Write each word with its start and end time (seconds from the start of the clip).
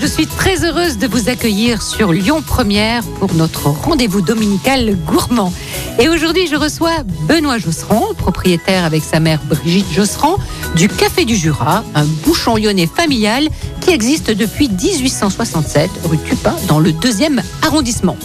je 0.00 0.06
suis 0.06 0.26
très 0.26 0.64
heureuse 0.64 0.96
de 0.96 1.06
vous 1.06 1.28
accueillir 1.28 1.82
sur 1.82 2.12
Lyon 2.12 2.42
Première 2.42 3.02
pour 3.18 3.34
notre 3.34 3.66
rendez-vous 3.66 4.22
dominical 4.22 4.96
gourmand. 5.06 5.52
Et 5.98 6.08
aujourd'hui, 6.08 6.46
je 6.46 6.56
reçois 6.56 7.02
Benoît 7.28 7.58
Josserand, 7.58 8.14
propriétaire 8.16 8.84
avec 8.84 9.02
sa 9.02 9.20
mère 9.20 9.40
Brigitte 9.44 9.92
Josserand 9.92 10.38
du 10.74 10.88
Café 10.88 11.26
du 11.26 11.36
Jura, 11.36 11.84
un 11.94 12.04
bouchon 12.24 12.56
lyonnais 12.56 12.86
familial 12.86 13.48
qui 13.82 13.90
existe 13.90 14.30
depuis 14.30 14.70
1867 14.70 15.90
rue 16.04 16.18
Tupin 16.18 16.54
dans 16.66 16.78
le 16.78 16.92
deuxième 16.92 17.42
arrondissement. 17.62 18.16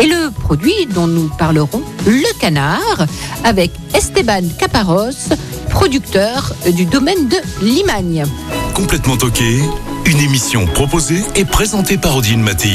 Et 0.00 0.06
le 0.06 0.30
produit 0.30 0.86
dont 0.94 1.08
nous 1.08 1.28
parlerons, 1.36 1.82
le 2.06 2.38
canard, 2.38 3.06
avec 3.42 3.72
Esteban 3.92 4.42
Caparros, 4.56 5.34
producteur 5.70 6.54
du 6.72 6.84
domaine 6.84 7.28
de 7.28 7.36
Limagne. 7.60 8.24
Complètement 8.74 9.16
toqué, 9.16 9.62
une 10.06 10.18
émission 10.20 10.66
proposée 10.66 11.22
et 11.34 11.44
présentée 11.44 11.96
par 11.96 12.16
Odile 12.16 12.38
Mattei. 12.38 12.70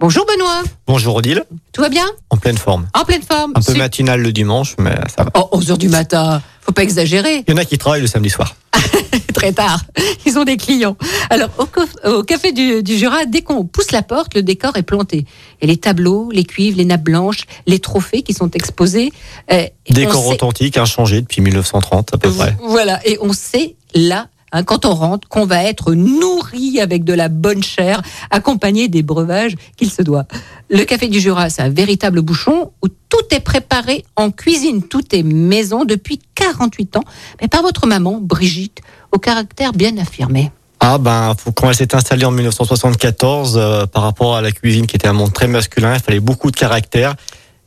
Bonjour 0.00 0.26
Benoît, 0.26 0.62
Bonjour 0.86 1.16
Odile, 1.16 1.44
tout 1.72 1.80
va 1.80 1.88
bien? 1.88 2.06
En 2.30 2.36
pleine 2.36 2.58
forme. 2.58 2.86
En 2.94 3.04
pleine 3.04 3.22
forme 3.22 3.52
Un 3.54 3.60
peu 3.60 3.74
matinal 3.74 4.20
le 4.20 4.32
dimanche, 4.32 4.74
mais 4.78 4.94
ça 5.16 5.24
va. 5.24 5.30
Oh, 5.34 5.48
11 5.52 5.70
heures 5.72 5.78
du 5.78 5.88
matin, 5.88 6.42
faut 6.60 6.72
pas 6.72 6.82
exagérer, 6.82 7.44
Il 7.46 7.50
y 7.50 7.54
en 7.54 7.56
a 7.58 7.64
qui 7.64 7.78
travaillent 7.78 8.00
le 8.00 8.06
samedi 8.06 8.30
soir. 8.30 8.56
très 9.34 9.52
tard. 9.52 9.84
Ils 10.26 10.38
ont 10.38 10.44
des 10.44 10.56
clients. 10.56 10.96
Alors, 11.30 11.50
au, 12.04 12.22
café 12.22 12.52
du, 12.52 12.82
du 12.82 12.96
Jura, 12.96 13.24
dès 13.26 13.42
qu'on 13.42 13.64
pousse 13.64 13.92
la 13.92 14.02
porte, 14.02 14.34
le 14.34 14.42
décor 14.42 14.76
est 14.76 14.82
planté. 14.82 15.26
Et 15.60 15.66
les 15.66 15.76
tableaux, 15.76 16.30
les 16.32 16.44
cuivres, 16.44 16.78
les 16.78 16.84
nappes 16.84 17.02
blanches, 17.02 17.42
les 17.66 17.78
trophées 17.78 18.22
qui 18.22 18.34
sont 18.34 18.50
exposés. 18.50 19.12
euh, 19.52 19.66
Décor 19.90 20.26
authentique, 20.26 20.76
inchangé 20.76 21.20
depuis 21.20 21.40
1930 21.40 22.14
à 22.14 22.18
peu 22.18 22.30
près. 22.30 22.56
Voilà, 22.62 23.00
et 23.06 23.18
on 23.20 23.32
sait 23.32 23.76
là. 23.94 24.28
Hein, 24.54 24.62
quand 24.62 24.86
on 24.86 24.94
rentre, 24.94 25.28
qu'on 25.28 25.44
va 25.44 25.62
être 25.64 25.92
nourri 25.92 26.80
avec 26.80 27.04
de 27.04 27.12
la 27.12 27.28
bonne 27.28 27.62
chair, 27.62 28.00
accompagné 28.30 28.88
des 28.88 29.02
breuvages 29.02 29.54
qu'il 29.76 29.90
se 29.90 30.00
doit. 30.00 30.24
Le 30.70 30.84
café 30.84 31.08
du 31.08 31.20
Jura, 31.20 31.50
c'est 31.50 31.60
un 31.60 31.68
véritable 31.68 32.22
bouchon 32.22 32.72
où 32.82 32.88
tout 32.88 33.34
est 33.34 33.40
préparé 33.40 34.04
en 34.16 34.30
cuisine, 34.30 34.82
tout 34.82 35.14
est 35.14 35.22
maison 35.22 35.84
depuis 35.84 36.20
48 36.34 36.96
ans, 36.96 37.04
mais 37.42 37.48
par 37.48 37.60
votre 37.60 37.86
maman, 37.86 38.18
Brigitte, 38.20 38.80
au 39.12 39.18
caractère 39.18 39.72
bien 39.72 39.98
affirmé. 39.98 40.50
Ah 40.80 40.98
ben, 40.98 41.34
quand 41.54 41.68
elle 41.68 41.74
s'est 41.74 41.94
installée 41.94 42.24
en 42.24 42.30
1974, 42.30 43.56
euh, 43.56 43.86
par 43.86 44.02
rapport 44.02 44.36
à 44.36 44.42
la 44.42 44.52
cuisine 44.52 44.86
qui 44.86 44.96
était 44.96 45.08
un 45.08 45.12
monde 45.14 45.32
très 45.32 45.46
masculin, 45.46 45.94
il 45.94 46.00
fallait 46.00 46.20
beaucoup 46.20 46.50
de 46.50 46.56
caractère. 46.56 47.14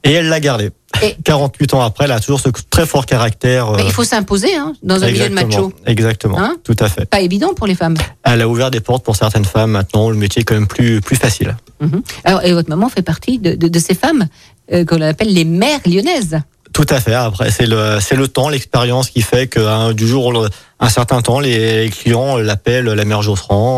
Et 0.03 0.11
elle 0.13 0.29
l'a 0.29 0.39
gardé. 0.39 0.71
Et- 1.03 1.15
48 1.23 1.73
ans 1.73 1.81
après, 1.81 2.05
elle 2.05 2.11
a 2.11 2.19
toujours 2.19 2.39
ce 2.39 2.49
très 2.69 2.85
fort 2.85 3.05
caractère. 3.05 3.71
Mais 3.71 3.81
euh, 3.81 3.85
il 3.87 3.91
faut 3.91 4.03
s'imposer 4.03 4.55
hein, 4.55 4.73
dans 4.83 5.03
un 5.03 5.07
milieu 5.11 5.29
de 5.29 5.33
macho. 5.33 5.73
Exactement, 5.85 6.39
Hein 6.39 6.55
tout 6.63 6.75
à 6.79 6.87
fait. 6.89 7.05
Pas 7.05 7.19
évident 7.21 7.53
pour 7.53 7.67
les 7.67 7.75
femmes. 7.75 7.95
Elle 8.23 8.41
a 8.41 8.47
ouvert 8.47 8.71
des 8.71 8.79
portes 8.79 9.03
pour 9.03 9.15
certaines 9.15 9.45
femmes. 9.45 9.71
Maintenant, 9.71 10.09
le 10.09 10.15
métier 10.17 10.41
est 10.41 10.45
quand 10.45 10.55
même 10.55 10.67
plus, 10.67 11.01
plus 11.01 11.15
facile. 11.15 11.55
Mhm. 11.81 12.01
Alors, 12.23 12.43
et 12.43 12.53
votre 12.53 12.69
maman 12.69 12.89
fait 12.89 13.01
partie 13.01 13.37
de, 13.39 13.53
de- 13.55 13.67
de 13.67 13.79
ces 13.79 13.93
femmes 13.95 14.27
euh, 14.71 14.85
qu'on 14.85 15.01
appelle 15.01 15.33
les 15.33 15.45
mères 15.45 15.79
lyonnaises. 15.85 16.39
Tout 16.73 16.85
à 16.89 16.99
fait. 16.99 17.13
Après, 17.13 17.49
c'est 17.49 17.65
le, 17.65 17.97
c'est 18.01 18.15
le 18.15 18.27
temps, 18.27 18.49
l'expérience 18.49 19.09
qui 19.09 19.21
fait 19.21 19.47
que 19.47 19.59
hein, 19.59 19.93
du 19.93 20.07
jour 20.07 20.25
au 20.27 20.31
lendemain, 20.31 20.49
un 20.79 20.89
certain 20.89 21.21
temps, 21.21 21.39
les 21.39 21.89
clients 21.89 22.37
l'appellent 22.37 22.85
la 22.85 23.03
mère 23.05 23.21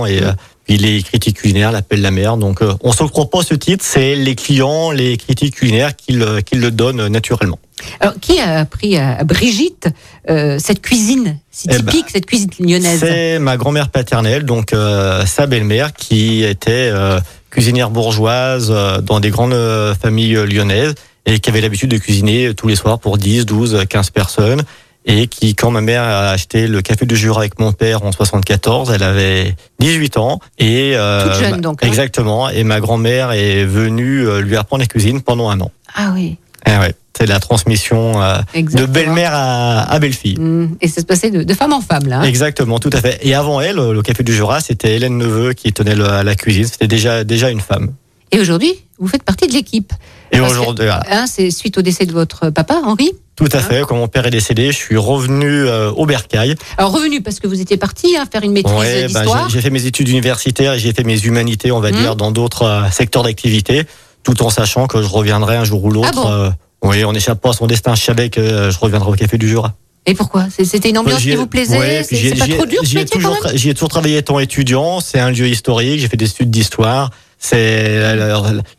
et 0.05 0.21
euh, 0.21 0.31
puis 0.69 0.77
les 0.77 1.01
critiques 1.01 1.37
culinaires 1.37 1.71
l'appellent 1.71 2.03
la 2.03 2.11
mère. 2.11 2.37
Donc, 2.37 2.61
euh, 2.61 2.75
on 2.81 2.91
s'octroie 2.91 3.31
pas 3.31 3.41
ce 3.41 3.55
titre, 3.55 3.83
c'est 3.83 4.13
les 4.13 4.35
clients, 4.35 4.91
les 4.91 5.17
critiques 5.17 5.55
culinaires 5.55 5.95
qui 5.95 6.11
le, 6.11 6.41
qui 6.41 6.57
le 6.57 6.69
donnent 6.69 7.07
naturellement. 7.07 7.57
Alors, 7.99 8.13
qui 8.21 8.39
a 8.39 8.59
appris 8.59 8.95
à, 8.95 9.23
Brigitte 9.23 9.87
euh, 10.29 10.59
cette 10.59 10.81
cuisine 10.81 11.39
si 11.49 11.69
Eh 11.71 11.77
ben, 11.79 11.85
typique, 11.85 12.11
cette 12.11 12.27
cuisine 12.27 12.51
lyonnaise? 12.59 12.99
C'est 12.99 13.39
ma 13.39 13.57
grand-mère 13.57 13.89
paternelle, 13.89 14.43
donc 14.43 14.71
euh, 14.73 15.25
sa 15.25 15.47
belle-mère, 15.47 15.91
qui 15.91 16.43
était 16.43 16.91
euh, 16.93 17.19
cuisinière 17.49 17.89
bourgeoise 17.89 18.69
euh, 18.69 19.01
dans 19.01 19.19
des 19.19 19.31
grandes 19.31 19.53
euh, 19.53 19.95
familles 19.95 20.35
euh, 20.35 20.45
lyonnaises 20.45 20.93
et 21.25 21.39
qui 21.39 21.49
avait 21.49 21.61
l'habitude 21.61 21.89
de 21.89 21.97
cuisiner 21.97 22.53
tous 22.53 22.67
les 22.67 22.75
soirs 22.75 22.99
pour 22.99 23.17
10, 23.17 23.47
12, 23.47 23.85
15 23.89 24.11
personnes. 24.11 24.61
Et 25.05 25.27
qui, 25.27 25.55
quand 25.55 25.71
ma 25.71 25.81
mère 25.81 26.03
a 26.03 26.29
acheté 26.31 26.67
le 26.67 26.81
café 26.81 27.05
du 27.05 27.15
Jura 27.15 27.39
avec 27.41 27.57
mon 27.59 27.71
père 27.71 28.03
en 28.03 28.11
74, 28.11 28.91
elle 28.93 29.01
avait 29.03 29.55
18 29.79 30.17
ans. 30.17 30.39
Et, 30.59 30.91
euh, 30.95 31.23
Toute 31.23 31.39
jeune, 31.39 31.61
donc, 31.61 31.81
hein. 31.83 31.87
Exactement. 31.87 32.49
Et 32.49 32.63
ma 32.63 32.79
grand-mère 32.79 33.31
est 33.31 33.63
venue 33.63 34.27
euh, 34.27 34.41
lui 34.41 34.55
apprendre 34.57 34.81
la 34.81 34.87
cuisine 34.87 35.21
pendant 35.21 35.49
un 35.49 35.59
an. 35.61 35.71
Ah 35.95 36.11
oui, 36.13 36.37
Eh 36.67 36.71
ouais, 36.77 36.93
c'est 37.17 37.25
la 37.25 37.39
transmission 37.39 38.21
euh, 38.21 38.37
de 38.53 38.85
belle-mère 38.85 39.31
à, 39.33 39.89
à 39.91 39.99
belle-fille. 39.99 40.37
Mm, 40.37 40.75
Et 40.81 40.87
ça 40.89 41.01
se 41.01 41.05
passait 41.05 41.31
de, 41.31 41.43
de 41.43 41.53
femme 41.53 41.73
en 41.73 41.81
femme, 41.81 42.05
là. 42.07 42.19
hein. 42.19 42.23
Exactement, 42.23 42.77
tout 42.79 42.91
à 42.93 42.99
fait. 42.99 43.19
Et 43.23 43.33
avant 43.33 43.61
elle, 43.61 43.77
le 43.77 44.01
Café 44.01 44.21
du 44.23 44.33
Jura, 44.35 44.59
c'était 44.59 44.95
Hélène 44.95 45.17
Neveu 45.17 45.53
qui 45.53 45.71
tenait 45.73 45.95
le- 45.95 46.21
la 46.23 46.35
cuisine. 46.35 46.65
C'était 46.65 46.87
déjà 46.87 47.23
déjà 47.23 47.49
une 47.49 47.61
femme. 47.61 47.93
Et 48.31 48.39
aujourd'hui, 48.39 48.73
vous 48.99 49.07
faites 49.07 49.23
partie 49.23 49.47
de 49.47 49.53
l'équipe. 49.53 49.91
Et 50.31 50.39
aujourd'hui. 50.39 50.87
Hein, 50.89 51.25
c'est 51.27 51.49
suite 51.51 51.77
au 51.77 51.81
décès 51.81 52.05
de 52.05 52.11
votre 52.11 52.49
papa, 52.49 52.81
Henri. 52.85 53.11
tout 53.35 53.49
à 53.51 53.59
fait. 53.59 53.81
Quand 53.87 53.95
mon 53.95 54.07
père 54.07 54.25
est 54.27 54.31
décédé, 54.31 54.71
je 54.71 54.77
suis 54.77 54.97
revenu 54.97 55.47
euh, 55.65 55.91
au 55.91 56.05
Bercail. 56.05 56.55
Alors, 56.77 56.91
revenu 56.93 57.21
parce 57.21 57.39
que 57.39 57.47
vous 57.47 57.59
étiez 57.61 57.77
parti 57.77 58.15
hein, 58.17 58.25
faire 58.31 58.43
une 58.43 58.51
maîtrise 58.51 58.75
Ouais, 58.77 59.07
ben, 59.13 59.21
d'histoire. 59.21 59.49
j'ai 59.49 59.55
j'ai 59.55 59.61
fait 59.61 59.69
mes 59.69 59.85
études 59.85 60.07
universitaires 60.09 60.73
et 60.73 60.79
j'ai 60.79 60.93
fait 60.93 61.03
mes 61.03 61.19
humanités, 61.19 61.71
on 61.71 61.79
va 61.79 61.91
Mhm. 61.91 61.97
dire, 61.97 62.15
dans 62.15 62.31
d'autres 62.31 62.63
euh, 62.63 62.89
secteurs 62.91 63.23
d'activité, 63.23 63.83
tout 64.23 64.43
en 64.43 64.49
sachant 64.49 64.87
que 64.87 65.01
je 65.01 65.07
reviendrai 65.07 65.55
un 65.55 65.63
jour 65.63 65.83
ou 65.83 65.89
l'autre. 65.91 66.09
Ah 66.11 66.15
bon 66.15 66.29
euh, 66.31 66.49
oui, 66.83 67.03
on 67.05 67.11
n'échappe 67.13 67.41
pas 67.41 67.49
à 67.49 67.53
son 67.53 67.67
destin. 67.67 67.95
Je 67.95 68.03
savais 68.03 68.29
que 68.29 68.39
euh, 68.39 68.71
je 68.71 68.79
reviendrai 68.79 69.09
au 69.11 69.13
Café 69.15 69.37
du 69.37 69.47
Jura. 69.49 69.73
Et 70.05 70.13
pourquoi? 70.15 70.45
C'était 70.49 70.89
une 70.89 70.97
ambiance 70.97 71.21
ai- 71.21 71.31
qui 71.31 71.35
vous 71.35 71.45
plaisait? 71.47 71.77
ouais, 71.77 72.03
C'est 72.03 72.35
pas 72.37 72.47
trop 72.47 72.65
dur 72.65 72.79
ce 72.81 72.87
j'y 72.87 72.97
ai 72.97 73.01
métier 73.01 73.19
J'y 73.55 73.69
ai 73.69 73.73
toujours 73.73 73.89
travaillé 73.89 74.17
étant 74.17 74.39
étudiant. 74.39 75.01
C'est 75.01 75.19
un 75.19 75.29
lieu 75.31 75.47
historique. 75.47 75.99
J'ai 75.99 76.07
fait 76.07 76.17
des 76.17 76.29
études 76.29 76.49
d'histoire. 76.49 77.09
C'est 77.41 78.15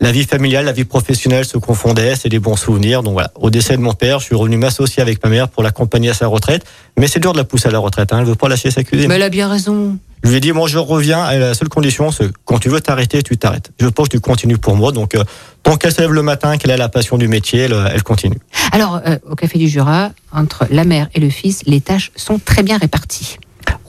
la, 0.01 0.13
vie 0.13 0.25
familiale, 0.25 0.67
la 0.67 0.73
vie 0.73 0.85
professionnelle 0.85 1.47
se 1.47 1.57
confondaient. 1.57 2.15
C'est 2.15 2.29
des 2.29 2.39
bons 2.39 2.57
souvenirs. 2.57 3.03
Donc 3.03 3.15
voilà. 3.15 3.31
Au 3.37 3.49
décès 3.49 3.75
de 3.77 3.81
mon 3.83 3.95
père, 3.95 4.21
je 4.21 4.27
suis 4.27 4.35
revenu 4.35 4.59
m'associer 4.59 5.01
avec 5.03 5.25
ma 5.25 5.31
mère 5.31 5.49
pour 5.49 5.63
l'accompagner 5.63 6.11
à 6.11 6.15
sa 6.15 6.27
retraite. 6.27 6.63
Mais 6.99 7.07
c'est 7.09 7.21
dur 7.21 7.33
de 7.33 7.39
la 7.39 7.45
pousser 7.45 7.69
à 7.69 7.71
la 7.71 7.79
retraite. 7.79 8.13
Hein. 8.13 8.19
Elle 8.21 8.27
veut 8.27 8.35
pas 8.35 8.49
lâcher 8.51 8.71
sa 8.71 8.85
cuisine. 8.85 9.09
Mais 9.09 9.15
elle 9.17 9.23
a 9.23 9.31
bien 9.31 9.49
raison. 9.49 9.97
Je 10.23 10.29
lui 10.29 10.37
ai 10.37 10.41
dit, 10.41 10.53
moi, 10.53 10.69
je 10.69 10.77
reviens. 10.77 11.31
Et 11.31 11.39
la 11.39 11.55
seule 11.55 11.71
condition, 11.71 12.11
c'est 12.11 12.29
quand 12.45 12.59
tu 12.59 12.69
veux 12.69 12.83
t'arrêter, 12.83 13.23
tu 13.23 13.39
t'arrêtes. 13.39 13.71
Je 13.81 13.87
veux 13.87 13.91
pas 13.91 14.03
que 14.03 14.09
tu 14.11 14.21
continues 14.21 14.59
pour 14.59 14.77
moi. 14.77 14.93
Donc, 14.93 15.15
euh, 15.15 15.25
tant 15.63 15.79
qu'elle 15.79 15.95
se 15.95 16.03
lève 16.03 16.13
le 16.13 16.23
matin, 16.23 16.59
qu'elle 16.59 16.71
a 16.73 16.77
la 16.77 16.91
passion 16.91 17.17
du 17.17 17.29
métier, 17.29 17.61
elle, 17.61 17.75
elle 17.95 18.03
continue. 18.03 18.39
Alors, 18.73 19.01
euh, 19.07 19.17
au 19.31 19.35
Café 19.37 19.59
du 19.59 19.69
Jura, 19.71 20.11
entre 20.33 20.67
la 20.71 20.85
mère 20.85 21.09
et 21.15 21.21
le 21.21 21.31
fils, 21.31 21.63
les 21.65 21.81
tâches 21.81 22.13
sont 22.17 22.39
très 22.39 22.63
bien 22.63 22.77
réparties. 22.77 23.39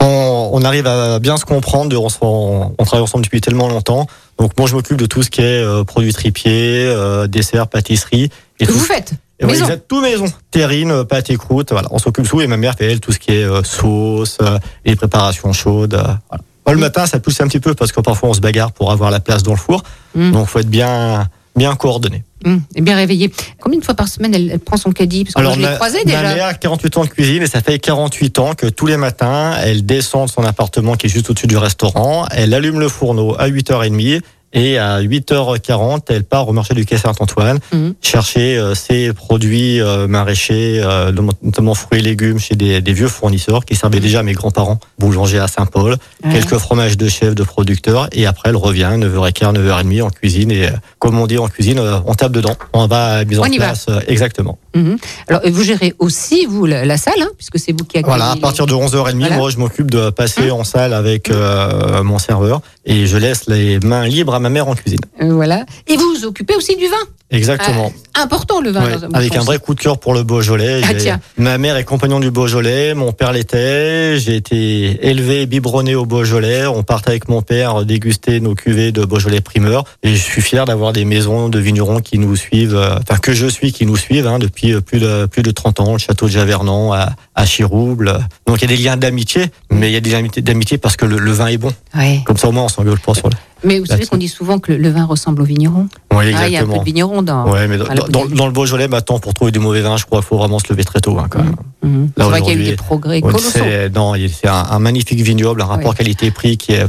on, 0.00 0.48
on 0.54 0.62
arrive 0.62 0.86
à 0.86 1.18
bien 1.18 1.36
se 1.36 1.44
comprendre. 1.44 1.94
On, 2.02 2.08
se- 2.08 2.16
on, 2.22 2.74
on 2.78 2.84
travaille 2.84 3.04
ensemble 3.04 3.24
depuis 3.24 3.42
tellement 3.42 3.68
longtemps. 3.68 4.06
Donc 4.42 4.58
moi, 4.58 4.66
je 4.66 4.74
m'occupe 4.74 4.96
de 4.96 5.06
tout 5.06 5.22
ce 5.22 5.30
qui 5.30 5.40
est 5.40 5.62
euh, 5.62 5.84
produits 5.84 6.12
tripiers, 6.12 6.86
euh, 6.88 7.28
desserts, 7.28 7.68
pâtisseries. 7.68 8.28
Et 8.58 8.66
Que 8.66 8.72
tout, 8.72 8.76
vous 8.78 8.84
faites 8.84 9.12
et 9.38 9.44
ouais, 9.44 9.52
maison. 9.52 9.64
exact, 9.66 9.84
tout 9.86 10.00
maison. 10.00 10.24
Terrine, 10.50 10.90
euh, 10.90 11.04
pâte 11.04 11.30
et 11.30 11.36
croûte. 11.36 11.70
Voilà, 11.70 11.86
on 11.92 11.98
s'occupe 12.00 12.26
tout. 12.28 12.40
Et 12.40 12.48
ma 12.48 12.56
mère 12.56 12.74
fait 12.74 12.90
elle 12.90 12.98
tout 12.98 13.12
ce 13.12 13.20
qui 13.20 13.30
est 13.30 13.44
euh, 13.44 13.62
sauce, 13.62 14.38
euh, 14.42 14.58
les 14.84 14.96
préparations 14.96 15.52
chaudes. 15.52 15.94
euh, 15.94 16.02
voilà. 16.28 16.42
Moi, 16.66 16.74
le 16.74 16.80
matin, 16.80 17.06
ça 17.06 17.20
pousse 17.20 17.40
un 17.40 17.46
petit 17.46 17.60
peu 17.60 17.74
parce 17.74 17.92
que 17.92 18.00
parfois 18.00 18.30
on 18.30 18.34
se 18.34 18.40
bagarre 18.40 18.72
pour 18.72 18.90
avoir 18.90 19.12
la 19.12 19.20
place 19.20 19.44
dans 19.44 19.52
le 19.52 19.58
four. 19.58 19.84
Mm. 20.16 20.32
Donc 20.32 20.48
faut 20.48 20.58
être 20.58 20.68
bien 20.70 21.28
bien 21.54 21.74
coordonné. 21.76 22.24
Hum, 22.44 22.62
et 22.74 22.80
bien 22.80 22.96
réveillée. 22.96 23.30
Combien 23.60 23.78
de 23.78 23.84
fois 23.84 23.94
par 23.94 24.08
semaine 24.08 24.34
elle, 24.34 24.50
elle 24.50 24.58
prend 24.58 24.76
son 24.76 24.90
caddie? 24.90 25.24
Parce 25.24 25.34
que 25.34 25.42
moi, 25.42 25.52
je 25.54 25.58
l'ai 25.58 25.66
ma, 25.66 25.74
croisée 25.76 25.98
ma 25.98 26.04
déjà. 26.04 26.22
mère 26.34 26.46
a 26.46 26.54
48 26.54 26.96
ans 26.96 27.04
de 27.04 27.08
cuisine 27.10 27.42
et 27.42 27.46
ça 27.46 27.60
fait 27.60 27.78
48 27.78 28.38
ans 28.38 28.54
que 28.54 28.66
tous 28.66 28.86
les 28.86 28.96
matins, 28.96 29.54
elle 29.62 29.84
descend 29.86 30.26
de 30.28 30.32
son 30.32 30.42
appartement 30.44 30.94
qui 30.94 31.06
est 31.06 31.10
juste 31.10 31.30
au-dessus 31.30 31.46
du 31.46 31.56
restaurant, 31.56 32.26
elle 32.30 32.54
allume 32.54 32.80
le 32.80 32.88
fourneau 32.88 33.36
à 33.38 33.48
8h30 33.48 34.22
et 34.52 34.78
à 34.78 35.00
8h40, 35.02 36.00
elle 36.08 36.24
part 36.24 36.48
au 36.48 36.52
marché 36.52 36.74
du 36.74 36.84
Quai 36.84 36.98
Saint-Antoine 36.98 37.58
Mhm. 37.72 37.94
chercher 38.02 38.56
euh, 38.58 38.74
ses 38.74 39.12
produits 39.12 39.80
euh, 39.80 40.06
maraîchers, 40.06 40.80
euh, 40.84 41.12
notamment 41.42 41.74
fruits 41.74 42.00
et 42.00 42.02
légumes 42.02 42.38
chez 42.38 42.54
des, 42.54 42.80
des 42.80 42.92
vieux 42.92 43.08
fournisseurs 43.08 43.64
qui 43.64 43.74
servaient 43.76 44.00
déjà 44.00 44.20
à 44.20 44.22
mes 44.22 44.32
grands-parents, 44.34 44.78
boulanger 44.98 45.38
à 45.38 45.48
Saint-Paul, 45.48 45.96
Ouais. 46.24 46.32
quelques 46.32 46.58
fromages 46.58 46.96
de 46.96 47.08
chef, 47.08 47.34
de 47.34 47.42
producteurs 47.42 48.08
et 48.12 48.26
après 48.26 48.50
elle 48.50 48.56
revient 48.56 48.90
9h15, 48.98 49.54
9h30 49.54 50.02
en 50.02 50.10
cuisine 50.10 50.50
et 50.50 50.68
comme 50.98 51.18
on 51.18 51.26
dit 51.26 51.38
en 51.38 51.48
cuisine, 51.48 51.80
on 52.06 52.14
tape 52.14 52.32
dedans, 52.32 52.54
on 52.72 52.86
va 52.86 53.04
à 53.18 53.24
mise 53.24 53.38
en 53.38 53.42
On 53.42 53.46
y 53.46 53.58
va. 53.58 53.66
place 53.66 53.86
euh, 53.88 54.00
exactement. 54.06 54.58
Mhm. 54.74 54.96
Alors, 55.28 55.40
vous 55.50 55.62
gérez 55.62 55.94
aussi, 55.98 56.46
vous, 56.46 56.64
la, 56.64 56.84
la 56.86 56.96
salle, 56.96 57.20
hein, 57.20 57.28
puisque 57.36 57.58
c'est 57.58 57.72
vous 57.72 57.84
qui 57.84 57.98
accueillez. 57.98 58.04
Voilà, 58.16 58.30
à 58.32 58.36
partir 58.36 58.66
de 58.66 58.72
11h30, 58.74 59.18
Voilà. 59.18 59.36
moi 59.36 59.50
je 59.50 59.58
m'occupe 59.58 59.90
de 59.90 60.10
passer 60.10 60.50
en 60.50 60.64
salle 60.64 60.94
avec 60.94 61.30
euh, 61.30 62.02
mon 62.02 62.18
serveur 62.18 62.60
et 62.86 63.06
je 63.06 63.16
laisse 63.16 63.48
les 63.48 63.78
mains 63.80 64.06
libres 64.06 64.34
à 64.34 64.40
ma 64.42 64.50
mère 64.50 64.68
en 64.68 64.74
cuisine. 64.74 65.00
Euh, 65.22 65.32
voilà. 65.32 65.64
Et 65.86 65.96
vous 65.96 66.14
vous 66.14 66.24
occupez 66.26 66.54
aussi 66.56 66.76
du 66.76 66.86
vin? 66.86 66.96
Exactement. 67.32 67.92
Ah, 68.14 68.22
important 68.24 68.60
le 68.60 68.70
vin. 68.70 68.84
Ouais, 68.84 68.98
dans 68.98 69.08
avec 69.16 69.34
un 69.36 69.40
vrai 69.42 69.58
coup 69.58 69.74
de 69.74 69.80
cœur 69.80 69.98
pour 69.98 70.12
le 70.12 70.22
Beaujolais. 70.22 70.82
Ah, 70.84 70.94
tiens. 70.94 71.18
Ma 71.38 71.56
mère 71.56 71.76
est 71.76 71.84
compagnon 71.84 72.20
du 72.20 72.30
Beaujolais, 72.30 72.92
mon 72.94 73.12
père 73.12 73.32
l'était. 73.32 74.18
J'ai 74.18 74.36
été 74.36 75.06
élevé, 75.08 75.46
biberonné 75.46 75.94
au 75.94 76.04
Beaujolais. 76.04 76.66
On 76.66 76.82
partait 76.82 77.10
avec 77.10 77.28
mon 77.28 77.40
père 77.42 77.84
déguster 77.86 78.38
nos 78.40 78.54
cuvées 78.54 78.92
de 78.92 79.04
Beaujolais 79.04 79.40
primeur. 79.40 79.84
Et 80.02 80.10
je 80.14 80.22
suis 80.22 80.42
fier 80.42 80.66
d'avoir 80.66 80.92
des 80.92 81.04
maisons 81.06 81.48
de 81.48 81.58
vignerons 81.58 82.00
qui 82.00 82.18
nous 82.18 82.36
suivent, 82.36 82.76
euh, 82.76 82.96
enfin 83.00 83.18
que 83.18 83.32
je 83.32 83.46
suis, 83.46 83.72
qui 83.72 83.86
nous 83.86 83.96
suivent 83.96 84.26
hein, 84.26 84.38
depuis 84.38 84.74
euh, 84.74 84.80
plus 84.82 84.98
de 85.00 85.26
plus 85.26 85.42
de 85.42 85.50
30 85.50 85.80
ans. 85.80 85.92
Le 85.92 85.98
château 85.98 86.26
de 86.26 86.30
Javernon 86.32 86.92
à, 86.92 87.10
à 87.34 87.46
Chirouble. 87.46 88.18
Donc 88.46 88.58
il 88.60 88.70
y 88.70 88.72
a 88.72 88.76
des 88.76 88.82
liens 88.82 88.96
d'amitié, 88.98 89.46
mais 89.70 89.88
il 89.90 89.94
y 89.94 89.96
a 89.96 90.00
des 90.00 90.10
liens 90.10 90.22
d'amitié 90.38 90.76
parce 90.76 90.96
que 90.96 91.06
le, 91.06 91.18
le 91.18 91.32
vin 91.32 91.46
est 91.46 91.56
bon. 91.56 91.72
Ouais. 91.96 92.20
Comme 92.26 92.36
ça 92.36 92.48
au 92.48 92.52
moins 92.52 92.64
on 92.64 92.68
s'engueule 92.68 92.98
pas 93.00 93.14
sur 93.14 93.28
le. 93.30 93.34
Mais 93.64 93.78
vous 93.78 93.86
savez 93.86 94.06
qu'on 94.06 94.16
dit 94.16 94.26
souvent 94.26 94.58
que 94.58 94.72
le, 94.72 94.78
le 94.78 94.90
vin 94.90 95.04
ressemble 95.04 95.40
au 95.40 95.44
vigneron. 95.44 95.86
Oui, 96.12 96.18
Ah, 96.18 96.24
il 96.24 96.30
y 96.30 96.34
a 96.34 96.38
un 96.38 96.40
peu 96.40 96.46
exactement. 96.46 96.78
de 96.78 96.84
vigneron 96.84 97.21
dans. 97.22 97.50
Ouais, 97.50 97.66
mais 97.68 97.78
dans, 97.78 98.46
le 98.46 98.52
Beaujolais, 98.52 98.88
maintenant, 98.88 99.18
pour 99.18 99.34
trouver 99.34 99.50
du 99.52 99.58
mauvais 99.58 99.80
vin, 99.80 99.96
je 99.96 100.04
crois 100.04 100.20
qu'il 100.20 100.28
faut 100.28 100.38
vraiment 100.38 100.58
se 100.58 100.70
lever 100.70 100.84
très 100.84 101.00
tôt, 101.00 101.18
hein, 101.18 101.26
quand 101.30 101.42
même. 101.42 101.56
Mhm. 101.82 102.10
C'est 102.16 102.22
Là, 102.22 102.28
vrai 102.28 102.42
qu'il 102.42 102.54
y 102.54 102.56
a 102.56 102.60
eu 102.60 102.70
des 102.70 102.76
progrès 102.76 103.16
Ouais, 103.16 103.32
colossaux. 103.32 103.58
non, 103.94 104.14
c'est 104.14 104.48
un, 104.48 104.54
un 104.70 104.78
magnifique 104.78 105.20
vignoble, 105.20 105.62
un 105.62 105.66
rapport 105.66 105.90
Ouais. 105.90 105.96
qualité-prix 105.96 106.56
qui 106.56 106.72
est 106.72 106.86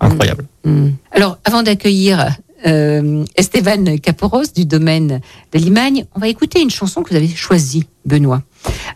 incroyable. 0.00 0.44
Mm. 0.64 0.88
Alors, 1.12 1.38
avant 1.44 1.62
d'accueillir 1.62 2.36
euh, 2.66 3.24
Esteban 3.36 3.96
Caporos 4.02 4.52
du 4.54 4.64
domaine 4.64 5.20
de 5.52 5.58
Limagne, 5.58 6.04
on 6.14 6.20
va 6.20 6.28
écouter 6.28 6.60
une 6.60 6.70
chanson 6.70 7.02
que 7.02 7.10
vous 7.10 7.16
avez 7.16 7.28
choisie, 7.28 7.86
Benoît. 8.04 8.42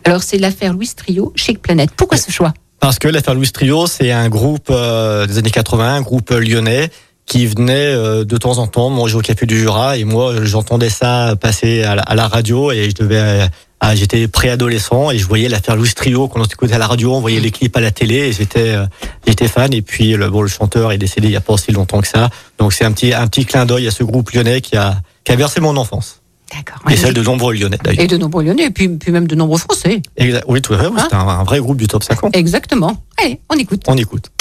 Alors, 0.03 0.23
c'est 0.23 0.37
l'affaire 0.37 0.73
Louis 0.73 0.89
Trio, 0.95 1.31
Chic 1.35 1.61
Planète. 1.61 1.91
Pourquoi 1.95 2.17
ce 2.17 2.31
choix? 2.31 2.53
Parce 2.79 2.97
que 2.97 3.07
l'affaire 3.07 3.35
Louis 3.35 3.51
Trio, 3.51 3.87
c'est 3.87 4.11
un 4.11 4.29
groupe 4.29 4.69
euh, 4.69 5.27
des 5.27 5.37
années 5.37 5.51
80, 5.51 5.95
un 5.95 6.01
groupe 6.01 6.31
lyonnais 6.31 6.89
qui 7.29 7.45
venait 7.45 7.93
euh, 7.93 8.25
de 8.25 8.35
temps 8.37 8.57
en 8.57 8.67
temps 8.67 8.89
manger 8.89 9.15
au 9.15 9.21
Café 9.21 9.45
du 9.45 9.57
Jura 9.57 9.95
et 9.97 10.03
moi 10.03 10.33
j'entendais 10.43 10.89
ça 10.89 11.35
passer 11.39 11.83
à 11.83 11.95
la, 11.95 12.01
à 12.01 12.15
la 12.15 12.27
radio 12.27 12.71
et 12.71 12.89
je 12.89 12.95
devais 12.95 13.17
euh, 13.19 13.45
ah, 13.79 13.95
j'étais 13.95 14.27
préadolescent 14.27 15.11
et 15.11 15.17
je 15.19 15.25
voyais 15.25 15.47
l'affaire 15.47 15.77
Louis 15.77 15.93
Trio 15.95 16.27
qu'on 16.27 16.43
écoutait 16.43 16.73
à 16.73 16.79
la 16.79 16.87
radio, 16.87 17.13
on 17.15 17.21
voyait 17.21 17.39
les 17.39 17.51
clips 17.51 17.77
à 17.77 17.79
la 17.81 17.91
télé 17.91 18.15
et 18.15 18.31
j'étais 18.33 18.69
euh, 18.75 18.85
j'étais 19.25 19.47
fan 19.47 19.71
et 19.73 19.81
puis 19.81 20.13
le 20.15 20.29
bon 20.29 20.41
le 20.41 20.47
chanteur 20.49 20.91
est 20.91 20.97
décédé 20.97 21.27
il 21.27 21.33
y 21.33 21.37
a 21.37 21.41
pas 21.41 21.53
aussi 21.53 21.71
longtemps 21.71 22.01
que 22.01 22.07
ça. 22.07 22.29
Donc 22.57 22.73
c'est 22.73 22.83
un 22.83 22.91
petit 22.91 23.13
un 23.13 23.27
petit 23.27 23.45
clin 23.45 23.65
d'œil 23.65 23.87
à 23.87 23.91
ce 23.91 24.03
groupe 24.03 24.31
lyonnais 24.31 24.59
qui 24.59 24.75
a 24.75 24.99
qui 25.23 25.31
a 25.31 25.35
versé 25.35 25.61
mon 25.61 25.77
enfance 25.77 26.21
D'accord. 26.51 26.81
et 26.91 26.97
celle 26.97 27.13
de 27.13 27.21
nombreux 27.21 27.53
lyonnais 27.53 27.77
d'ailleurs. 27.83 28.03
Et 28.03 28.07
de 28.07 28.17
nombreux 28.17 28.43
Lyonnais, 28.43 28.63
et 28.65 28.69
puis, 28.71 28.89
puis 28.89 29.11
même 29.11 29.27
de 29.27 29.35
nombreux 29.35 29.59
Français. 29.59 30.01
Exa- 30.17 30.41
Oui, 30.47 30.63
tout 30.63 30.73
à 30.73 30.79
fait. 30.79 30.85
Hein 30.87 31.07
C'est 31.07 31.15
un, 31.15 31.19
un 31.27 31.43
vrai 31.43 31.59
groupe 31.59 31.77
du 31.77 31.85
top 31.87 32.03
50. 32.03 32.35
Exactement. 32.35 33.03
Allez, 33.23 33.39
on 33.51 33.55
écoute. 33.55 33.83
On 33.87 33.95
écoute. 33.95 34.31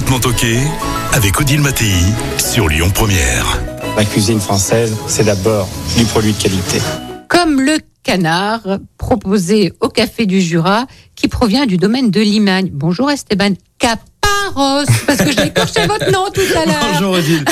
Complètement 0.00 0.30
toqué 0.32 0.56
avec 1.12 1.38
Odile 1.38 1.60
Mattei 1.60 1.92
sur 2.38 2.68
Lyon 2.68 2.88
Première. 2.88 3.60
La 3.98 4.04
cuisine 4.06 4.40
française, 4.40 4.96
c'est 5.06 5.24
d'abord 5.24 5.68
du 5.94 6.06
produit 6.06 6.32
de 6.32 6.42
qualité. 6.42 6.80
Comme 7.28 7.60
le 7.60 7.76
canard 8.02 8.62
proposé 8.96 9.74
au 9.80 9.90
Café 9.90 10.24
du 10.24 10.40
Jura, 10.40 10.86
qui 11.16 11.28
provient 11.28 11.66
du 11.66 11.76
domaine 11.76 12.10
de 12.10 12.20
Limagne. 12.20 12.70
Bonjour 12.72 13.10
Esteban 13.10 13.52
Caporos. 13.78 14.06
Garros, 14.22 14.84
parce 15.06 15.18
que 15.18 15.32
j'ai 15.32 15.46
écorché 15.46 15.86
votre 15.86 16.10
nom 16.10 16.26
tout 16.32 16.40
à 16.56 16.64
l'heure. 16.64 16.88
Bonjour 16.92 17.12
Odile. 17.12 17.44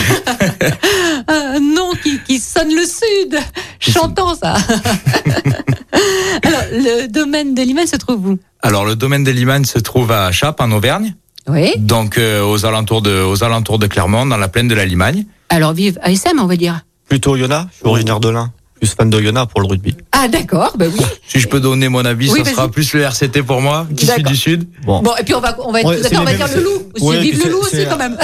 Un 1.28 1.61
nom 1.61 1.93
qui, 2.02 2.19
qui 2.26 2.38
sonne 2.38 2.75
le 2.75 2.85
sud. 2.85 3.38
Chantant 3.78 4.35
ça. 4.35 4.55
Alors, 6.43 6.62
le 6.73 7.09
domaine 7.09 7.55
de 7.55 7.62
Liman 7.62 7.87
se 7.87 7.97
trouve 7.97 8.26
où? 8.28 8.38
Alors 8.61 8.85
le 8.85 8.97
domaine 8.97 9.23
des 9.23 9.33
Limanes 9.33 9.64
se 9.64 9.78
trouve 9.78 10.11
à 10.11 10.33
Chappe 10.33 10.61
en 10.61 10.73
Auvergne, 10.73 11.14
Oui. 11.49 11.73
donc 11.78 12.19
euh, 12.19 12.43
aux 12.45 12.64
alentours 12.67 13.02
de 13.02 13.23
aux 13.23 13.43
alentours 13.45 13.78
de 13.78 13.87
Clermont, 13.87 14.26
dans 14.26 14.37
la 14.37 14.49
plaine 14.49 14.69
de 14.69 14.75
la 14.75 14.85
Limagne. 14.85 15.25
Alors, 15.49 15.73
vive 15.73 15.99
ASM, 16.02 16.38
on 16.40 16.47
va 16.47 16.57
dire. 16.57 16.81
Plutôt 17.09 17.37
Yona, 17.37 17.67
je 17.73 17.76
suis 17.78 17.87
originaire 17.87 18.21
de 18.21 18.28
l'Ain. 18.28 18.52
Plus 18.78 18.95
fan 18.95 19.11
de 19.11 19.21
Yona 19.21 19.47
pour 19.47 19.61
le 19.61 19.67
rugby. 19.67 19.97
Ah, 20.12 20.28
d'accord, 20.28 20.75
ben 20.78 20.88
oui. 20.97 21.05
Si 21.26 21.40
je 21.40 21.49
peux 21.49 21.59
donner 21.59 21.88
mon 21.88 22.05
avis, 22.05 22.31
Oui, 22.31 22.43
ce 22.45 22.50
sera 22.52 22.69
plus 22.71 22.93
le 22.95 23.00
RCT 23.00 23.43
pour 23.43 23.61
moi, 23.61 23.87
qui 23.97 24.07
suis 24.07 24.23
du 24.23 24.37
sud. 24.37 24.69
Bon. 24.85 25.02
Bon, 25.02 25.17
et 25.19 25.25
puis 25.25 25.35
on 25.35 25.40
va, 25.40 25.57
on 25.64 25.73
va, 25.73 25.81
être 25.81 25.88
Ouais, 25.88 25.99
on 26.17 26.23
va 26.25 26.35
dire 26.35 26.47
le 26.55 26.62
loup 26.62 26.71
aussi. 26.95 27.05
Ouais, 27.05 27.21
vive 27.21 27.45
le 27.45 27.50
loup 27.50 27.59
aussi, 27.59 27.85
quand 27.90 27.97
même. 27.97 28.17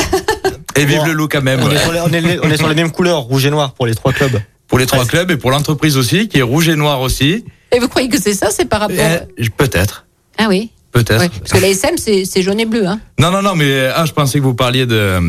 Et 0.76 0.84
vive 0.84 0.98
Bon. 1.00 1.06
le 1.06 1.12
loup 1.12 1.28
quand 1.28 1.42
même. 1.42 1.60
On 1.60 1.68
est, 1.70 1.74
ouais. 1.74 1.78
sur 1.82 1.92
les, 1.92 2.00
on, 2.00 2.08
est 2.12 2.20
les- 2.20 2.38
on 2.40 2.50
est 2.50 2.56
sur 2.56 2.68
les 2.68 2.74
mêmes 2.76 2.92
couleurs, 2.92 3.20
rouge 3.22 3.46
et 3.46 3.50
noir 3.50 3.72
pour 3.72 3.86
les 3.86 3.94
trois 3.96 4.12
clubs. 4.12 4.40
Pour 4.68 4.78
les 4.78 4.86
trois 4.86 5.04
clubs 5.06 5.30
et 5.30 5.36
pour 5.36 5.50
l'entreprise 5.50 5.96
aussi, 5.96 6.28
qui 6.28 6.38
est 6.38 6.42
rouge 6.42 6.68
et 6.68 6.76
noir 6.76 7.00
aussi. 7.00 7.44
Et 7.72 7.78
vous 7.80 7.88
croyez 7.88 8.08
que 8.08 8.20
c'est 8.20 8.34
ça 8.34 8.50
C'est 8.50 8.64
par 8.66 8.80
rapport. 8.80 8.96
Eh, 9.38 9.48
Peut-être. 9.50 10.06
Ah 10.38 10.46
oui. 10.48 10.70
Peut-être. 10.94 11.20
Ouais, 11.20 11.28
parce 11.40 11.50
que 11.52 11.58
l'ASM, 11.58 11.96
c'est 11.98 12.24
c'est 12.24 12.40
jaune 12.40 12.60
et 12.60 12.64
bleu. 12.66 12.86
Hein. 12.86 13.00
Non, 13.18 13.30
non, 13.30 13.42
non, 13.42 13.54
mais 13.54 13.88
ah, 13.94 14.04
je 14.06 14.12
pensais 14.12 14.38
que 14.38 14.44
vous 14.44 14.54
parliez 14.54 14.86
de. 14.86 15.20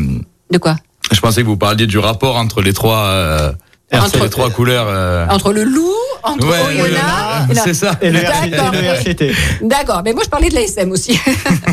De 0.50 0.58
quoi? 0.58 0.76
Je 1.12 1.20
pensais 1.20 1.42
que 1.42 1.46
vous 1.46 1.56
parliez 1.58 1.86
du 1.86 1.98
rapport 1.98 2.36
entre 2.36 2.62
les 2.62 2.72
trois, 2.72 3.04
euh, 3.06 3.52
Entre- 3.92 4.04
entre 4.06 4.22
les 4.24 4.30
trois 4.30 4.50
couleurs. 4.50 4.86
euh. 4.88 5.26
Entre 5.28 5.52
le 5.52 5.64
loup, 5.64 5.92
entre 6.22 6.46
Ouais, 6.48 6.80
Oyonnax, 6.82 7.54
la- 7.54 7.62
c'est 7.64 7.74
ça. 7.74 7.98
Et 8.00 8.10
le, 8.10 8.20
RCT. 8.20 9.32
D'accord, 9.62 10.02
mais 10.04 10.12
moi 10.12 10.22
je 10.24 10.30
parlais 10.30 10.48
de 10.48 10.54
l'ASM 10.54 10.90
aussi. 10.92 11.18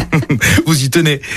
Vous 0.66 0.84
y 0.84 0.90
tenez. 0.90 1.22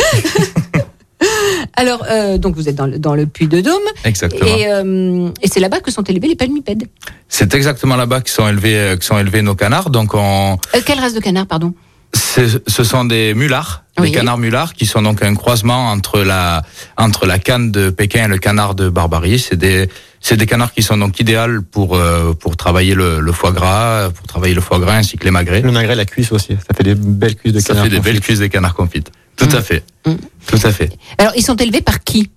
Alors, 1.78 2.04
euh, 2.10 2.38
donc 2.38 2.54
vous 2.56 2.68
êtes 2.68 2.74
dans 2.74 2.86
le, 2.86 2.98
dans 2.98 3.14
le 3.14 3.26
Puy 3.26 3.48
de 3.48 3.60
Dôme, 3.60 3.82
Exactement. 4.04 4.46
et, 4.46 4.66
euh, 4.70 5.28
et 5.42 5.48
c'est 5.48 5.60
là-bas 5.60 5.80
que 5.80 5.90
sont 5.90 6.02
élevés 6.02 6.28
les 6.28 6.36
palmipèdes. 6.36 6.84
C'est 7.28 7.54
exactement 7.54 7.96
là-bas 7.96 8.20
que 8.22 8.30
sont 8.30 8.46
élevés, 8.48 8.76
euh, 8.78 8.96
que 8.96 9.04
sont 9.04 9.18
élevés 9.18 9.42
nos 9.42 9.54
canards. 9.54 9.90
Donc, 9.90 10.14
on, 10.14 10.58
Euh, 10.74 10.80
quelle 10.84 10.98
race 11.00 11.14
de 11.14 11.20
canard, 11.20 11.46
pardon? 11.46 11.72
Ce 12.16 12.84
sont 12.84 13.04
des 13.04 13.34
mulards, 13.34 13.84
Oui. 13.98 14.10
des 14.10 14.16
canards 14.16 14.38
mulards, 14.38 14.74
qui 14.74 14.86
sont 14.86 15.02
donc 15.02 15.22
un 15.22 15.34
croisement 15.34 15.90
entre 15.90 16.20
la, 16.20 16.62
entre 16.96 17.26
la 17.26 17.38
canne 17.38 17.70
de 17.72 17.90
Pékin 17.90 18.24
et 18.24 18.28
le 18.28 18.38
canard 18.38 18.74
de 18.74 18.88
Barbarie. 18.88 19.38
C'est 19.38 19.56
des, 19.56 19.88
c'est 20.20 20.36
des 20.36 20.46
canards 20.46 20.72
qui 20.72 20.82
sont 20.82 20.96
donc 20.98 21.18
idéales 21.20 21.62
pour, 21.62 21.96
euh, 21.96 22.32
pour 22.34 22.56
travailler 22.56 22.94
le, 22.94 23.20
le 23.20 23.32
foie 23.32 23.52
gras, 23.52 24.10
pour 24.10 24.26
travailler 24.26 24.54
le 24.54 24.60
foie 24.60 24.78
gras 24.78 24.96
ainsi 24.96 25.16
que 25.16 25.24
les 25.24 25.30
magrets. 25.30 25.62
Le 25.62 25.72
magret, 25.72 25.94
la 25.94 26.04
cuisse 26.04 26.32
aussi. 26.32 26.56
Ça 26.66 26.74
fait 26.76 26.84
des 26.84 26.94
belles 26.94 27.36
cuisses 27.36 27.52
de 27.52 27.60
Ça 27.60 27.68
canard. 27.68 27.84
fait 27.84 27.90
des 27.90 27.96
confit. 27.98 28.10
belles 28.12 28.20
cuisses 28.20 28.38
des 28.40 28.48
canards 28.48 28.74
confites. 28.74 29.10
Tout 29.36 29.48
à 29.52 29.60
fait. 29.62 29.84
Mm. 30.06 30.12
Tout 30.46 30.60
à 30.64 30.72
fait. 30.72 30.90
Alors, 31.18 31.32
ils 31.36 31.42
sont 31.42 31.56
élevés 31.56 31.82
par 31.82 32.02
qui? 32.02 32.30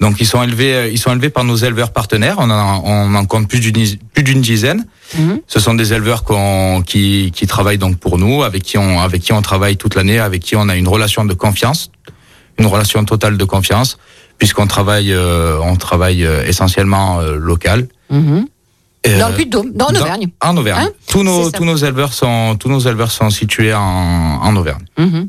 Donc 0.00 0.20
ils 0.20 0.26
sont 0.26 0.42
élevés, 0.42 0.74
euh, 0.74 0.88
ils 0.88 0.98
sont 0.98 1.12
élevés 1.12 1.30
par 1.30 1.42
nos 1.44 1.56
éleveurs 1.56 1.90
partenaires. 1.92 2.36
On 2.38 2.48
en, 2.50 2.82
on 2.84 3.14
en 3.14 3.24
compte 3.26 3.48
plus 3.48 3.60
d'une 3.60 3.74
plus 4.14 4.22
d'une 4.22 4.40
dizaine. 4.40 4.86
Mhm. 5.18 5.40
Ce 5.46 5.58
sont 5.58 5.74
des 5.74 5.92
éleveurs 5.92 6.22
qu'on- 6.24 6.82
qui, 6.86 7.32
qui 7.34 7.46
travaillent 7.46 7.78
donc 7.78 7.96
pour 7.98 8.18
nous, 8.18 8.42
avec 8.44 8.62
qui 8.62 8.78
on 8.78 9.00
avec 9.00 9.22
qui 9.22 9.32
on 9.32 9.42
travaille 9.42 9.76
toute 9.76 9.94
l'année, 9.96 10.18
avec 10.20 10.42
qui 10.42 10.54
on 10.56 10.68
a 10.68 10.76
une 10.76 10.86
relation 10.88 11.24
de 11.24 11.34
confiance, 11.34 11.90
une 12.58 12.66
relation 12.66 13.04
totale 13.04 13.36
de 13.36 13.44
confiance, 13.44 13.98
puisqu'on 14.38 14.66
travaille 14.68 15.12
euh, 15.12 15.58
on 15.62 15.74
travaille 15.76 16.24
euh, 16.24 16.44
essentiellement 16.46 17.20
euh, 17.20 17.36
local. 17.36 17.88
Mhm. 18.10 18.46
Euh, 19.06 19.18
Dans 19.18 19.28
le 19.28 19.34
Puy 19.34 19.46
de 19.46 19.50
Dôme, 19.50 19.72
dans 19.74 19.86
en 19.86 19.94
Auvergne. 19.94 20.26
En 20.42 20.56
Auvergne. 20.56 20.82
Hein 20.86 20.90
tous 21.08 21.22
nos 21.22 21.50
tous 21.50 21.64
nos 21.64 21.76
éleveurs 21.76 22.12
sont 22.12 22.56
tous 22.56 22.68
nos 22.68 22.80
éleveurs 22.80 23.10
sont 23.10 23.30
situés 23.30 23.72
en, 23.74 23.80
en 24.42 24.56
Auvergne. 24.56 24.84
Mhm. 24.98 25.28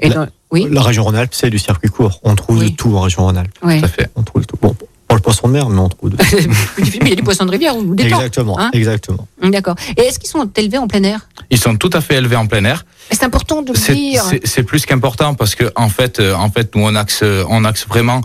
Et 0.00 0.08
dans- 0.08 0.26
Oui, 0.50 0.66
La 0.70 0.82
région 0.82 1.04
Rhône-Alpes, 1.04 1.34
c'est 1.34 1.50
du 1.50 1.58
circuit 1.58 1.90
court. 1.90 2.20
On 2.22 2.34
trouve 2.34 2.58
Oui. 2.58 2.70
de 2.70 2.76
tout 2.76 2.94
en 2.96 3.00
région 3.02 3.24
Rhône-Alpes. 3.24 3.52
ouais. 3.62 3.78
Tout 3.80 3.84
à 3.84 3.88
fait. 3.88 4.10
On 4.16 4.22
trouve 4.22 4.42
de 4.42 4.46
tout. 4.46 4.56
Bon, 4.60 4.74
pas 5.06 5.14
le 5.14 5.20
poisson 5.20 5.48
de 5.48 5.52
mer, 5.52 5.68
mais 5.68 5.78
on 5.80 5.88
trouve 5.88 6.10
de 6.10 6.16
tout. 6.16 6.24
il 6.78 7.08
y 7.08 7.12
a 7.12 7.14
du 7.14 7.22
poisson 7.22 7.44
de 7.46 7.50
rivière 7.50 7.76
ou 7.76 7.94
des 7.94 8.08
temps. 8.08 8.16
Exactement, 8.16 8.58
hein 8.58 8.70
exactement. 8.72 9.26
D'accord. 9.42 9.74
Et 9.96 10.02
est-ce 10.02 10.18
qu'ils 10.18 10.28
sont 10.30 10.48
élevés 10.56 10.78
en 10.78 10.86
plein 10.86 11.02
air? 11.02 11.26
Ils 11.50 11.58
sont 11.58 11.76
tout 11.76 11.90
à 11.92 12.00
fait 12.00 12.16
élevés 12.16 12.36
en 12.36 12.46
plein 12.46 12.64
air. 12.64 12.84
C'est 13.10 13.24
important 13.24 13.62
de 13.62 13.72
le 13.72 13.78
C'est- 13.78 13.94
dire. 13.94 14.22
C'est 14.44 14.62
plus 14.62 14.84
qu'important 14.86 15.34
parce 15.34 15.54
que 15.54 15.70
en 15.76 15.88
fait, 15.88 16.20
euh, 16.20 16.34
en 16.34 16.50
fait, 16.50 16.74
nous 16.74 16.82
on 16.84 16.94
axe, 16.94 17.22
on 17.48 17.64
axe 17.64 17.86
vraiment 17.88 18.20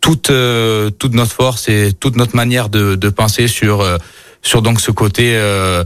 toute 0.00 0.28
euh, 0.30 0.90
toute 0.90 1.14
notre 1.14 1.32
force 1.32 1.68
et 1.68 1.92
toute 1.98 2.16
notre 2.16 2.36
manière 2.36 2.68
de, 2.68 2.94
de 2.94 3.08
penser 3.08 3.48
sur 3.48 3.80
euh, 3.80 3.96
sur 4.42 4.60
donc 4.62 4.80
ce 4.80 4.90
côté 4.90 5.32
euh, 5.36 5.82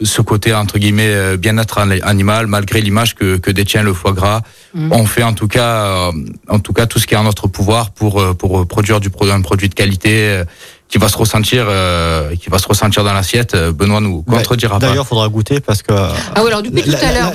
ce 0.00 0.22
côté 0.22 0.54
entre 0.54 0.78
guillemets 0.78 1.08
euh, 1.08 1.36
bien-être 1.36 1.78
ani- 1.78 2.00
animal 2.02 2.46
malgré 2.46 2.80
l'image 2.80 3.14
que, 3.16 3.36
que 3.36 3.50
détient 3.50 3.82
le 3.82 3.92
foie 3.92 4.12
gras. 4.12 4.42
Mhm. 4.74 4.92
On 4.92 5.06
fait 5.06 5.24
en 5.24 5.32
tout 5.32 5.48
cas 5.48 5.86
euh, 6.08 6.12
en 6.48 6.60
tout 6.60 6.72
cas 6.72 6.86
tout 6.86 6.98
ce 7.00 7.06
qui 7.06 7.14
est 7.14 7.16
en 7.16 7.24
notre 7.24 7.48
pouvoir 7.48 7.90
pour 7.90 8.20
euh, 8.20 8.32
pour 8.34 8.66
produire 8.66 9.00
du 9.00 9.10
produit 9.10 9.32
un 9.32 9.40
produit 9.42 9.68
de 9.68 9.74
qualité 9.74 10.28
euh, 10.28 10.44
qui 10.88 10.96
va 10.98 11.08
se 11.08 11.18
ressentir 11.18 11.66
euh, 11.68 12.34
qui 12.36 12.48
va 12.48 12.58
se 12.58 12.66
ressentir 12.68 13.02
dans 13.04 13.12
l'assiette. 13.12 13.54
Benoît 13.56 14.00
nous 14.00 14.22
contredira 14.22 14.78
pas. 14.78 14.86
D'ailleurs, 14.86 15.04
il 15.04 15.08
faudra 15.08 15.28
goûter 15.28 15.60
parce 15.60 15.82
que. 15.82 15.92
Ah 15.92 16.12
oui, 16.42 16.46
alors 16.46 16.62
depuis 16.62 16.82
tout 16.82 16.92
à 16.92 17.12
l'heure, 17.12 17.32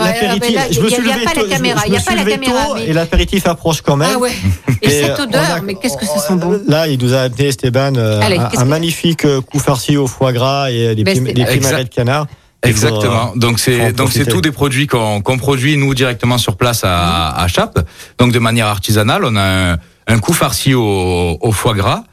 je 0.71 0.77
il 0.77 0.83
me 0.83 0.89
suis 0.89 1.01
levé 1.03 1.23
pas 1.25 1.33
la 1.35 1.43
caméra, 1.43 1.81
il 1.85 1.93
y 1.93 1.97
a 1.97 1.99
pas 1.99 2.15
la 2.15 2.23
caméra, 2.23 2.79
Et 2.83 2.93
l'apéritif 2.93 3.45
approche 3.45 3.81
quand 3.81 3.95
même. 3.97 4.09
Ah 4.15 4.17
ouais. 4.19 4.31
Et, 4.81 4.89
cette 4.89 5.19
odeur, 5.19 5.61
mais 5.63 5.75
qu'est-ce 5.75 5.97
que 5.97 6.05
ça 6.05 6.17
sent 6.17 6.35
bon 6.35 6.61
Là, 6.67 6.87
il 6.87 6.97
nous 7.03 7.13
a 7.13 7.19
amené 7.21 7.47
Esteban 7.49 7.93
euh, 7.95 8.21
Allez, 8.23 8.37
un, 8.37 8.45
qu'est-ce 8.45 8.61
un 8.61 8.63
que- 8.65 8.69
magnifique 8.69 9.27
coup 9.41 9.59
farci 9.59 9.97
au 9.97 10.07
foie 10.07 10.33
gras 10.33 10.71
et 10.71 10.95
des, 10.95 11.03
Ben, 11.03 11.23
des 11.23 11.33
de 11.33 11.89
canard. 11.89 12.25
Exactement. 12.63 13.33
euh, 13.35 13.39
donc 13.39 13.59
c'est 13.59 13.91
donc 13.93 14.11
c'est 14.11 14.25
tous 14.25 14.41
des 14.41 14.51
produits 14.51 14.87
qu'on 14.87 15.21
qu'on 15.21 15.37
produit 15.37 15.75
nous 15.77 15.93
directement 15.93 16.37
sur 16.37 16.55
place 16.57 16.81
à, 16.83 17.29
à 17.37 17.47
Chappe. 17.47 17.79
Donc 18.17 18.31
de 18.31 18.39
manière 18.39 18.67
artisanale, 18.67 19.23
on 19.25 19.35
a 19.35 19.73
un, 19.73 19.77
un 20.07 20.19
coup 20.19 20.33
farci 20.33 20.73
au, 20.73 21.37
au 21.41 21.51
foie 21.51 21.73
gras. 21.73 22.03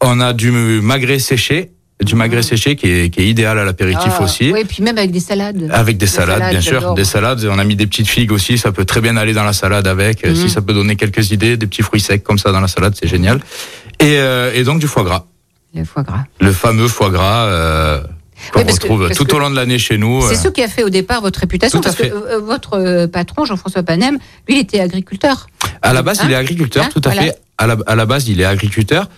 On 0.00 0.20
a 0.20 0.32
du 0.34 0.50
magret 0.50 1.18
séché, 1.18 1.70
du 2.02 2.14
magret 2.16 2.42
séché 2.42 2.76
qui 2.76 2.88
est, 2.90 3.10
qui 3.10 3.20
est 3.22 3.28
idéal 3.28 3.58
à 3.58 3.64
l'apéritif 3.64 4.12
Ah, 4.18 4.24
aussi. 4.24 4.52
Oui, 4.52 4.64
puis 4.68 4.82
même 4.82 4.98
avec 4.98 5.10
des 5.12 5.20
salades. 5.20 5.70
Avec 5.72 5.96
des 5.96 6.04
Des 6.04 6.10
salades, 6.12 6.38
salades, 6.38 6.50
bien 6.50 6.60
sûr, 6.60 6.94
des 6.94 7.04
salades. 7.04 7.48
On 7.50 7.58
a 7.58 7.64
mis 7.64 7.76
des 7.76 7.86
petites 7.86 8.08
figues 8.08 8.32
aussi, 8.32 8.58
ça 8.58 8.72
peut 8.72 8.84
très 8.84 9.00
bien 9.00 9.16
aller 9.16 9.32
dans 9.32 9.44
la 9.44 9.54
salade 9.54 9.86
avec. 9.86 10.26
Mhm. 10.26 10.34
Si 10.34 10.50
ça 10.50 10.60
peut 10.60 10.74
donner 10.74 10.96
quelques 10.96 11.30
idées, 11.30 11.56
des 11.56 11.66
petits 11.66 11.82
fruits 11.82 12.00
secs 12.00 12.22
comme 12.22 12.38
ça 12.38 12.52
dans 12.52 12.60
la 12.60 12.68
salade, 12.68 12.94
c'est 13.00 13.08
génial. 13.08 13.40
Et, 14.00 14.18
euh, 14.18 14.52
et 14.54 14.64
donc 14.64 14.80
du 14.80 14.86
foie 14.88 15.04
gras, 15.04 15.24
Le 15.74 15.84
foie 15.84 16.02
gras. 16.02 16.24
le 16.40 16.52
fameux 16.52 16.88
foie 16.88 17.08
gras 17.10 17.44
euh, 17.44 18.02
qu'on 18.52 18.60
Oui, 18.60 18.64
parce 18.64 18.78
que- 18.78 18.88
retrouve 18.88 19.10
tout 19.10 19.34
au 19.34 19.38
long 19.38 19.50
de 19.50 19.56
l'année 19.56 19.78
chez 19.78 19.98
nous. 19.98 20.20
C'est 20.28 20.34
euh. 20.36 20.38
ce 20.44 20.48
qui 20.48 20.62
a 20.62 20.68
fait 20.68 20.82
au 20.82 20.90
départ 20.90 21.20
votre 21.20 21.40
réputation, 21.40 21.80
parce 21.80 21.96
que 21.96 22.04
fait. 22.04 22.12
euh, 22.12 22.40
votre 22.40 22.74
euh, 22.78 23.06
patron, 23.06 23.44
Jean-François 23.44 23.82
Panem, 23.82 24.18
lui, 24.48 24.56
il 24.56 24.60
était 24.60 24.80
agriculteur. 24.80 25.46
À 25.82 25.92
la 25.92 26.02
base, 26.02 26.20
Hein 26.20 26.24
il 26.26 26.32
est 26.32 26.36
agriculteur, 26.36 26.84
Hein 26.84 26.88
tout 26.92 27.00
à 27.04 27.10
Voilà. 27.10 27.22
fait. 27.22 27.38
À 27.58 27.66
la, 27.66 27.76
à 27.86 27.94
la 27.94 28.06
base, 28.06 28.28
il 28.28 28.40
est 28.40 28.44
agriculteur. 28.44 29.08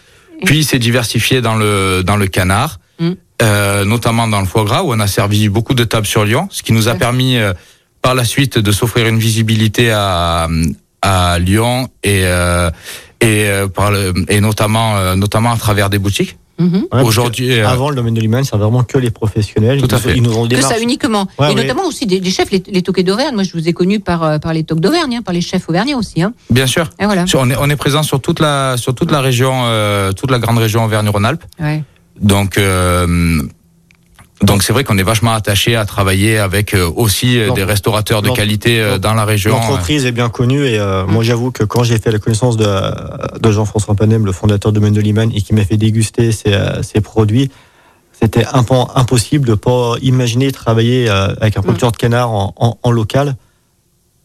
Puis 0.45 0.59
il 0.59 0.65
s'est 0.65 0.79
diversifié 0.79 1.41
dans 1.41 1.57
le 1.57 2.03
dans 2.05 2.17
le 2.17 2.27
canard, 2.27 2.79
Mm. 2.99 3.11
euh, 3.43 3.85
notamment 3.85 4.27
dans 4.29 4.41
le 4.41 4.47
foie 4.47 4.65
gras, 4.65 4.83
où 4.83 4.93
on 4.93 5.01
a 5.01 5.07
servi 5.07 5.49
beaucoup 5.49 5.75
de 5.75 5.85
tables 5.85 6.07
sur 6.07 6.25
Lyon, 6.25 6.49
ce 6.51 6.63
qui 6.63 6.73
nous 6.73 6.89
a 6.89 6.93
Ouais. 6.93 6.99
permis 6.99 7.37
euh, 7.37 7.53
par 8.03 8.15
la 8.15 8.25
suite 8.25 8.59
de 8.59 8.73
s'offrir 8.73 9.07
une 9.07 9.19
visibilité 9.19 9.91
à 9.93 10.49
à 11.03 11.39
Lyon 11.39 11.89
et 12.05 12.23
euh, 12.25 12.71
et 13.21 13.49
par 13.75 13.91
le, 13.91 14.13
et 14.29 14.41
notamment 14.41 15.15
notamment 15.17 15.53
à 15.53 15.57
travers 15.57 15.89
des 15.91 15.99
boutiques. 15.99 16.37
Mhm. 16.59 16.87
Ouais, 16.93 17.03
Aujourd'hui, 17.03 17.53
euh, 17.53 17.69
Avant, 17.69 17.91
le 17.91 17.97
domaine 17.97 18.15
de 18.15 18.21
l'humain, 18.21 18.43
c'est 18.43 18.57
vraiment 18.57 18.83
que 18.83 18.97
les 18.99 19.11
professionnels. 19.11 19.81
Tout 19.81 19.87
Ils 19.89 19.95
à 19.95 19.97
nous- 19.99 20.03
fait. 20.03 20.17
Ils 20.17 20.23
nous 20.23 20.37
ont 20.39 20.49
Que 20.49 20.61
ça 20.63 20.79
uniquement. 20.81 21.27
Ouais, 21.39 21.53
et 21.53 21.55
ouais. 21.55 21.63
notamment 21.63 21.87
aussi 21.87 22.07
des, 22.07 22.19
des 22.21 22.31
chefs, 22.31 22.51
les, 22.51 22.63
les 22.67 22.83
toquets 22.83 23.03
d'Auvergne. 23.03 23.35
Moi, 23.35 23.43
je 23.45 23.53
vous 23.53 23.69
ai 23.69 23.73
connu 23.73 24.01
par, 24.01 24.23
euh, 24.23 24.39
par 24.39 24.53
les 24.55 24.65
toques 24.65 24.81
d'Auvergne, 24.81 25.17
hein, 25.17 25.23
par 25.23 25.35
les 25.35 25.41
chefs 25.43 25.69
auvergnats 25.69 25.97
aussi. 25.97 26.23
Hein. 26.23 26.33
bien 26.51 26.67
sûr, 26.67 26.91
Et 26.99 27.05
voilà. 27.05 27.25
on 27.35 27.51
est 27.51 27.57
on 27.59 27.69
est 27.69 27.77
présent 27.77 28.03
sur 28.03 28.21
toute 28.21 28.41
la 28.41 28.77
sur 28.79 28.95
toute 28.95 29.11
la 29.11 29.21
région 29.21 29.53
euh, 29.67 30.13
toute 30.13 30.31
la 30.31 30.39
grande 30.39 30.59
région 30.59 30.85
Auvergne-Rhône-Alpes. 30.85 31.45
Ouais. 31.61 31.83
Donc, 32.21 32.57
euh, 32.57 33.43
donc 34.43 34.63
c'est 34.63 34.73
vrai 34.73 34.85
qu'on 34.85 34.99
est 34.99 35.03
vachement 35.03 35.33
attaché 35.33 35.77
à 35.77 35.85
travailler 35.87 36.39
avec 36.39 36.75
euh, 36.75 36.91
aussi 36.95 37.39
euh, 37.39 37.47
Donc, 37.49 37.57
des 37.57 37.65
restaurateurs 37.65 38.21
de 38.23 38.29
qualité 38.31 38.81
euh, 38.81 38.99
dans 38.99 39.15
la 39.15 39.25
région. 39.25 39.51
L'entreprise 39.53 40.05
est 40.05 40.13
bien 40.13 40.29
connue 40.29 40.67
et 40.67 40.79
euh, 40.79 41.07
moi 41.07 41.25
j'avoue 41.25 41.51
que 41.51 41.65
quand 41.65 41.83
j'ai 41.85 41.99
fait 41.99 42.11
la 42.11 42.19
connaissance 42.19 42.57
de, 42.57 42.69
de 43.41 43.51
Jean-François 43.51 43.95
Panem, 43.95 44.27
le 44.27 44.33
fondateur 44.33 44.73
de 44.73 44.79
Domaine 44.79 44.93
de 44.95 45.01
Liman, 45.01 45.31
et 45.35 45.41
qui 45.41 45.55
m'a 45.55 45.65
fait 45.65 45.79
déguster 45.79 46.33
ses, 46.33 46.55
ses 46.83 47.01
produits, 47.01 47.51
c'était 48.13 48.45
impo- 48.45 48.91
impossible 48.95 49.47
de 49.49 49.55
pas 49.55 49.95
imaginer 50.03 50.53
travailler 50.53 51.09
avec 51.09 51.57
un 51.57 51.63
producteur 51.63 51.93
de 51.93 51.97
canard 51.97 52.31
en, 52.31 52.55
en- 52.57 52.79
en 52.83 52.91
local. 52.91 53.37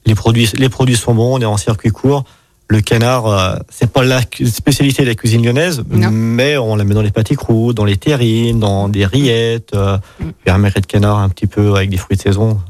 Les 0.05 0.15
produits, 0.15 0.49
les 0.57 0.69
produits 0.69 0.95
sont 0.97 1.13
bons, 1.13 1.35
on 1.37 1.41
est 1.41 1.45
en 1.45 1.57
circuit 1.57 1.91
court. 1.91 2.23
Le 2.71 2.79
canard, 2.79 3.27
euh, 3.27 3.55
c'est 3.69 3.91
pas 3.91 4.01
la 4.01 4.21
spécialité 4.45 5.03
de 5.03 5.09
la 5.09 5.15
cuisine 5.15 5.43
lyonnaise, 5.43 5.83
Non. 5.89 6.09
mais 6.09 6.57
on 6.57 6.77
la 6.77 6.85
met 6.85 6.93
dans 6.93 7.01
les 7.01 7.11
pâtés 7.11 7.35
dans 7.73 7.83
les 7.83 7.97
terrines, 7.97 8.61
dans 8.61 8.87
des 8.87 9.05
rillettes, 9.05 9.73
euh, 9.73 9.97
Mm. 10.21 10.25
puis 10.41 10.49
un 10.53 10.59
de 10.79 10.85
canard 10.85 11.17
un 11.17 11.27
petit 11.27 11.47
peu 11.47 11.75
avec 11.75 11.89
des 11.89 11.97
fruits 11.97 12.15
de 12.15 12.21
saison. 12.21 12.61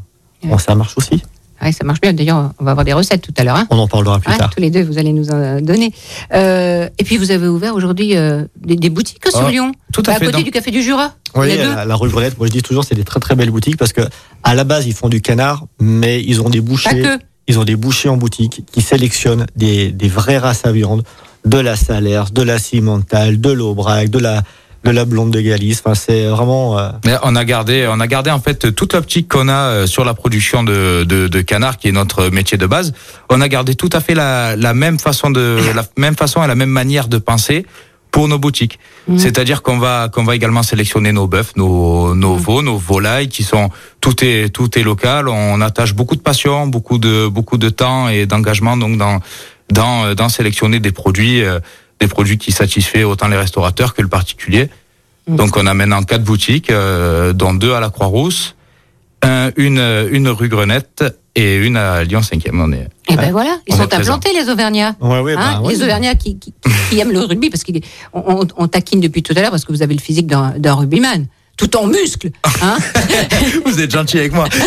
Bon, 0.43 0.57
ça 0.57 0.73
marche 0.73 0.93
aussi. 0.97 1.21
Ouais, 1.61 1.71
ça 1.71 1.83
marche 1.83 2.01
bien. 2.01 2.13
D'ailleurs, 2.13 2.51
on 2.59 2.63
va 2.65 2.71
avoir 2.71 2.83
des 2.83 2.93
recettes 2.93 3.21
tout 3.21 3.33
à 3.37 3.43
l'heure. 3.43 3.55
Hein. 3.55 3.67
On 3.69 3.77
en 3.77 3.87
parlera 3.87 4.19
plus 4.19 4.33
Hein, 4.33 4.37
tard. 4.39 4.49
tous 4.49 4.59
les 4.59 4.71
deux, 4.71 4.81
vous 4.83 4.97
allez 4.97 5.13
nous 5.13 5.29
en 5.29 5.61
donner. 5.61 5.93
Euh, 6.33 6.89
et 6.97 7.03
puis, 7.03 7.17
vous 7.17 7.29
avez 7.29 7.47
ouvert 7.47 7.75
aujourd'hui 7.75 8.17
euh, 8.17 8.45
des, 8.59 8.75
des 8.77 8.89
boutiques 8.89 9.21
sur 9.29 9.45
Ah, 9.45 9.51
Lyon, 9.51 9.71
tout 9.93 10.01
à 10.07 10.13
à 10.13 10.15
fait, 10.15 10.25
côté 10.25 10.41
du 10.41 10.49
Café 10.49 10.71
du 10.71 10.81
Jura. 10.81 11.13
Oui, 11.35 11.55
la, 11.57 11.95
rue 11.95 12.09
Grenette, 12.09 12.39
moi 12.39 12.47
je 12.47 12.51
dis 12.51 12.63
toujours, 12.63 12.83
c'est 12.83 12.95
des 12.95 13.03
très 13.03 13.19
très 13.19 13.35
belles 13.35 13.51
boutiques 13.51 13.77
parce 13.77 13.93
que 13.93 14.01
à 14.43 14.55
la 14.55 14.63
base 14.63 14.87
ils 14.87 14.93
font 14.93 15.07
du 15.09 15.21
canard, 15.21 15.65
mais 15.79 16.21
ils 16.23 16.41
ont 16.41 16.49
des 16.49 16.59
Pas 16.59 16.67
bouchées, 16.67 17.01
que. 17.03 17.19
Ils 17.47 17.59
ont 17.59 17.63
des 17.63 17.75
bouchers 17.75 18.09
en 18.09 18.17
boutique 18.17 18.63
qui 18.71 18.81
sélectionnent 18.81 19.45
des, 19.55 19.91
des 19.91 20.07
vraies 20.07 20.37
races 20.37 20.65
à 20.65 20.71
viande, 20.71 21.03
de 21.45 21.57
la 21.57 21.75
Salers, 21.75 22.31
de 22.31 22.43
la 22.43 22.59
Cimental, 22.59 23.41
de 23.41 23.51
l'Aubrac, 23.51 24.09
de 24.09 24.19
la 24.19 24.43
de 24.83 24.89
la 24.89 25.05
blonde 25.05 25.29
de 25.29 25.41
Galice. 25.41 25.83
Enfin, 25.85 25.93
c'est 25.93 26.25
vraiment. 26.25 26.79
euh, 26.79 26.89
on 27.21 27.35
a 27.35 27.45
gardé, 27.45 27.87
on 27.87 27.99
a 27.99 28.07
gardé 28.07 28.31
en 28.31 28.39
fait 28.39 28.73
toute 28.73 28.93
l'optique 28.93 29.27
qu'on 29.29 29.47
a 29.47 29.53
euh, 29.53 29.85
sur 29.85 30.03
la 30.03 30.15
production 30.15 30.63
de, 30.63 31.03
de, 31.03 31.27
de 31.27 31.41
canard, 31.41 31.77
qui 31.77 31.87
est 31.87 31.91
notre 31.91 32.29
métier 32.29 32.57
de 32.57 32.65
base. 32.65 32.91
On 33.29 33.41
a 33.41 33.47
gardé 33.47 33.75
tout 33.75 33.91
à 33.93 33.99
fait 34.01 34.15
la, 34.15 34.55
la 34.55 34.73
même 34.73 34.97
façon 34.97 35.29
de, 35.29 35.59
la 35.75 35.85
même 35.97 36.15
façon 36.15 36.43
et 36.43 36.47
la 36.47 36.55
même 36.55 36.69
manière 36.71 37.07
de 37.09 37.19
penser 37.19 37.67
pour 38.11 38.27
nos 38.27 38.37
boutiques. 38.37 38.77
C'est-à-dire 39.17 39.61
qu'on 39.63 39.77
va, 39.79 40.09
qu'on 40.13 40.23
va 40.23 40.35
également 40.35 40.63
sélectionner 40.63 41.11
nos 41.13 41.27
bœufs, 41.27 41.53
nos, 41.55 42.13
nos 42.13 42.35
veaux, 42.35 42.61
nos 42.61 42.77
volailles, 42.77 43.29
qui 43.29 43.43
sont 43.43 43.69
tout 44.01 44.23
est 44.23 44.49
tout 44.53 44.77
est 44.77 44.83
local. 44.83 45.27
On 45.29 45.61
attache 45.61 45.93
beaucoup 45.95 46.15
de 46.15 46.21
passion, 46.21 46.67
beaucoup 46.67 46.97
de 46.97 47.27
beaucoup 47.27 47.57
de 47.57 47.69
temps 47.69 48.09
et 48.09 48.25
d'engagement 48.25 48.75
donc 48.77 48.97
dans 48.97 49.19
dans 49.69 50.13
dans 50.13 50.29
sélectionner 50.29 50.79
des 50.79 50.91
produits, 50.91 51.41
euh, 51.43 51.59
des 52.01 52.07
produits 52.07 52.37
qui 52.37 52.51
satisfait 52.51 53.03
autant 53.03 53.27
les 53.29 53.37
restaurateurs 53.37 53.93
que 53.93 54.01
le 54.01 54.07
particulier. 54.09 54.69
Donc 55.27 55.55
on 55.55 55.65
a 55.65 55.73
maintenant 55.73 56.03
quatre 56.03 56.23
boutiques, 56.23 56.69
euh, 56.69 57.31
dont 57.33 57.53
deux 57.53 57.73
à 57.73 57.79
la 57.79 57.89
Croix-Rousse, 57.89 58.55
un- 59.23 59.51
une 59.55 59.79
une 60.11 60.27
rue 60.29 60.49
Grenette 60.49 61.03
et 61.35 61.55
une 61.57 61.77
à 61.77 62.03
Lyon 62.03 62.19
5e. 62.21 62.49
On 62.53 62.71
est 62.73 62.87
Et 63.09 63.15
ben 63.15 63.31
voilà, 63.31 63.57
ils 63.67 63.73
On 63.73 63.77
sont 63.77 63.93
implantés 63.93 64.29
les 64.33 64.49
Auvergnats. 64.49 64.95
Ouais, 64.99 65.19
ouais, 65.21 65.33
Hein, 65.37 65.53
bah, 65.55 65.61
ouais. 65.61 65.73
les 65.73 65.81
Auvergnats 65.83 66.15
qui, 66.15 66.37
qui, 66.37 66.53
qui 66.89 66.99
aiment 66.99 67.11
le 67.11 67.19
rugby 67.19 67.49
parce 67.49 67.63
qu'on 67.63 67.73
on, 68.13 68.47
on 68.57 68.67
taquine 68.67 68.99
depuis 68.99 69.23
tout 69.23 69.33
à 69.37 69.41
l'heure 69.41 69.51
parce 69.51 69.63
que 69.65 69.71
vous 69.71 69.81
avez 69.81 69.93
le 69.93 70.01
physique 70.01 70.27
d'un 70.27 70.53
d'un 70.57 70.73
rugbyman, 70.75 71.25
tout 71.57 71.75
en 71.77 71.85
muscles. 71.87 72.29
Hein 72.61 72.77
Vous 73.65 73.79
êtes 73.79 73.91
gentil 73.91 74.19
avec 74.19 74.33
moi. 74.33 74.47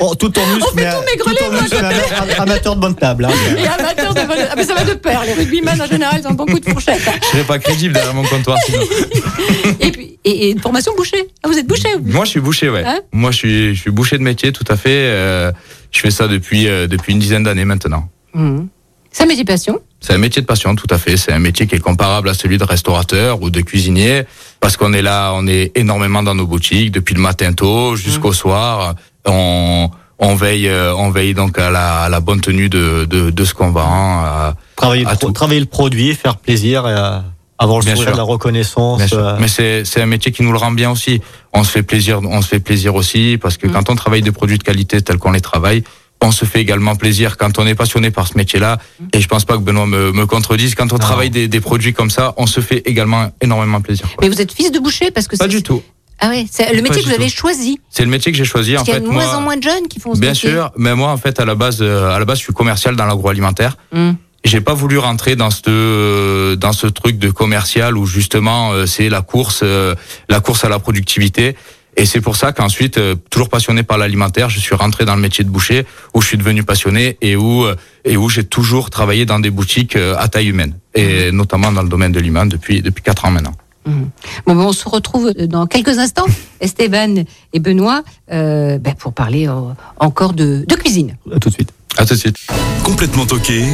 Oh, 0.00 0.14
tout 0.14 0.36
en 0.38 0.46
muscle, 0.46 0.64
On 0.72 0.76
fait 0.76 0.90
tout 0.90 1.04
maigreler, 1.04 1.36
tout 1.36 1.44
en 1.44 1.62
muscle, 1.62 1.76
mais 1.80 2.16
ama- 2.16 2.42
amateur 2.42 2.74
de 2.76 2.80
bonne 2.80 2.94
table. 2.94 3.24
hein. 3.26 3.30
Et 3.56 3.66
amateur 3.66 4.14
de 4.14 4.20
vol- 4.20 4.48
ah, 4.50 4.54
mais 4.56 4.64
ça 4.64 4.74
va 4.74 4.84
de 4.84 4.94
pair. 4.94 5.22
Les 5.24 5.34
rugbyman 5.34 5.80
en 5.80 5.86
général, 5.86 6.20
ils 6.22 6.26
ont 6.26 6.32
beaucoup 6.32 6.58
de 6.58 6.68
fourchettes. 6.68 7.02
Je 7.22 7.26
serais 7.28 7.44
pas 7.44 7.58
crédible 7.58 7.94
derrière 7.94 8.14
mon 8.14 8.24
comptoir 8.24 8.56
sinon. 8.64 8.80
Et 9.80 9.90
puis, 9.92 10.18
et, 10.24 10.30
et 10.46 10.50
une 10.50 10.60
formation 10.60 10.92
boucher. 10.96 11.28
Ah, 11.42 11.48
vous 11.48 11.58
êtes 11.58 11.66
boucher 11.66 11.88
Moi, 12.04 12.24
je 12.24 12.30
suis 12.30 12.40
boucher, 12.40 12.68
ouais. 12.70 12.84
Hein 12.84 13.00
Moi, 13.12 13.30
je 13.30 13.36
suis, 13.36 13.74
je 13.74 13.80
suis 13.80 13.90
boucher 13.90 14.18
de 14.18 14.22
métier, 14.22 14.52
tout 14.52 14.64
à 14.68 14.76
fait. 14.76 14.90
Euh, 14.90 15.52
je 15.90 16.00
fais 16.00 16.10
ça 16.10 16.26
depuis, 16.28 16.68
euh, 16.68 16.86
depuis 16.86 17.12
une 17.12 17.18
dizaine 17.18 17.42
d'années 17.44 17.64
maintenant. 17.64 18.08
Mhm. 18.34 18.68
C'est 19.10 19.24
un 19.24 19.26
métier 19.26 19.44
passion. 19.44 19.80
C'est 20.02 20.12
un 20.14 20.18
métier 20.18 20.42
de 20.42 20.46
passion, 20.46 20.74
tout 20.74 20.88
à 20.90 20.98
fait. 20.98 21.16
C'est 21.16 21.32
un 21.32 21.38
métier 21.38 21.66
qui 21.66 21.76
est 21.76 21.80
comparable 21.80 22.28
à 22.28 22.34
celui 22.34 22.58
de 22.58 22.64
restaurateur 22.64 23.40
ou 23.40 23.50
de 23.50 23.60
cuisinier, 23.60 24.24
parce 24.60 24.76
qu'on 24.76 24.92
est 24.92 25.00
là, 25.02 25.32
on 25.34 25.46
est 25.46 25.70
énormément 25.76 26.22
dans 26.24 26.34
nos 26.34 26.46
boutiques 26.46 26.90
depuis 26.90 27.14
le 27.14 27.20
matin 27.20 27.52
tôt 27.52 27.94
jusqu'au 27.96 28.32
soir. 28.32 28.94
On, 29.24 29.88
on 30.18 30.34
veille, 30.34 30.68
euh, 30.68 30.92
on 30.96 31.10
veille 31.10 31.34
donc 31.34 31.56
à 31.58 31.70
la, 31.70 32.00
à 32.02 32.08
la 32.08 32.20
bonne 32.20 32.40
tenue 32.40 32.68
de, 32.68 33.04
de, 33.08 33.30
de 33.30 33.44
ce 33.44 33.54
qu'on 33.54 33.70
vend. 33.70 33.84
à- 34.24 34.54
Travailler, 34.76 35.06
à 35.06 35.12
le 35.12 35.16
pro- 35.16 35.26
tout. 35.28 35.32
travailler 35.32 35.60
le 35.60 35.66
produit, 35.66 36.14
faire 36.14 36.36
plaisir, 36.36 36.86
et, 36.88 36.92
euh, 36.92 37.18
avoir 37.58 37.78
le 37.78 37.84
Bien 37.84 37.94
sourire 37.94 38.10
sûr. 38.10 38.16
la 38.16 38.24
reconnaissance. 38.24 39.02
Euh, 39.12 39.36
Mais 39.38 39.46
c'est 39.46 40.00
un 40.02 40.06
métier 40.06 40.32
qui 40.32 40.42
nous 40.42 40.50
le 40.50 40.58
rend 40.58 40.72
bien 40.72 40.90
aussi. 40.90 41.20
On 41.52 41.62
se 41.62 41.70
fait 41.70 41.84
plaisir, 41.84 42.20
on 42.24 42.42
se 42.42 42.48
fait 42.48 42.58
plaisir 42.58 42.96
aussi 42.96 43.38
parce 43.40 43.56
que 43.56 43.68
quand 43.68 43.88
on 43.88 43.94
travaille 43.94 44.22
des 44.22 44.32
produits 44.32 44.58
de 44.58 44.64
qualité 44.64 45.00
tels 45.00 45.18
qu'on 45.18 45.30
les 45.30 45.40
travaille, 45.40 45.84
on 46.22 46.30
se 46.32 46.44
fait 46.44 46.60
également 46.60 46.96
plaisir 46.96 47.36
quand 47.36 47.58
on 47.58 47.66
est 47.66 47.74
passionné 47.74 48.10
par 48.10 48.26
ce 48.28 48.36
métier-là. 48.36 48.78
Et 49.12 49.20
je 49.20 49.28
pense 49.28 49.44
pas 49.44 49.54
que 49.54 49.62
Benoît 49.62 49.86
me, 49.86 50.12
me 50.12 50.26
contredise. 50.26 50.74
Quand 50.74 50.92
on 50.92 50.98
travaille 50.98 51.30
des, 51.30 51.48
des 51.48 51.60
produits 51.60 51.92
comme 51.92 52.10
ça, 52.10 52.34
on 52.36 52.46
se 52.46 52.60
fait 52.60 52.82
également 52.86 53.30
énormément 53.40 53.80
plaisir. 53.80 54.06
quoi. 54.06 54.18
Mais 54.22 54.28
vous 54.28 54.40
êtes 54.40 54.52
fils 54.52 54.70
de 54.72 54.78
boucher 54.78 55.10
parce 55.10 55.26
que 55.28 55.36
Pas 55.36 55.48
du 55.48 55.62
tout. 55.62 55.82
Ah 56.24 56.28
ouais, 56.28 56.46
c'est 56.48 56.72
le 56.72 56.82
métier 56.82 57.02
que 57.02 57.08
vous 57.08 57.14
avez 57.14 57.28
choisi. 57.28 57.80
C'est 57.90 58.04
le 58.04 58.10
métier 58.10 58.30
que 58.30 58.38
j'ai 58.38 58.44
choisi. 58.44 58.74
Parce 58.74 58.82
En 58.82 58.84
qu'il 58.84 58.94
y 58.94 58.96
a 58.96 59.00
fait, 59.00 59.06
de 59.06 59.12
moins 59.12 59.24
moi, 59.24 59.36
en 59.36 59.40
moins 59.40 59.56
de 59.56 59.62
jeunes 59.64 59.88
qui 59.88 59.98
font 59.98 60.14
ce 60.14 60.20
bien 60.20 60.30
métier. 60.30 60.50
sûr. 60.50 60.70
Mais 60.76 60.94
moi, 60.94 61.10
en 61.10 61.16
fait, 61.16 61.40
à 61.40 61.44
la 61.44 61.56
base, 61.56 61.78
euh, 61.80 62.14
à 62.14 62.18
la 62.20 62.24
base, 62.24 62.38
je 62.38 62.44
suis 62.44 62.52
commercial 62.52 62.94
dans 62.94 63.06
l'agroalimentaire. 63.06 63.76
Mhm. 63.92 64.14
J'ai 64.44 64.60
pas 64.60 64.74
voulu 64.74 64.98
rentrer 64.98 65.36
dans 65.36 65.50
ce 65.50 65.62
euh, 65.68 66.56
dans 66.56 66.72
ce 66.72 66.88
truc 66.88 67.16
de 67.18 67.30
commercial 67.30 67.96
où 67.96 68.06
justement 68.06 68.72
euh, 68.72 68.86
c'est 68.86 69.08
la 69.08 69.22
course 69.22 69.60
euh, 69.62 69.94
la 70.28 70.40
course 70.40 70.64
à 70.64 70.68
la 70.68 70.80
productivité 70.80 71.54
et 71.96 72.06
c'est 72.06 72.20
pour 72.20 72.36
ça 72.36 72.52
qu'ensuite 72.52 72.98
euh, 72.98 73.14
toujours 73.30 73.48
passionné 73.48 73.82
par 73.82 73.98
l'alimentaire, 73.98 74.48
je 74.50 74.58
suis 74.60 74.74
rentré 74.74 75.04
dans 75.04 75.14
le 75.14 75.20
métier 75.20 75.44
de 75.44 75.50
boucher 75.50 75.84
où 76.14 76.20
je 76.22 76.26
suis 76.28 76.38
devenu 76.38 76.62
passionné 76.62 77.16
et 77.20 77.36
où 77.36 77.64
euh, 77.64 77.74
et 78.04 78.16
où 78.16 78.28
j'ai 78.28 78.44
toujours 78.44 78.90
travaillé 78.90 79.26
dans 79.26 79.38
des 79.38 79.50
boutiques 79.50 79.96
euh, 79.96 80.14
à 80.18 80.28
taille 80.28 80.48
humaine 80.48 80.74
et 80.94 81.30
notamment 81.32 81.72
dans 81.72 81.82
le 81.82 81.88
domaine 81.88 82.12
de 82.12 82.20
l'humain 82.20 82.46
depuis 82.46 82.82
depuis 82.82 83.02
quatre 83.02 83.24
ans 83.24 83.30
maintenant. 83.30 83.54
Bon, 83.84 84.54
ben, 84.54 84.58
on 84.58 84.72
se 84.72 84.88
retrouve 84.88 85.32
dans 85.32 85.66
quelques 85.66 85.98
instants, 85.98 86.26
Esteban 86.60 87.24
et 87.52 87.60
Benoît, 87.60 88.02
euh, 88.30 88.78
ben, 88.78 88.94
pour 88.94 89.12
parler 89.12 89.48
euh, 89.48 89.54
encore 89.98 90.34
de, 90.34 90.64
de 90.66 90.74
cuisine. 90.76 91.16
à 91.34 91.38
tout 91.38 91.48
de 91.48 91.54
suite. 91.54 91.72
À 91.98 92.06
tout 92.06 92.14
de 92.14 92.18
suite. 92.18 92.36
Complètement 92.84 93.26
toqué 93.26 93.64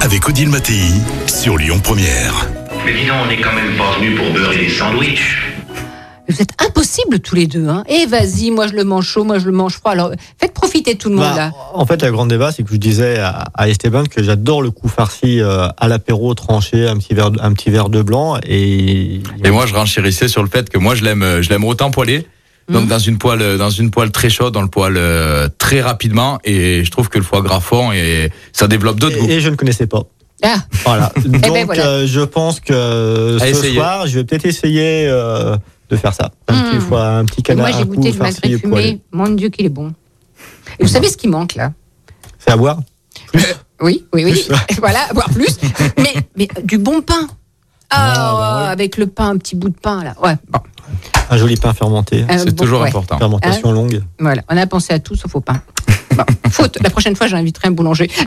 avec 0.00 0.28
Odile 0.28 0.48
Mattei 0.50 0.82
sur 1.26 1.56
Lyon 1.56 1.80
Première. 1.82 2.46
Mais 2.84 2.92
dis 2.92 3.06
donc, 3.06 3.16
on 3.24 3.28
n'est 3.28 3.40
quand 3.40 3.54
même 3.54 3.76
pas 3.76 3.98
venu 3.98 4.14
pour 4.14 4.32
beurrer 4.32 4.58
des 4.58 4.68
sandwichs. 4.68 5.53
Vous 6.28 6.40
êtes 6.40 6.50
impossibles 6.66 7.20
tous 7.20 7.34
les 7.34 7.46
deux. 7.46 7.68
Hein. 7.68 7.84
Et 7.88 8.06
vas-y, 8.06 8.50
moi 8.50 8.66
je 8.66 8.72
le 8.72 8.84
mange 8.84 9.06
chaud, 9.06 9.24
moi 9.24 9.38
je 9.38 9.44
le 9.46 9.52
mange 9.52 9.74
froid. 9.74 9.92
Alors 9.92 10.10
faites 10.40 10.54
profiter 10.54 10.96
tout 10.96 11.10
le 11.10 11.16
monde 11.16 11.24
Bah, 11.30 11.36
là. 11.36 11.52
en 11.74 11.84
fait, 11.84 12.02
le 12.02 12.10
grand 12.12 12.26
débat, 12.26 12.50
c'est 12.52 12.62
que 12.62 12.72
je 12.72 12.76
disais 12.78 13.18
à, 13.18 13.44
à 13.54 13.68
Esteban 13.68 14.04
que 14.04 14.22
j'adore 14.22 14.62
le 14.62 14.70
coup 14.70 14.88
farci 14.88 15.40
euh, 15.40 15.68
à 15.76 15.88
l'apéro 15.88 16.32
tranché, 16.34 16.86
un 16.88 16.96
petit 16.96 17.14
verre, 17.14 17.30
de- 17.30 17.40
un 17.40 17.52
petit 17.52 17.70
verre 17.70 17.88
de 17.90 18.00
blanc 18.02 18.38
et. 18.46 19.20
Et 19.44 19.50
moi, 19.50 19.66
je 19.66 19.74
renchérissais 19.74 20.28
sur 20.28 20.42
le 20.42 20.48
fait 20.48 20.70
que 20.70 20.78
moi, 20.78 20.94
je 20.94 21.04
l'aime, 21.04 21.42
je 21.42 21.48
l'aime 21.50 21.64
autant 21.64 21.90
poêlé. 21.90 22.26
Donc 22.70 22.88
dans 22.88 22.98
une 22.98 23.18
poêle, 23.18 23.58
dans 23.58 23.68
une 23.68 23.90
poêle 23.90 24.10
très 24.10 24.30
chaude, 24.30 24.56
on 24.56 24.62
le 24.62 24.68
poêle 24.68 24.94
euh, 24.96 25.50
très 25.58 25.82
rapidement, 25.82 26.38
et 26.44 26.82
je 26.82 26.90
trouve 26.90 27.10
que 27.10 27.18
le 27.18 27.24
foie 27.24 27.42
gras 27.42 27.60
fond 27.60 27.92
et 27.92 28.30
ça 28.54 28.66
développe 28.68 28.98
d'autres 28.98 29.18
goûts. 29.18 29.28
et, 29.28 29.40
je 29.40 29.50
ne 29.50 29.54
connaissais 29.56 29.86
pas. 29.86 30.00
Ah, 30.42 30.56
Voilà. 30.86 31.12
Donc, 31.26 31.42
ben 31.52 31.66
voilà. 31.66 31.86
euh, 31.86 32.06
je 32.06 32.20
pense 32.22 32.60
que 32.60 33.36
ce 33.38 33.44
essayer. 33.44 33.74
soir, 33.74 34.06
je 34.06 34.18
vais 34.18 34.24
peut-être 34.24 34.46
essayer 34.46 35.06
euh, 35.08 35.56
faire 35.96 36.14
ça. 36.14 36.30
Un 36.48 36.54
Mm. 36.54 36.70
petit 36.70 36.80
fois, 36.80 37.06
un 37.08 37.24
petit 37.24 37.40
et 37.40 37.42
canard, 37.42 37.68
moi 37.68 37.76
j'ai 37.78 37.84
goûté 37.86 38.12
le 38.12 38.18
magret 38.18 38.50
et 38.50 38.58
fumé. 38.58 39.00
Mon 39.12 39.28
Dieu 39.28 39.48
qu'il 39.48 39.66
est 39.66 39.70
bon. 39.70 39.92
Et 40.78 40.82
vous 40.84 40.88
savez 40.88 41.08
ce 41.08 41.16
qui 41.16 41.28
manque 41.28 41.54
là? 41.54 41.72
C'est 42.38 42.50
à 42.50 42.56
boire 42.56 42.78
Oui, 43.80 44.04
oui, 44.12 44.24
oui. 44.24 44.32
Plus. 44.32 44.78
voilà, 44.78 45.00
voire 45.12 45.28
plus. 45.30 45.56
mais, 45.98 46.14
mais 46.36 46.48
euh, 46.58 46.62
du 46.62 46.78
bon 46.78 47.00
pain. 47.02 47.26
Ah, 47.90 48.14
bah 48.14 48.62
ouais. 48.64 48.68
avec 48.72 48.96
le 48.96 49.06
pain, 49.06 49.30
un 49.30 49.36
petit 49.36 49.54
bout 49.56 49.68
de 49.68 49.78
pain 49.78 50.02
là. 50.02 50.14
Ouais. 50.22 50.34
Bon, 50.48 50.58
Un 51.30 51.36
joli 51.36 51.56
pain 51.56 51.72
fermenté. 51.74 52.24
un 52.28 52.38
C'est 52.38 52.50
bon- 52.50 52.64
toujours 52.64 52.80
ouais. 52.82 52.88
important. 52.88 53.18
Fermentation 53.18 53.70
longue. 53.72 54.02
Voilà, 54.18 54.42
on 54.48 54.56
a 54.56 54.66
pensé 54.66 54.92
à 54.94 54.98
tout 54.98 55.14
sauf 55.14 55.34
au 55.36 55.40
pain. 55.40 55.60
Bon, 56.16 56.24
faute. 56.50 56.78
La 56.82 56.90
prochaine 56.90 57.14
fois, 57.14 57.26
j'inviterai 57.28 57.68
un 57.68 57.72
boulanger. 57.72 58.10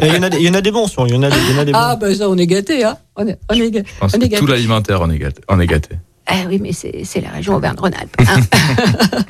Et 0.00 0.06
Il 0.08 0.14
y, 0.14 0.18
en 0.18 0.22
a 0.22 0.30
des- 0.30 0.38
il 0.38 0.44
y 0.46 0.50
en 0.50 0.54
a 0.54 0.60
des 0.60 0.70
bons 0.70 0.86
sur. 0.88 1.06
Il 1.06 1.14
y 1.14 1.16
en 1.16 1.22
a 1.22 1.30
des, 1.30 1.36
il 1.38 1.54
y 1.54 1.58
en 1.58 1.60
a 1.60 1.64
des 1.64 1.72
Ah, 1.74 1.96
bons. 1.96 2.06
bah 2.08 2.14
ça, 2.14 2.28
on 2.28 2.36
est 2.36 2.46
gâtés, 2.46 2.84
hein. 2.84 2.96
On 3.16 3.26
est, 3.26 3.38
on 3.50 3.54
est, 3.54 3.84
on 4.00 4.06
est 4.08 4.10
que 4.12 4.18
gâtés. 4.18 4.36
tout 4.36 4.46
l'alimentaire, 4.46 5.00
on 5.02 5.10
est 5.10 5.18
gâté. 5.18 5.40
On 5.48 5.60
est 5.60 5.66
gâté. 5.66 5.96
Ah 6.30 6.34
oui, 6.48 6.58
mais 6.60 6.72
c'est 6.72 7.20
la 7.20 7.30
région 7.30 7.54
Auvergne-Rhône-Alpes. 7.56 8.16
hein. 8.28 8.40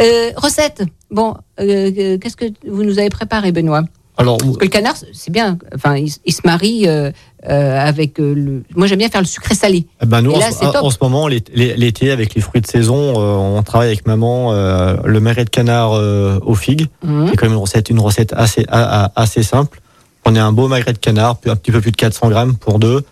Euh, 0.00 0.30
recette. 0.36 0.82
Bon, 1.10 1.34
euh, 1.60 2.18
qu'est-ce 2.18 2.36
que 2.36 2.46
vous 2.68 2.82
nous 2.82 2.98
avez 2.98 3.10
préparé, 3.10 3.52
Benoît? 3.52 3.84
Alors, 4.16 4.38
Parce 4.38 4.56
que 4.56 4.64
le 4.64 4.68
canard, 4.70 4.94
c'est 5.12 5.30
bien. 5.30 5.56
Enfin, 5.74 5.96
il, 5.96 6.12
il 6.24 6.32
se 6.32 6.40
marie 6.44 6.88
euh, 6.88 7.12
euh, 7.48 7.78
avec 7.80 8.18
euh, 8.18 8.34
le. 8.34 8.62
Moi, 8.74 8.88
j'aime 8.88 8.98
bien 8.98 9.08
faire 9.08 9.20
le 9.20 9.26
sucré 9.26 9.54
salé. 9.54 9.86
eh 10.02 10.06
ben 10.06 10.20
nous, 10.22 10.32
en, 10.32 10.38
là, 10.38 10.50
top. 10.50 10.76
en 10.82 10.90
ce 10.90 10.96
moment, 11.00 11.28
l'é- 11.28 11.44
l'é- 11.54 11.76
l'été, 11.76 12.10
avec 12.10 12.34
les 12.34 12.40
fruits 12.40 12.60
de 12.60 12.66
saison, 12.66 13.14
euh, 13.20 13.36
on 13.36 13.62
travaille 13.62 13.88
avec 13.88 14.04
maman 14.06 14.52
euh, 14.52 14.96
le 15.04 15.20
magret 15.20 15.44
de 15.44 15.50
canard 15.50 15.92
euh, 15.92 16.40
aux 16.44 16.54
figues. 16.56 16.88
Mhm. 17.04 17.28
C'est 17.30 17.36
quand 17.36 17.46
même 17.46 17.54
une 17.54 17.60
recette, 17.62 17.90
une 17.90 18.00
recette 18.00 18.32
assez, 18.32 18.64
a- 18.68 19.04
a- 19.04 19.12
assez 19.14 19.42
simple. 19.44 19.80
On 20.24 20.34
a 20.34 20.42
un 20.42 20.52
beau 20.52 20.66
magret 20.68 20.92
de 20.92 20.98
canard, 20.98 21.36
un 21.46 21.54
petit 21.56 21.70
peu 21.70 21.80
plus 21.80 21.92
de 21.92 21.96
400 21.96 22.30
grammes 22.30 22.56
pour 22.56 22.78
deux. 22.80 23.04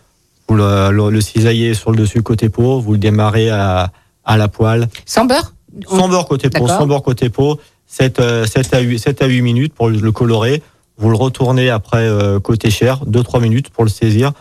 Vous 0.52 0.58
le, 0.58 0.90
le, 0.90 1.08
le 1.08 1.20
cisaillez 1.22 1.72
sur 1.72 1.92
le 1.92 1.96
dessus 1.96 2.22
côté 2.22 2.50
peau, 2.50 2.78
vous 2.78 2.92
le 2.92 2.98
démarrez 2.98 3.48
à, 3.48 3.90
à 4.22 4.36
la 4.36 4.48
poêle. 4.48 4.86
Sans 5.06 5.24
beurre? 5.24 5.54
Sans 5.88 6.10
beurre 6.10 6.26
côté 6.26 6.50
peau, 6.50 6.68
sans 6.68 6.86
beurre 6.86 7.02
côté 7.02 7.30
peau, 7.30 7.58
7, 7.86 8.20
euh, 8.20 8.44
7, 8.44 8.74
à 8.74 8.80
8, 8.80 8.98
7 8.98 9.22
à 9.22 9.26
8 9.28 9.40
minutes 9.40 9.72
pour 9.72 9.88
le, 9.88 10.12
colorer. 10.12 10.62
Vous 10.98 11.08
le 11.08 11.16
retournez 11.16 11.70
après 11.70 12.06
euh, 12.06 12.38
côté 12.38 12.68
chair, 12.68 13.02
2-3 13.06 13.40
minutes 13.40 13.70
pour 13.70 13.84
le 13.84 13.88
saisir. 13.88 14.32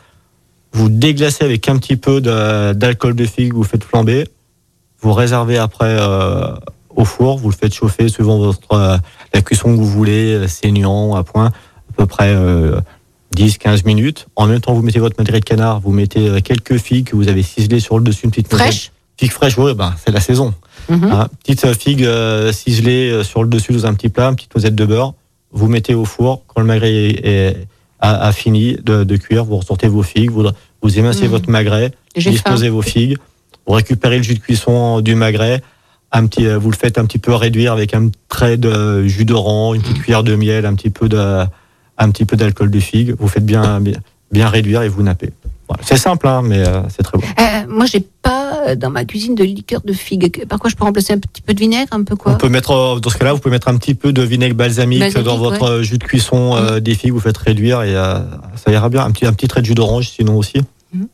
Vous 0.73 0.89
déglacez 0.89 1.45
avec 1.45 1.69
un 1.69 1.77
petit 1.77 1.95
peu 1.95 2.19
d'alcool 2.19 3.15
de 3.15 3.23
figue, 3.23 3.53
vous 3.53 3.63
faites 3.63 3.85
flamber. 3.85 4.27
Vous 4.99 5.13
réservez 5.13 5.57
après 5.59 5.95
euh, 5.97 6.53
au 6.93 7.05
four, 7.05 7.37
vous 7.37 7.49
le 7.51 7.55
faites 7.55 7.73
chauffer 7.73 8.09
suivant 8.09 8.37
votre, 8.37 8.73
euh, 8.73 8.97
la 9.33 9.41
cuisson 9.41 9.71
que 9.71 9.77
vous 9.77 9.87
voulez, 9.87 10.33
euh, 10.33 10.47
saignant, 10.49 11.15
à 11.15 11.23
point, 11.23 11.47
à 11.47 11.93
peu 11.95 12.05
près 12.05 12.33
euh, 12.35 12.81
10-15 13.35 13.85
minutes. 13.85 14.27
En 14.35 14.45
même 14.47 14.59
temps, 14.61 14.73
vous 14.73 14.81
mettez 14.81 14.99
votre 14.99 15.15
madré 15.17 15.39
de 15.39 15.45
canard, 15.45 15.79
vous 15.79 15.91
mettez 15.91 16.27
euh, 16.27 16.39
quelques 16.41 16.77
figues 16.77 17.07
que 17.09 17.15
vous 17.15 17.27
avez 17.29 17.43
ciselées 17.43 17.79
sur 17.79 17.97
le 17.97 18.03
dessus, 18.03 18.25
une 18.25 18.31
petite. 18.31 18.53
Fraîche 18.53 18.91
Figue 19.17 19.31
fraîche, 19.31 19.57
oui, 19.57 19.73
ben, 19.75 19.93
c'est 20.03 20.11
la 20.11 20.19
saison. 20.19 20.53
Mhm. 20.89 21.03
Hein, 21.11 21.27
petite 21.43 21.63
euh, 21.65 21.73
figue 21.75 22.03
euh, 22.05 22.51
ciselée 22.51 23.23
sur 23.23 23.43
le 23.43 23.49
dessus 23.49 23.71
dans 23.71 23.85
un 23.85 23.93
petit 23.93 24.09
plat, 24.09 24.29
une 24.29 24.35
petite 24.35 24.55
noisette 24.55 24.73
de 24.75 24.85
beurre. 24.85 25.13
Vous 25.51 25.67
mettez 25.67 25.93
au 25.93 26.05
four. 26.05 26.43
Quand 26.47 26.61
le 26.61 26.67
magret 26.67 26.91
est, 26.91 27.25
est- 27.25 27.67
a, 27.99 28.25
a 28.27 28.31
fini 28.31 28.77
de, 28.83 29.03
de 29.03 29.15
cuire, 29.17 29.45
vous 29.45 29.57
ressortez 29.57 29.87
vos 29.87 30.01
figues, 30.01 30.31
vous, 30.31 30.47
vous 30.81 30.97
émincez 30.97 31.25
Mhm. 31.25 31.29
votre 31.29 31.49
magret, 31.51 31.91
faim. 32.19 32.31
disposez 32.31 32.69
vos 32.69 32.81
figues, 32.81 33.17
vous 33.67 33.73
récupérez 33.73 34.17
le 34.17 34.23
jus 34.23 34.33
de 34.33 34.39
cuisson 34.39 35.01
du 35.01 35.13
magret. 35.13 35.61
un 36.11 36.25
petit, 36.25 36.47
vous 36.47 36.71
le 36.71 36.75
faites 36.75 36.97
un 36.97 37.05
petit 37.05 37.19
peu 37.19 37.33
réduire 37.35 37.71
avec 37.73 37.93
un 37.93 38.09
trait 38.27 38.57
de 38.57 39.03
jus 39.07 39.23
d'orange, 39.23 39.75
une 39.75 39.81
petite 39.83 39.99
cuillère 40.01 40.23
de 40.23 40.35
miel, 40.35 40.65
un 40.65 40.73
petit 40.73 40.89
peu 40.89 41.07
de, 41.07 41.43
un 41.97 42.09
petit 42.09 42.25
peu 42.25 42.35
d'alcool 42.35 42.71
de 42.71 42.79
figue. 42.79 43.15
Vous 43.19 43.27
faites 43.27 43.45
bien, 43.45 43.79
bien, 43.79 43.97
bien 44.31 44.49
réduire 44.49 44.81
et 44.83 44.89
vous 44.89 45.03
nappez. 45.03 45.31
Voilà. 45.67 45.83
C'est 45.85 45.97
simple, 45.97 46.27
hein, 46.27 46.41
mais 46.43 46.67
euh, 46.67 46.81
c'est 46.89 47.03
très 47.03 47.17
bon. 47.17 47.23
Euh, 47.39 47.43
moi, 47.69 47.85
j'ai 47.85 48.05
pas 48.21 48.67
euh, 48.67 48.75
dans 48.75 48.89
ma 48.89 49.05
cuisine 49.05 49.35
de 49.35 49.43
liqueur 49.43 49.79
de 49.85 49.93
figue. 49.93 50.45
Par 50.45 50.59
quoi 50.59 50.69
je 50.69 50.75
peux 50.75 50.83
remplacer 50.83 51.13
un 51.13 51.17
petit 51.17 51.41
peu 51.41 51.53
de 51.53 51.59
vinaigre, 51.59 51.87
un 51.91 52.03
peu 52.03 52.17
quoi? 52.17 52.33
On 52.33 52.37
peut 52.37 52.49
mettre, 52.49 52.71
euh, 52.71 52.99
dans 52.99 53.09
ce 53.09 53.17
cas-là, 53.17 53.31
vous 53.31 53.39
pouvez 53.39 53.53
mettre 53.53 53.69
un 53.69 53.77
petit 53.77 53.95
peu 53.95 54.11
de 54.11 54.21
vinaigre 54.21 54.55
balsamique, 54.55 54.99
Balsamique, 54.99 55.25
dans 55.25 55.37
votre 55.37 55.81
jus 55.81 55.97
de 55.97 56.03
cuisson 56.03 56.57
euh, 56.57 56.81
des 56.81 56.93
figues. 56.95 57.13
Vous 57.13 57.21
faites 57.21 57.37
réduire 57.37 57.83
et 57.83 57.93
ça 57.93 58.71
ira 58.71 58.89
bien. 58.89 59.05
Un 59.05 59.11
petit, 59.11 59.25
un 59.25 59.31
petit 59.33 59.47
trait 59.47 59.61
de 59.61 59.65
jus 59.65 59.75
d'orange, 59.75 60.09
sinon 60.09 60.37
aussi. 60.37 60.59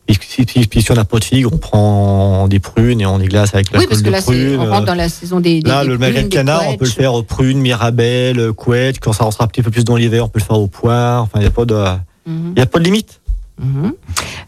Si, 0.10 0.44
si, 0.48 0.68
puis 0.68 0.82
si 0.82 0.92
on 0.92 0.96
n'a 0.96 1.06
pas 1.06 1.20
de 1.20 1.24
figues, 1.24 1.46
on 1.52 1.58
prend 1.58 2.48
des 2.48 2.60
prunes 2.60 3.00
et 3.02 3.06
on 3.06 3.18
les 3.20 3.28
glace 3.28 3.54
avec 3.54 3.68
Oui, 3.68 3.74
l'alcool 3.74 3.90
parce 3.90 4.02
que 4.02 4.08
de 4.08 4.12
là, 4.12 4.22
prune. 4.22 4.60
on 4.60 4.66
euh, 4.66 4.72
rentre 4.72 4.86
dans 4.86 4.96
la 4.96 5.08
saison 5.10 5.40
des. 5.40 5.62
des 5.62 5.70
Là, 5.70 5.84
des 5.84 5.90
le 5.90 5.98
magret 6.00 6.24
de 6.24 6.28
canard, 6.30 6.64
on 6.68 6.78
peut 6.78 6.86
le 6.86 6.92
faire 6.92 7.14
aux 7.14 7.22
prunes, 7.24 7.60
mirabelle, 7.60 8.40
euh, 8.40 8.54
couette. 8.54 9.00
Quand 9.00 9.14
ça 9.14 9.24
rentrera 9.24 9.44
un 9.44 9.48
petit 9.48 9.62
peu 9.62 9.70
plus 9.72 9.84
dans 9.84 9.96
l'hiver, 9.96 10.26
on 10.26 10.30
peut 10.30 10.40
le 10.40 10.46
faire 10.46 10.58
aux 10.60 10.68
poires. 10.68 11.22
Enfin, 11.24 11.40
il 11.40 11.42
n'y 11.42 11.48
a 11.48 11.52
pas 11.52 11.66
de, 11.66 11.76
Mhm. 12.26 12.54
y 12.58 12.62
a 12.62 12.66
pas 12.66 12.80
de 12.80 12.84
limite. 12.86 13.22
Mhm. 13.60 13.94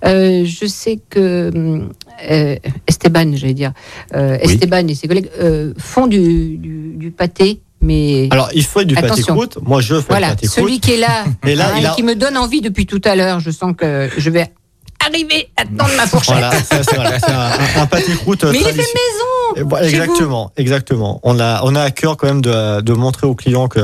Euh, 0.06 0.46
je 0.46 0.66
sais 0.68 1.00
que 1.10 1.52
euh, 2.30 2.56
Esteban, 2.88 3.32
j'allais 3.36 3.54
dire, 3.54 3.74
euh, 4.16 4.38
Oui. 4.44 4.52
Esteban 4.54 4.88
et 4.88 4.96
ses 4.96 5.08
collègues 5.08 5.30
euh, 5.40 5.74
font 5.78 6.08
du, 6.08 6.58
du, 6.58 6.94
du 6.96 7.12
pâté, 7.12 7.60
mais 7.82 8.28
Alors, 8.32 8.50
il 8.54 8.64
faut 8.64 8.84
du 8.84 8.96
pâté 8.96 9.22
croûte. 9.24 9.58
Moi, 9.64 9.82
je 9.82 9.96
fais 9.96 10.06
voilà, 10.10 10.30
pâté 10.30 10.48
celui 10.48 10.80
croûte. 10.80 10.82
qui 10.82 10.92
est 10.94 10.98
là, 10.98 11.26
Et 11.48 11.56
là, 11.56 11.70
hein, 11.74 11.76
il 11.80 11.86
a- 11.86 11.92
qui 11.96 12.04
me 12.04 12.16
donne 12.16 12.38
envie 12.38 12.62
depuis 12.62 12.86
tout 12.86 13.02
à 13.04 13.16
l'heure, 13.16 13.40
je 13.40 13.52
sens 13.52 13.74
que 13.78 14.10
je 14.18 14.30
vais 14.30 14.48
arriver 15.10 15.50
à 15.58 15.64
tendre 15.66 15.96
ma 15.98 16.08
fourchette. 16.08 16.36
Voilà, 16.36 16.52
c'est 16.70 16.96
voilà, 16.96 17.18
un, 17.78 17.82
un- 17.82 17.86
pâté 17.86 18.12
croûte. 18.14 18.44
euh, 18.44 18.52
Mais 18.52 18.60
il 18.60 18.68
est 18.68 18.72
fait 18.72 18.78
maison. 18.78 19.68
Voilà, 19.68 19.88
exactement, 19.88 20.52
exactement. 20.58 21.20
On 21.24 21.40
a, 21.40 21.62
on 21.64 21.76
a 21.76 21.82
à 21.82 21.92
cœur 21.92 22.18
quand 22.18 22.28
même 22.28 22.42
de, 22.42 22.82
de 22.82 22.94
montrer 22.94 23.26
aux 23.28 23.34
clients 23.36 23.68
que 23.68 23.80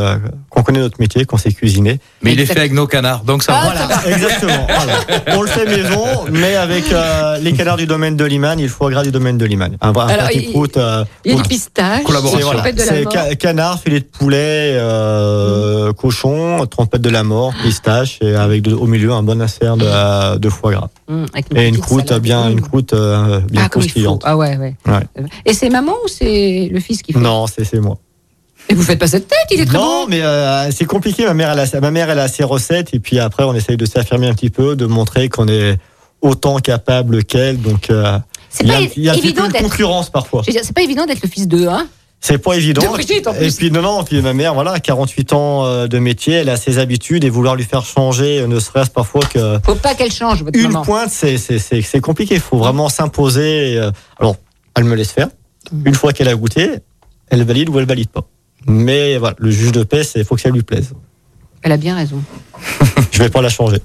qu'on 0.49 0.61
connaît 0.63 0.79
notre 0.79 0.99
métier, 1.01 1.25
qu'on 1.25 1.38
sait 1.38 1.51
cuisiner. 1.51 1.99
Mais 2.21 2.33
il 2.33 2.39
est 2.39 2.45
fait 2.45 2.57
avec 2.59 2.71
nos 2.71 2.85
canards, 2.88 3.23
donc 3.23 3.43
ça 3.43 3.59
Ah, 3.61 3.69
va. 3.73 3.75
ça 3.75 3.88
va. 4.01 4.09
Exactement. 4.11 4.67
voilà. 4.67 4.93
On 5.38 5.41
le 5.41 5.47
fait 5.47 5.65
maison, 5.65 6.05
mais 6.31 6.55
avec 6.55 6.91
euh, 6.91 7.38
les 7.39 7.51
canards 7.53 7.77
du 7.77 7.88
domaine 7.88 8.15
de 8.15 8.23
Liman, 8.25 8.57
il 8.59 8.69
faut 8.69 8.88
gras 8.89 9.03
du 9.03 9.11
domaine 9.11 9.38
de 9.38 9.45
Liman. 9.45 9.75
Un, 9.81 9.91
vrai- 9.91 10.15
pâté 10.15 10.38
il- 10.45 10.51
croûte. 10.51 10.77
euh, 10.77 11.03
Il 11.25 11.31
y 11.31 11.33
a 11.33 11.38
au- 11.38 11.41
du 11.41 11.49
pistache, 11.49 12.03
Collaboration. 12.03 12.38
c'est 12.38 12.43
voilà, 12.45 12.59
trompette 12.61 12.75
de 12.75 12.81
la 12.81 12.85
c'est 12.88 13.11
ca- 13.11 13.35
canard, 13.35 13.79
filet 13.81 13.99
de 13.99 14.05
poulet, 14.05 14.77
euh, 14.77 15.91
cochon, 15.93 16.65
trompette 16.69 17.01
de 17.01 17.09
la 17.09 17.23
mort, 17.23 17.53
pistache, 17.63 18.19
et 18.21 18.35
avec 18.35 18.61
de- 18.61 18.73
au 18.75 18.85
milieu 18.85 19.11
un 19.11 19.23
bon 19.23 19.41
insert 19.41 19.77
de, 19.77 20.38
de 20.38 20.49
foie 20.49 20.71
gras. 20.71 20.89
Avec 21.34 21.45
Et 21.56 21.67
une 21.67 21.78
croûte 21.80 22.08
salade. 22.10 22.21
bien, 22.21 22.49
une 22.49 22.62
croûte 22.62 22.93
euh, 22.93 23.39
bien 23.51 23.63
ah, 23.65 23.69
croustillante. 23.69 24.21
Ah 24.25 24.36
ouais, 24.38 24.58
ouais. 24.58 24.75
Ouais. 24.86 25.23
Et 25.45 25.54
c'est 25.54 25.69
maman 25.69 25.93
ou 26.04 26.08
c'est 26.08 26.69
le 26.71 26.80
fils 26.80 27.01
qui 27.01 27.13
fait 27.13 27.19
Non, 27.19 27.47
c'est 27.47 27.63
c'est 27.63 27.80
moi. 27.80 27.97
Et 28.69 28.73
vous 28.73 28.82
faites 28.84 28.97
pas 28.99 29.08
cette 29.08 29.28
tête, 29.28 29.38
il 29.51 29.62
est 29.62 29.65
très 29.65 29.78
non, 29.78 30.04
bon. 30.04 30.08
mais 30.10 30.21
euh, 30.23 30.71
c'est 30.71 30.86
compliqué. 30.86 31.25
Ma 31.25 31.34
mère, 31.36 31.51
elle 31.51 31.60
a, 31.60 31.80
ma 31.82 31.91
mère, 31.91 32.10
elle 32.10 32.19
a 32.19 32.28
ses 32.28 32.43
recettes, 32.43 32.93
et 32.93 32.99
puis 32.99 33.19
après, 33.19 33.43
on 33.43 33.54
essaye 33.54 33.78
de 33.78 33.86
s'affirmer 33.86 34.28
un 34.28 34.34
petit 34.34 34.49
peu, 34.49 34.75
de 34.75 34.86
montrer 34.88 35.30
qu'on 35.30 35.47
est 35.47 35.78
autant 36.21 36.58
capable 36.58 37.23
qu'elle. 37.23 37.62
Donc, 37.62 37.89
euh, 37.91 38.17
C'est 38.49 38.63
il 38.63 38.69
y 38.69 38.71
pas 38.71 38.78
a, 38.78 38.82
il 38.82 39.04
y 39.04 39.10
a 39.10 39.12
un 39.12 39.15
petit 39.15 39.25
évident 39.28 39.47
de 39.47 39.51
d'être. 39.51 39.62
concurrence 39.62 40.10
parfois. 40.10 40.41
C'est 40.43 40.73
pas 40.73 40.82
évident 40.82 41.06
d'être 41.06 41.21
le 41.21 41.30
fils 41.30 41.47
d'eux, 41.47 41.67
hein 41.67 41.88
C'est 42.27 42.39
pas 42.39 42.55
évident. 42.55 42.81
De 42.81 42.88
Brigitte, 42.88 43.27
en 43.27 43.33
Et 43.35 43.49
puis 43.51 43.69
non, 43.69 43.83
non, 43.83 44.03
puis 44.03 44.19
ma 44.19 44.33
mère, 44.33 44.55
voilà, 44.55 44.79
48 44.79 45.33
ans 45.33 45.63
euh, 45.65 45.85
de 45.88 45.99
métier, 45.99 46.33
elle 46.33 46.49
a 46.49 46.57
ses 46.57 46.79
habitudes 46.79 47.23
et 47.23 47.29
vouloir 47.29 47.55
lui 47.55 47.65
faire 47.65 47.85
changer, 47.85 48.39
euh, 48.39 48.47
ne 48.47 48.59
serait-ce 48.59 48.89
parfois 48.89 49.21
que 49.25 49.59
Faut 49.63 49.75
pas 49.75 49.93
qu'elle 49.93 50.11
change, 50.11 50.41
votre 50.41 50.57
une 50.57 50.71
maman. 50.71 50.81
pointe, 50.83 51.11
c'est 51.11 51.38
c'est 51.38 51.59
c'est 51.59 51.83
c'est 51.83 51.99
compliqué. 52.01 52.33
Il 52.33 52.41
faut 52.41 52.57
vraiment 52.57 52.89
s'imposer. 52.89 53.77
euh, 53.77 53.91
Alors, 54.19 54.38
elle 54.75 54.85
me 54.85 54.95
laisse 54.95 55.11
faire. 55.11 55.27
Mhm. 55.71 55.83
Une 55.85 55.93
fois 55.93 56.13
qu'elle 56.13 56.27
a 56.27 56.33
goûté, 56.35 56.71
elle 57.29 57.43
valide 57.43 57.69
ou 57.69 57.77
elle 57.77 57.85
valide 57.85 58.09
pas. 58.09 58.23
Mais 58.65 59.17
voilà, 59.19 59.35
le 59.38 59.51
juge 59.51 59.71
de 59.71 59.83
paix, 59.83 60.03
c'est 60.03 60.23
faut 60.23 60.33
que 60.33 60.41
ça 60.41 60.49
lui 60.49 60.63
plaise. 60.63 60.93
Elle 61.65 61.71
a 61.71 61.78
bien 61.78 61.95
raison. 61.95 62.21
Je 63.12 63.17
vais 63.23 63.30
pas 63.30 63.41
la 63.41 63.49
changer. 63.49 63.78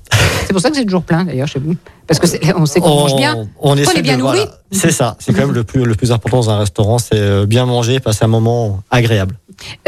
C'est 0.45 0.53
pour 0.53 0.61
ça 0.61 0.69
que 0.71 0.77
c'est 0.77 0.85
toujours 0.85 1.03
plein, 1.03 1.25
d'ailleurs, 1.25 1.49
chez 1.49 1.59
vous. 1.59 1.75
Parce 2.07 2.21
que 2.21 2.27
c'est- 2.27 2.41
on 2.55 2.67
sait 2.67 2.79
qu'on 2.81 2.91
mange 2.95 3.17
bien. 3.17 3.49
On 3.59 3.75
est 3.77 3.81
essaie 3.81 4.03
bien 4.03 4.17
de- 4.17 4.21
nourri. 4.21 4.39
voilà. 4.41 4.53
C'est 4.71 4.91
ça. 4.91 5.17
C'est 5.19 5.33
quand 5.33 5.41
même 5.47 5.53
le 5.55 5.65
plus 5.65 5.85
le 5.85 5.95
plus 5.95 6.13
important 6.13 6.37
dans 6.41 6.51
un 6.51 6.59
restaurant, 6.59 6.99
c'est 6.99 7.15
euh, 7.15 7.47
bien 7.47 7.65
manger, 7.65 7.99
passer 7.99 8.25
un 8.27 8.29
moment 8.29 8.83
agréable. 8.91 9.39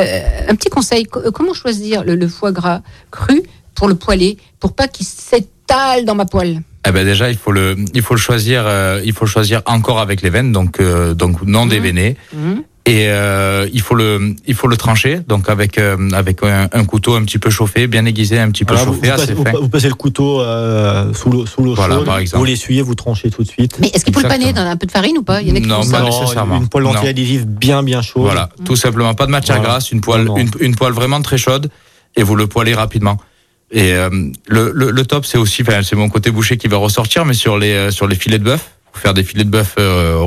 Euh, 0.01 0.21
un 0.49 0.55
petit 0.55 0.71
conseil, 0.71 1.05
co- 1.05 1.21
comment 1.33 1.53
choisir 1.53 2.03
le, 2.03 2.15
le 2.15 2.29
foie 2.29 2.51
gras 2.51 2.81
cru 3.11 3.43
pour 3.75 3.89
le 3.89 3.95
poêler, 3.95 4.39
pour 4.59 4.73
pas 4.73 4.89
qu'il 4.89 5.05
s'étale 5.05 6.07
dans 6.07 6.15
ma 6.15 6.25
poêle? 6.25 6.63
Eh 6.89 6.93
ben 6.93 7.05
déjà, 7.05 7.29
il 7.31 7.37
faut 7.37 7.53
le, 7.53 7.77
il 7.93 8.01
faut 8.03 8.15
le 8.15 8.21
choisir, 8.21 8.65
euh, 8.67 9.03
il 9.05 9.13
faut 9.13 9.27
le 9.27 9.31
choisir 9.31 9.61
encore 9.67 10.01
avec 10.01 10.23
les 10.23 10.31
veines, 10.31 10.51
donc 10.53 10.81
euh, 10.81 11.13
donc 11.15 11.43
non 11.43 11.67
déveiné. 11.67 12.17
Hum. 12.35 12.63
Et 12.85 13.07
euh, 13.07 13.69
il 13.73 13.81
faut 13.81 13.95
le, 13.95 14.35
il 14.45 14.55
faut 14.55 14.67
le 14.67 14.77
trancher, 14.77 15.21
donc 15.29 15.49
avec 15.49 15.79
euh, 15.79 16.11
avec 16.13 16.43
un, 16.43 16.69
un 16.73 16.85
couteau 16.85 17.15
un 17.15 17.23
petit 17.25 17.39
peu 17.39 17.49
chauffé, 17.49 17.87
bien 17.87 18.05
aiguisé, 18.07 18.41
un 18.41 18.51
petit 18.51 18.65
peu 18.65 18.77
chauffé, 18.77 19.07
vous 19.07 19.11
assez 19.13 19.21
passez, 19.21 19.35
vous, 19.35 19.45
fin. 19.45 19.53
vous 19.53 19.69
passez 19.69 19.89
le 19.89 19.95
couteau 19.95 20.41
euh, 20.41 21.15
sous 21.15 21.31
l'eau 21.31 21.47
sous 21.47 21.63
l'eau 21.63 21.75
Voilà, 21.77 21.95
chaude, 21.99 22.07
par 22.07 22.19
exemple. 22.19 22.39
vous 22.39 22.45
l'essuyez, 22.45 22.83
vous 22.83 22.97
tranchez 22.97 23.31
tout 23.31 23.45
de 23.45 23.49
suite. 23.49 23.77
Mais 23.81 23.87
est-ce 23.95 24.05
qu'il 24.05 24.13
faut 24.13 24.21
le 24.21 24.27
paner 24.29 24.53
dans 24.53 24.63
un 24.67 24.77
peu 24.77 24.87
de 24.87 24.91
farine 24.91 25.17
ou 25.17 25.23
pas? 25.23 25.43
Il 25.43 25.49
y 25.49 25.53
en 25.53 25.55
a 25.55 25.61
qui 25.61 25.67
Non, 25.69 25.83
font 25.83 25.91
pas 25.93 26.01
Non, 26.01 26.07
nécessairement. 26.07 26.57
Une 26.57 26.69
poêle 26.69 26.87
anti-adhésive 26.87 27.47
bien 27.47 27.85
bien 27.85 28.03
chaude. 28.03 28.25
Voilà, 28.25 28.49
tout 28.65 28.75
simplement, 28.75 29.15
pas 29.15 29.27
de 29.27 29.31
matière 29.31 29.59
Voilà. 29.59 29.71
grasse, 29.75 29.93
une 29.93 30.01
poêle, 30.01 30.25
Non, 30.25 30.35
non. 30.37 30.39
une, 30.39 30.51
une 30.59 30.75
poêle 30.75 30.93
vraiment 30.93 31.23
très 31.23 31.39
chaude, 31.39 31.71
et 32.17 32.25
vous 32.25 32.35
le 32.35 32.49
poêlez 32.49 32.75
rapidement. 32.75 33.17
Et 33.71 33.93
euh, 33.95 34.11
le, 34.49 34.73
le, 34.75 34.91
le 34.91 35.07
top, 35.07 35.25
c'est 35.25 35.39
aussi, 35.39 35.63
enfin, 35.63 35.83
c'est 35.85 35.95
mon 35.95 36.09
côté 36.09 36.33
boucher 36.33 36.57
qui 36.57 36.67
va 36.67 36.79
ressortir, 36.79 37.25
mais 37.27 37.35
sur 37.35 37.59
les 37.59 37.73
euh, 37.75 37.91
sur 37.93 38.09
les 38.09 38.17
filets 38.17 38.41
de 38.41 38.45
bœuf, 38.45 38.73
pour 38.91 39.01
faire 39.01 39.15
des 39.15 39.23
filets 39.23 39.45
de 39.45 39.51
bœuf 39.51 39.77
euh, 39.79 40.19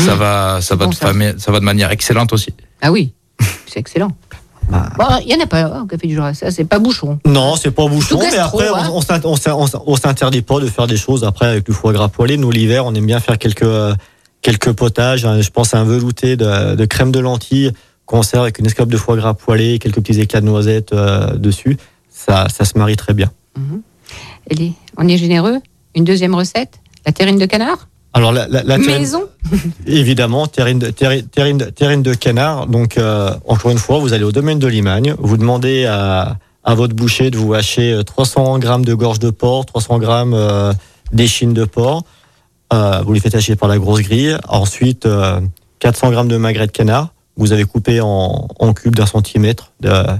Ça 0.00 0.14
va, 0.16 0.60
ça 0.60 0.74
va, 0.76 0.84
bon, 0.86 0.90
de 0.90 0.94
ça. 0.94 1.12
va 1.52 1.60
de 1.60 1.64
manière 1.64 1.90
excellente 1.90 2.32
aussi. 2.32 2.50
Ah 2.80 2.90
oui, 2.92 3.12
c'est 3.66 3.78
excellent. 3.78 4.12
Bah. 4.70 4.88
Bon, 4.96 5.04
il 5.26 5.28
y 5.32 5.34
en 5.34 5.40
a 5.42 5.46
pas 5.46 5.82
au 5.82 5.86
café 5.86 6.06
du 6.06 6.14
jour. 6.14 6.24
Ça, 6.34 6.50
c'est 6.50 6.64
pas 6.64 6.78
bouchon. 6.78 7.18
Non, 7.26 7.56
c'est 7.56 7.72
pas 7.72 7.86
bouchon, 7.88 8.18
mais 8.20 8.30
gastro, 8.30 8.60
après, 8.60 8.68
hein. 8.80 8.88
on, 8.92 8.98
on 8.98 9.00
s'int- 9.00 9.24
on 9.24 9.36
s'int- 9.36 9.54
on 9.54 9.66
s'int- 9.66 9.82
on 9.86 9.96
s'interdit 9.96 10.42
pas 10.42 10.60
de 10.60 10.66
faire 10.66 10.86
des 10.86 10.96
choses 10.96 11.24
après 11.24 11.46
avec 11.46 11.66
du 11.66 11.72
foie 11.72 11.92
gras 11.92 12.08
poêlé. 12.08 12.36
Nous, 12.36 12.50
l'hiver, 12.50 12.86
on 12.86 12.94
aime 12.94 13.04
bien 13.06 13.18
faire 13.20 13.38
quelques, 13.38 13.62
euh, 13.64 13.92
quelques 14.40 14.72
potages. 14.72 15.26
hein. 15.26 15.40
Je 15.40 15.50
pense 15.50 15.74
à 15.74 15.78
un 15.80 15.84
velouté 15.84 16.36
de, 16.36 16.74
de 16.76 16.84
crème 16.84 17.10
de 17.12 17.18
lentilles 17.18 17.72
qu'on 18.06 18.22
sert 18.22 18.42
avec 18.42 18.58
une 18.60 18.66
escalope 18.66 18.90
de 18.90 18.96
foie 18.96 19.16
gras 19.16 19.34
poêlé, 19.34 19.78
quelques 19.78 20.00
petits 20.00 20.20
éclats 20.20 20.40
de 20.40 20.46
noisettes 20.46 20.92
euh, 20.92 21.34
dessus. 21.36 21.76
Ça, 22.10 22.46
ça 22.48 22.64
se 22.64 22.78
marie 22.78 22.96
très 22.96 23.14
bien. 23.14 23.30
Elie, 24.50 24.74
on 24.96 25.08
est 25.08 25.16
généreux. 25.18 25.58
Une 25.94 26.04
deuxième 26.04 26.34
recette 26.34 26.80
La 27.04 27.12
terrine 27.12 27.38
de 27.38 27.46
canard? 27.46 27.88
Alors, 28.14 28.32
la, 28.32 28.46
la, 28.48 28.62
la 28.62 28.76
terrine- 28.78 28.98
Maison 29.00 29.22
Évidemment, 29.86 30.46
terrine 30.46 30.78
de, 30.78 30.90
terri- 30.90 31.24
terrine, 31.26 31.58
de- 31.58 31.64
terrine 31.66 32.02
de 32.02 32.14
canard. 32.14 32.66
Donc, 32.66 32.98
euh, 32.98 33.30
encore 33.46 33.70
une 33.70 33.78
fois, 33.78 33.98
vous 33.98 34.12
allez 34.12 34.24
au 34.24 34.32
domaine 34.32 34.58
de 34.58 34.66
Limagne. 34.66 35.14
Vous 35.18 35.36
demandez 35.36 35.86
à, 35.86 36.36
à 36.64 36.74
votre 36.74 36.94
boucher 36.94 37.30
de 37.30 37.38
vous 37.38 37.54
hacher 37.54 37.92
euh, 37.92 38.02
300 38.02 38.58
grammes 38.58 38.84
de 38.84 38.94
gorge 38.94 39.18
de 39.18 39.30
porc, 39.30 39.64
300 39.66 39.98
grammes 39.98 40.34
euh, 40.34 40.72
d'échine 41.12 41.54
de 41.54 41.64
porc. 41.64 42.04
Euh, 42.72 43.02
vous 43.04 43.12
les 43.12 43.20
faites 43.20 43.34
hacher 43.34 43.56
par 43.56 43.68
la 43.68 43.78
grosse 43.78 44.00
grille. 44.02 44.36
Ensuite, 44.48 45.06
euh, 45.06 45.40
400 45.78 46.10
grammes 46.10 46.28
de 46.28 46.36
magret 46.36 46.66
de 46.66 46.72
canard. 46.72 47.08
Vous 47.36 47.52
avez 47.52 47.64
coupé 47.64 48.00
en, 48.02 48.46
en 48.58 48.72
cubes 48.74 48.94
d'un 48.94 49.06
centimètre 49.06 49.72
euh, 49.86 50.16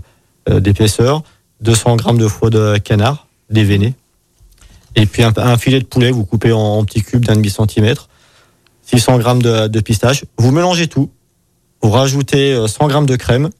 d'épaisseur. 0.60 1.22
200 1.60 1.96
grammes 1.96 2.18
de 2.18 2.26
foie 2.26 2.50
de 2.50 2.78
canard 2.78 3.26
déveiné. 3.50 3.94
Et 4.96 5.06
puis 5.06 5.22
un, 5.22 5.32
un 5.36 5.56
filet 5.58 5.80
de 5.80 5.84
poulet, 5.86 6.10
vous 6.10 6.24
coupez 6.24 6.52
en, 6.52 6.58
en 6.60 6.84
petits 6.84 7.02
cubes 7.02 7.24
d'un 7.24 7.34
demi 7.34 7.50
centimètre. 7.50 8.08
600 8.84 9.18
grammes 9.18 9.42
de, 9.42 9.68
de 9.68 9.80
pistache. 9.80 10.24
Vous 10.38 10.50
mélangez 10.52 10.86
tout. 10.88 11.10
Vous 11.82 11.90
rajoutez 11.90 12.52
euh, 12.52 12.66
100 12.66 12.88
grammes 12.88 13.06
de 13.06 13.16
crème, 13.16 13.50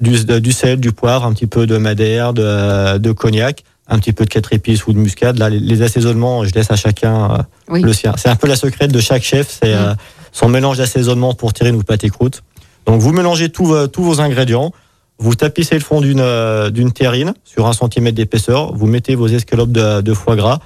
du, 0.00 0.24
de- 0.24 0.38
du 0.38 0.52
sel, 0.52 0.80
du 0.80 0.92
poivre, 0.92 1.24
un 1.24 1.32
petit 1.32 1.46
peu 1.46 1.66
de 1.66 1.76
madère, 1.76 2.32
de, 2.32 2.98
de 2.98 3.12
cognac, 3.12 3.62
un 3.88 3.98
petit 3.98 4.12
peu 4.12 4.24
de 4.24 4.30
quatre 4.30 4.52
épices 4.52 4.86
ou 4.86 4.92
de 4.92 4.98
muscade. 4.98 5.38
Là, 5.38 5.48
les, 5.50 5.60
les 5.60 5.82
assaisonnements, 5.82 6.44
je 6.44 6.52
laisse 6.52 6.70
à 6.70 6.76
chacun 6.76 7.30
euh, 7.30 7.38
Oui. 7.68 7.82
le 7.82 7.92
sien. 7.92 8.14
C'est 8.16 8.28
un 8.28 8.36
peu 8.36 8.46
la 8.48 8.56
secrète 8.56 8.92
de 8.92 9.00
chaque 9.00 9.22
chef, 9.22 9.48
c'est 9.62 9.72
euh, 9.74 9.94
son 10.32 10.48
mélange 10.48 10.78
d'assaisonnement 10.78 11.34
pour 11.34 11.52
tirer 11.52 11.70
ou 11.70 11.82
pâté 11.82 12.08
croûte. 12.08 12.42
Donc 12.86 13.00
vous 13.00 13.12
mélangez 13.12 13.50
tous 13.50 13.66
vos- 13.66 13.86
tous 13.86 14.02
vos 14.02 14.20
ingrédients. 14.20 14.72
Vous 15.18 15.34
tapissez 15.36 15.76
le 15.76 15.80
fond 15.82 16.00
d'une 16.00 16.18
euh, 16.20 16.70
d'une 16.70 16.90
terrine 16.90 17.34
sur 17.44 17.66
un 17.68 17.72
centimètre 17.72 18.16
d'épaisseur. 18.16 18.74
Vous 18.74 18.86
mettez 18.86 19.14
vos 19.14 19.28
escalopes 19.28 19.70
de, 19.70 20.00
de 20.00 20.14
foie 20.14 20.34
gras. 20.34 20.58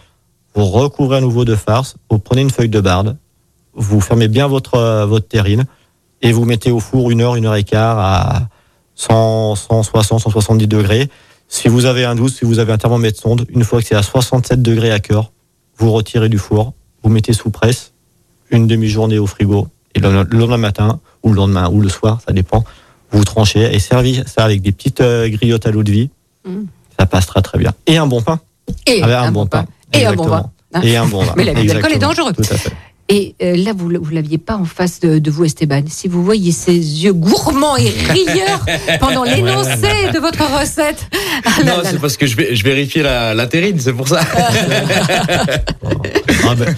Vous 0.57 0.65
recouvrez 0.65 1.19
à 1.19 1.21
nouveau 1.21 1.45
de 1.45 1.55
farce. 1.55 1.97
Vous 2.11 2.19
prenez 2.19 2.41
une 2.41 2.51
feuille 2.51 2.71
de 2.71 2.81
barde. 2.81 3.17
Vous 3.75 4.01
fermez 4.01 4.27
bien 4.27 4.49
votre 4.49 4.75
euh, 4.75 5.05
votre 5.05 5.29
terrine 5.29 5.67
et 6.23 6.33
vous 6.33 6.47
mettez 6.47 6.71
au 6.71 6.81
four 6.81 7.11
une 7.11 7.21
heure, 7.21 7.37
une 7.37 7.45
heure 7.45 7.57
et 7.57 7.63
quart 7.63 7.99
à 7.99 8.49
100, 8.95 9.55
160, 9.55 10.21
170 10.21 10.67
degrés. 10.67 11.11
Si 11.47 11.69
vous 11.69 11.85
avez 11.85 12.05
un 12.07 12.15
doute, 12.15 12.33
si 12.33 12.47
vous 12.47 12.59
avez 12.59 12.73
un 12.73 12.79
thermomètre 12.79 13.21
sonde, 13.21 13.47
une 13.51 13.65
fois 13.65 13.83
que 13.83 13.87
c'est 13.87 13.95
à 13.95 14.03
67 14.03 14.63
degrés 14.63 14.91
à 14.91 14.99
cœur, 14.99 15.31
vous 15.77 15.93
retirez 15.93 16.31
du 16.31 16.39
four, 16.39 16.73
vous 17.03 17.11
mettez 17.11 17.35
sous 17.35 17.51
presse, 17.51 17.93
une 18.51 18.67
demi-journée 18.67 19.19
au 19.19 19.27
frigo, 19.27 19.69
et 19.95 20.01
le, 20.01 20.25
le 20.25 20.39
lendemain 20.39 20.57
matin, 20.57 21.01
ou 21.23 21.29
le 21.29 21.37
lendemain, 21.37 21.69
ou 21.71 21.83
le 21.83 21.91
soir, 21.91 22.21
ça 22.27 22.33
dépend, 22.33 22.65
vous 23.13 23.25
tranchez 23.25 23.75
et 23.75 23.79
servez 23.79 24.23
ça 24.27 24.45
avec 24.45 24.63
des 24.63 24.73
petites 24.73 25.03
euh, 25.03 25.29
griottes 25.29 25.67
à 25.67 25.71
l'eau 25.71 25.83
de 25.83 25.93
vie. 25.93 26.11
Mm. 26.47 26.65
Ça 26.99 27.07
passe 27.07 27.27
très 27.27 27.43
très 27.43 27.59
bien. 27.59 27.73
Et 27.87 27.99
un 27.99 28.07
bon 28.07 28.23
pain. 28.23 28.41
Et 28.87 29.03
Avec 29.03 29.17
un, 29.17 29.31
bon 29.31 29.47
pain. 29.47 29.67
Et 29.93 30.07
un 30.07 30.13
bon 30.13 30.27
vin. 30.27 30.51
Et 30.83 30.97
un 30.97 31.07
bon 31.07 31.23
vin. 31.23 31.35
Mais 31.37 31.45
l'abus 31.45 31.67
d'alcool 31.67 31.93
est 31.93 31.99
dangereux. 31.99 32.33
Tout 32.33 32.43
à 32.43 32.57
fait. 32.57 32.73
Et 33.09 33.37
euh, 33.43 33.57
là, 33.57 33.73
vous 33.77 33.91
ne 33.93 33.99
l'aviez 34.15 34.39
pas 34.39 34.57
en 34.57 34.65
face 34.65 34.99
de, 35.01 35.19
de 35.21 35.31
vous, 35.31 35.45
Esteban. 35.45 35.83
Si 35.89 36.09
vous 36.09 36.25
voyez 36.25 36.51
ces 36.51 36.73
yeux 36.75 37.13
gourmands 37.13 37.77
et 37.77 37.89
rieurs 38.11 38.65
pendant 38.99 39.23
l'énoncé 39.23 40.11
de 40.13 40.19
votre 40.19 40.43
recette. 40.61 41.07
Ah 41.45 41.63
Non, 41.65 41.77
là 41.77 41.83
c'est 41.85 42.01
parce 42.01 42.17
que 42.17 42.27
je, 42.27 42.35
vais, 42.35 42.57
je 42.57 42.65
vérifie 42.65 43.01
la, 43.03 43.35
la 43.35 43.47
terrine, 43.47 43.79
c'est 43.79 43.93
pour 43.93 44.09
ça. 44.09 44.21
Ah 46.49 46.55
ben, 46.55 46.75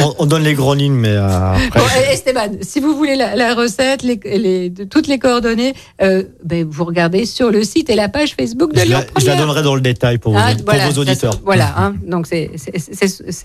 on, 0.00 0.04
on- 0.08 0.14
on 0.20 0.26
donne 0.26 0.42
les 0.42 0.54
grandes 0.54 0.80
lignes, 0.80 0.92
mais 0.94 1.08
euh, 1.10 1.52
après, 1.54 1.80
Bon, 1.80 1.84
eh, 2.08 2.12
Esteban, 2.12 2.48
si 2.60 2.80
vous 2.80 2.96
voulez 2.96 3.14
la, 3.16 3.36
la 3.36 3.54
recette, 3.54 4.02
les, 4.02 4.18
les- 4.24 4.68
de- 4.70 4.84
toutes 4.84 5.06
les 5.06 5.18
coordonnées, 5.18 5.74
euh, 6.02 6.24
ben, 6.44 6.66
vous 6.68 6.84
regardez 6.84 7.24
sur 7.24 7.50
le 7.50 7.62
site 7.62 7.88
et 7.90 7.94
la 7.94 8.08
page 8.08 8.34
Facebook 8.38 8.72
de 8.72 8.80
je, 8.80 8.84
Lyon 8.86 8.98
la, 9.14 9.20
je 9.20 9.26
la 9.26 9.36
donnerai 9.36 9.62
dans 9.62 9.74
le 9.76 9.80
détail 9.80 10.18
pour 10.18 10.32
vos, 10.32 10.38
Ah, 10.42 10.54
pour 10.56 10.64
voilà, 10.64 10.88
vos 10.88 11.00
auditeurs. 11.00 11.34
ça, 11.34 11.40
voilà, 11.44 11.72
hein, 11.78 11.94
donc 12.06 12.26
c'est 12.26 12.50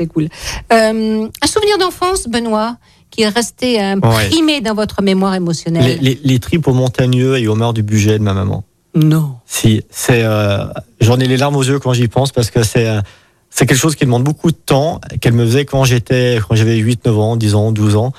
cool. 0.08 0.28
Euh, 0.73 1.28
un 1.41 1.47
souvenir 1.47 1.78
d'enfance, 1.78 2.27
Benoît, 2.28 2.78
qui 3.10 3.22
est 3.24 3.30
resté 3.30 3.80
imprimé 3.80 4.62
dans 4.62 4.74
votre 4.74 5.02
mémoire 5.02 5.34
émotionnelle. 5.34 5.98
les, 6.02 6.20
les 6.24 6.40
tripes 6.40 6.68
au 6.68 6.74
montagneux 6.74 7.38
et 7.38 7.48
au 7.48 7.56
mort 7.56 7.74
du 7.74 7.84
budget 7.84 8.20
de 8.20 8.24
ma 8.24 8.34
maman. 8.34 8.63
Non. 8.96 9.36
Si, 9.46 9.84
c'est, 9.90 10.24
euh, 10.24 10.66
j'en 11.02 11.20
ai 11.20 11.28
les 11.28 11.38
larmes 11.38 11.56
aux 11.56 11.63
yeux 11.63 11.80
quand 11.80 11.94
j'y 11.94 12.08
pense 12.08 12.32
parce 12.32 12.50
que 12.50 12.63
c'est, 12.63 12.88
euh, 12.88 13.02
c'est 13.50 13.66
quelque 13.66 13.78
chose 13.78 13.96
qui 13.96 14.06
demande 14.06 14.24
beaucoup 14.24 14.52
de 14.52 14.58
temps, 14.58 15.00
qu'elle 15.22 15.34
me 15.34 15.46
faisait 15.46 15.66
quand 15.66 15.84
j'étais, 15.84 16.40
quand 16.48 16.56
j'avais 16.56 16.78
8, 16.78 17.06
9 17.06 17.20
ans, 17.20 17.36
10 17.36 17.56
ans, 17.56 17.72
12 17.72 17.96
ans. 17.96 18.12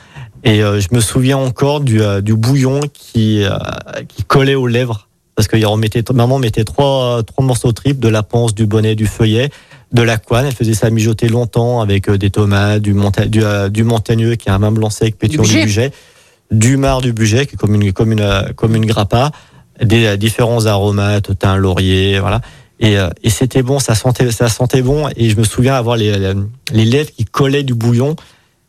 Et 0.45 0.63
euh, 0.63 0.81
je 0.81 0.89
me 0.93 1.01
souviens 1.01 1.37
encore 1.37 1.81
du, 1.81 2.01
euh, 2.01 2.21
du 2.21 2.35
bouillon 2.35 2.81
qui, 2.93 3.45
euh, 3.45 3.51
qui 4.09 4.23
collait 4.25 4.55
aux 4.55 4.67
lèvres. 4.67 5.09
Parce 5.35 5.47
que 5.47 5.65
on 5.67 5.77
mettait, 5.77 6.03
maman 6.13 6.39
mettait 6.39 6.65
trois, 6.65 7.23
trois 7.23 7.45
morceaux 7.45 7.69
de 7.69 7.75
tripes, 7.75 8.01
de 8.01 8.09
la 8.09 8.23
panse, 8.25 8.55
du 8.55 8.67
bonnet, 8.67 8.97
du 8.97 9.07
feuillet, 9.07 9.51
de 9.93 10.03
la 10.03 10.19
couenne. 10.19 10.47
Elle 10.47 10.55
faisait 10.55 10.75
ça 10.75 10.91
mijoter 10.91 11.29
longtemps 11.29 11.81
avec 11.81 12.09
euh, 12.09 12.19
des 12.19 12.31
tomates, 12.31 12.83
du, 12.83 12.95
monta- 12.95 13.27
du, 13.27 13.43
euh, 13.43 13.69
du 13.69 13.85
montagneux 13.85 14.35
qui 14.37 14.49
est 14.49 14.53
un 14.53 14.59
vin 14.59 14.71
blanc 14.73 14.91
sec 14.91 15.17
pétillant 15.19 15.43
du 15.43 15.49
budget. 15.49 15.65
budget, 15.65 15.93
du 16.51 16.77
mar 16.77 17.01
du 17.01 17.13
budget 17.13 17.47
qui 17.47 17.55
est 17.55 17.59
comme 17.59 17.75
une, 17.75 17.93
comme 17.93 18.13
une, 18.13 18.21
euh, 18.21 18.43
comme 18.55 18.75
une 18.77 18.87
grappa, 18.87 19.31
des 19.83 20.07
euh, 20.07 20.17
différents 20.17 20.67
aromates, 20.67 21.39
thym, 21.39 21.57
laurier, 21.57 22.19
voilà. 22.21 22.41
Et, 22.81 22.97
euh, 22.99 23.09
et 23.25 23.31
c'était 23.31 23.63
bon, 23.63 23.79
ça 23.81 23.95
sentait, 23.95 24.31
ça 24.31 24.49
sentait 24.49 24.83
bon. 24.83 25.09
Et 25.17 25.31
je 25.31 25.37
me 25.37 25.45
souviens 25.45 25.75
avoir 25.75 25.97
les, 25.97 26.17
les, 26.19 26.33
les 26.73 26.85
lèvres 26.85 27.11
qui 27.11 27.25
collaient 27.25 27.65
du 27.65 27.75
bouillon. 27.75 28.15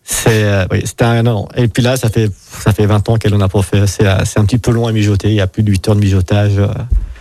C'est, 0.03 0.43
euh, 0.43 0.65
oui, 0.71 0.82
c'était 0.86 1.03
un, 1.03 1.21
non. 1.21 1.47
Et 1.55 1.67
puis 1.67 1.84
là, 1.84 1.95
ça 1.95 2.10
fait, 2.10 2.32
ça 2.63 2.73
fait 2.73 2.88
20 2.88 3.08
ans 3.10 3.17
qu'elle 3.17 3.36
en 3.36 3.41
a 3.41 3.47
pas 3.49 3.62
fait. 3.62 3.86
C'est, 3.86 4.05
c'est 4.25 4.39
un 4.39 4.45
petit 4.45 4.58
peu 4.58 4.71
long 4.71 4.88
à 4.88 4.91
mijoter. 4.91 5.27
Il 5.29 5.36
y 5.36 5.41
a 5.41 5.45
plus 5.47 5.62
de 5.62 5.69
8 5.69 5.89
heures 5.89 5.95
de 5.95 5.99
mijotage. 5.99 6.53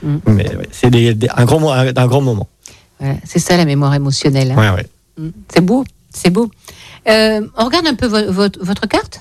Mm. 0.02 0.16
Mais 0.28 0.48
ouais, 0.56 0.68
c'est 0.70 0.90
un 1.36 1.44
grand, 1.44 1.70
un 1.72 2.06
grand 2.06 2.20
moment. 2.22 2.48
Voilà, 3.00 3.14
c'est 3.24 3.38
ça 3.38 3.56
la 3.56 3.64
mémoire 3.64 3.94
émotionnelle. 3.94 4.52
hein. 4.52 4.56
Ouais, 4.58 4.70
ouais. 4.76 4.86
Mm. 5.18 5.30
C'est 5.52 5.60
beau, 5.60 5.84
c'est 6.12 6.30
beau. 6.30 6.50
Euh, 7.08 7.40
on 7.56 7.64
regarde 7.64 7.86
un 7.86 7.94
peu 7.94 8.06
vo- 8.06 8.32
votre, 8.32 8.58
votre 8.64 8.86
carte. 8.88 9.20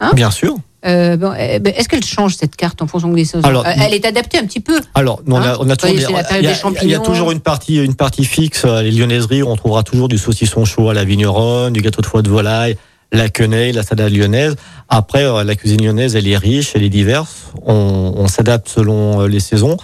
Hein? 0.00 0.12
Bien 0.14 0.30
sûr. 0.30 0.56
Euh, 0.86 1.18
bon, 1.18 1.32
eh 1.38 1.58
ben, 1.58 1.74
Est-ce 1.76 1.88
qu'elle 1.90 2.02
change 2.04 2.36
cette 2.36 2.56
carte 2.56 2.80
en 2.80 2.86
fonction 2.86 3.10
des 3.12 3.26
saisons? 3.26 3.46
Alors, 3.46 3.66
Euh, 3.66 3.72
Elle 3.76 3.92
est 3.92 4.06
adaptée 4.06 4.38
un 4.38 4.44
petit 4.46 4.60
peu. 4.60 4.80
Alors, 4.94 5.20
on 5.26 5.34
a, 5.34 5.50
Hein? 5.50 5.56
on 5.60 5.68
a 5.68 5.76
toujours 5.76 5.94
il 5.94 6.00
y 6.00 6.04
a- 6.06 6.98
y 6.98 7.02
toujours 7.02 7.30
une 7.32 7.40
partie, 7.40 7.76
une 7.84 7.94
partie 7.94 8.24
fixe. 8.24 8.64
Les 8.64 8.90
lyonnaiseries, 8.90 9.42
on 9.42 9.54
trouvera 9.56 9.82
toujours 9.82 10.08
du 10.08 10.16
saucisson 10.16 10.64
chaud 10.64 10.88
à 10.88 10.94
la 10.94 11.04
vigneronne, 11.04 11.74
du 11.74 11.82
gâteau 11.82 12.00
de 12.00 12.06
foie 12.06 12.22
de 12.22 12.30
volaille, 12.30 12.78
la 13.12 13.28
quenelle, 13.28 13.74
la 13.74 13.82
salade 13.82 14.10
lyonnaise. 14.12 14.56
Après, 14.88 15.24
la 15.44 15.54
cuisine 15.54 15.84
lyonnaise, 15.84 16.16
elle 16.16 16.26
est 16.26 16.36
riche, 16.38 16.72
elle 16.74 16.82
est 16.82 16.88
diverse. 16.88 17.34
On, 17.66 18.14
on 18.16 18.26
s'adapte 18.26 18.68
selon 18.70 19.26
les 19.26 19.40
saisons. 19.40 19.76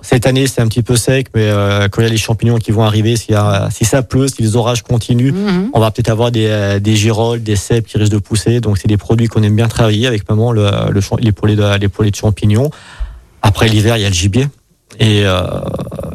Cette 0.00 0.26
année, 0.26 0.46
c'est 0.46 0.60
un 0.60 0.68
petit 0.68 0.82
peu 0.84 0.94
sec, 0.94 1.26
mais 1.34 1.48
euh, 1.48 1.88
quand 1.88 2.00
il 2.00 2.04
y 2.04 2.06
a 2.06 2.10
les 2.10 2.16
champignons 2.16 2.58
qui 2.58 2.70
vont 2.70 2.84
arriver, 2.84 3.16
si 3.16 3.32
ça 3.84 4.02
pleut, 4.02 4.28
si 4.28 4.42
les 4.42 4.54
orages 4.54 4.82
continuent, 4.82 5.32
Mhm. 5.32 5.70
on 5.74 5.80
va 5.80 5.90
peut-être 5.90 6.08
avoir 6.08 6.30
des, 6.30 6.46
euh, 6.46 6.78
des 6.78 6.94
girolles, 6.94 7.42
des 7.42 7.56
cèpes 7.56 7.86
qui 7.86 7.98
risquent 7.98 8.12
de 8.12 8.18
pousser. 8.18 8.60
Donc, 8.60 8.78
c'est 8.78 8.86
des 8.88 8.96
produits 8.96 9.26
qu'on 9.26 9.42
aime 9.42 9.56
bien 9.56 9.66
travailler 9.66 10.06
avec 10.06 10.28
maman, 10.28 10.52
le, 10.52 10.70
les, 11.20 11.32
poêlés 11.32 11.56
de, 11.56 11.78
les 11.78 11.88
poêlés 11.88 12.12
de 12.12 12.16
champignons. 12.16 12.70
Après 13.42 13.68
l'hiver, 13.68 13.96
il 13.96 14.02
y 14.02 14.06
a 14.06 14.08
le 14.08 14.14
gibier. 14.14 14.46
Et 15.00 15.22
euh, 15.26 15.42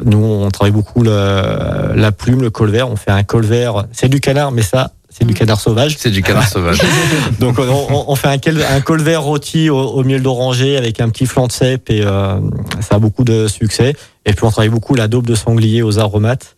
nous, 0.04 0.18
on 0.18 0.50
travaille 0.50 0.72
beaucoup 0.72 1.02
le, 1.02 1.92
la 1.94 2.10
plume, 2.10 2.40
le 2.42 2.50
colvert. 2.50 2.88
On 2.90 2.96
fait 2.96 3.10
un 3.10 3.22
colvert. 3.22 3.84
C'est 3.92 4.08
du 4.08 4.20
canard, 4.20 4.50
mais 4.50 4.62
ça, 4.62 4.92
c'est 5.16 5.24
du 5.24 5.32
Mm. 5.32 5.36
canard 5.36 5.60
sauvage. 5.60 5.96
C'est 5.98 6.10
du 6.10 6.22
canard 6.22 6.48
sauvage. 6.48 6.78
Donc, 7.40 7.58
on, 7.60 7.62
on- 7.62 8.04
on 8.08 8.14
fait 8.16 8.28
un, 8.28 8.80
colvert 8.80 9.22
rôti 9.22 9.70
au, 9.70 9.78
au 9.78 10.02
miel 10.02 10.22
d'oranger 10.22 10.76
avec 10.76 11.00
un 11.00 11.08
petit 11.08 11.26
flanc 11.26 11.46
de 11.46 11.52
cèpe 11.52 11.88
et 11.88 12.02
euh, 12.04 12.40
ça 12.80 12.96
a 12.96 12.98
beaucoup 12.98 13.22
de 13.24 13.46
succès. 13.46 13.94
Et 14.26 14.32
puis, 14.32 14.44
on 14.44 14.50
travaille 14.50 14.70
beaucoup 14.70 14.94
la 14.94 15.06
daube 15.06 15.26
de 15.26 15.34
sanglier 15.36 15.82
aux 15.82 15.98
aromates. 16.00 16.56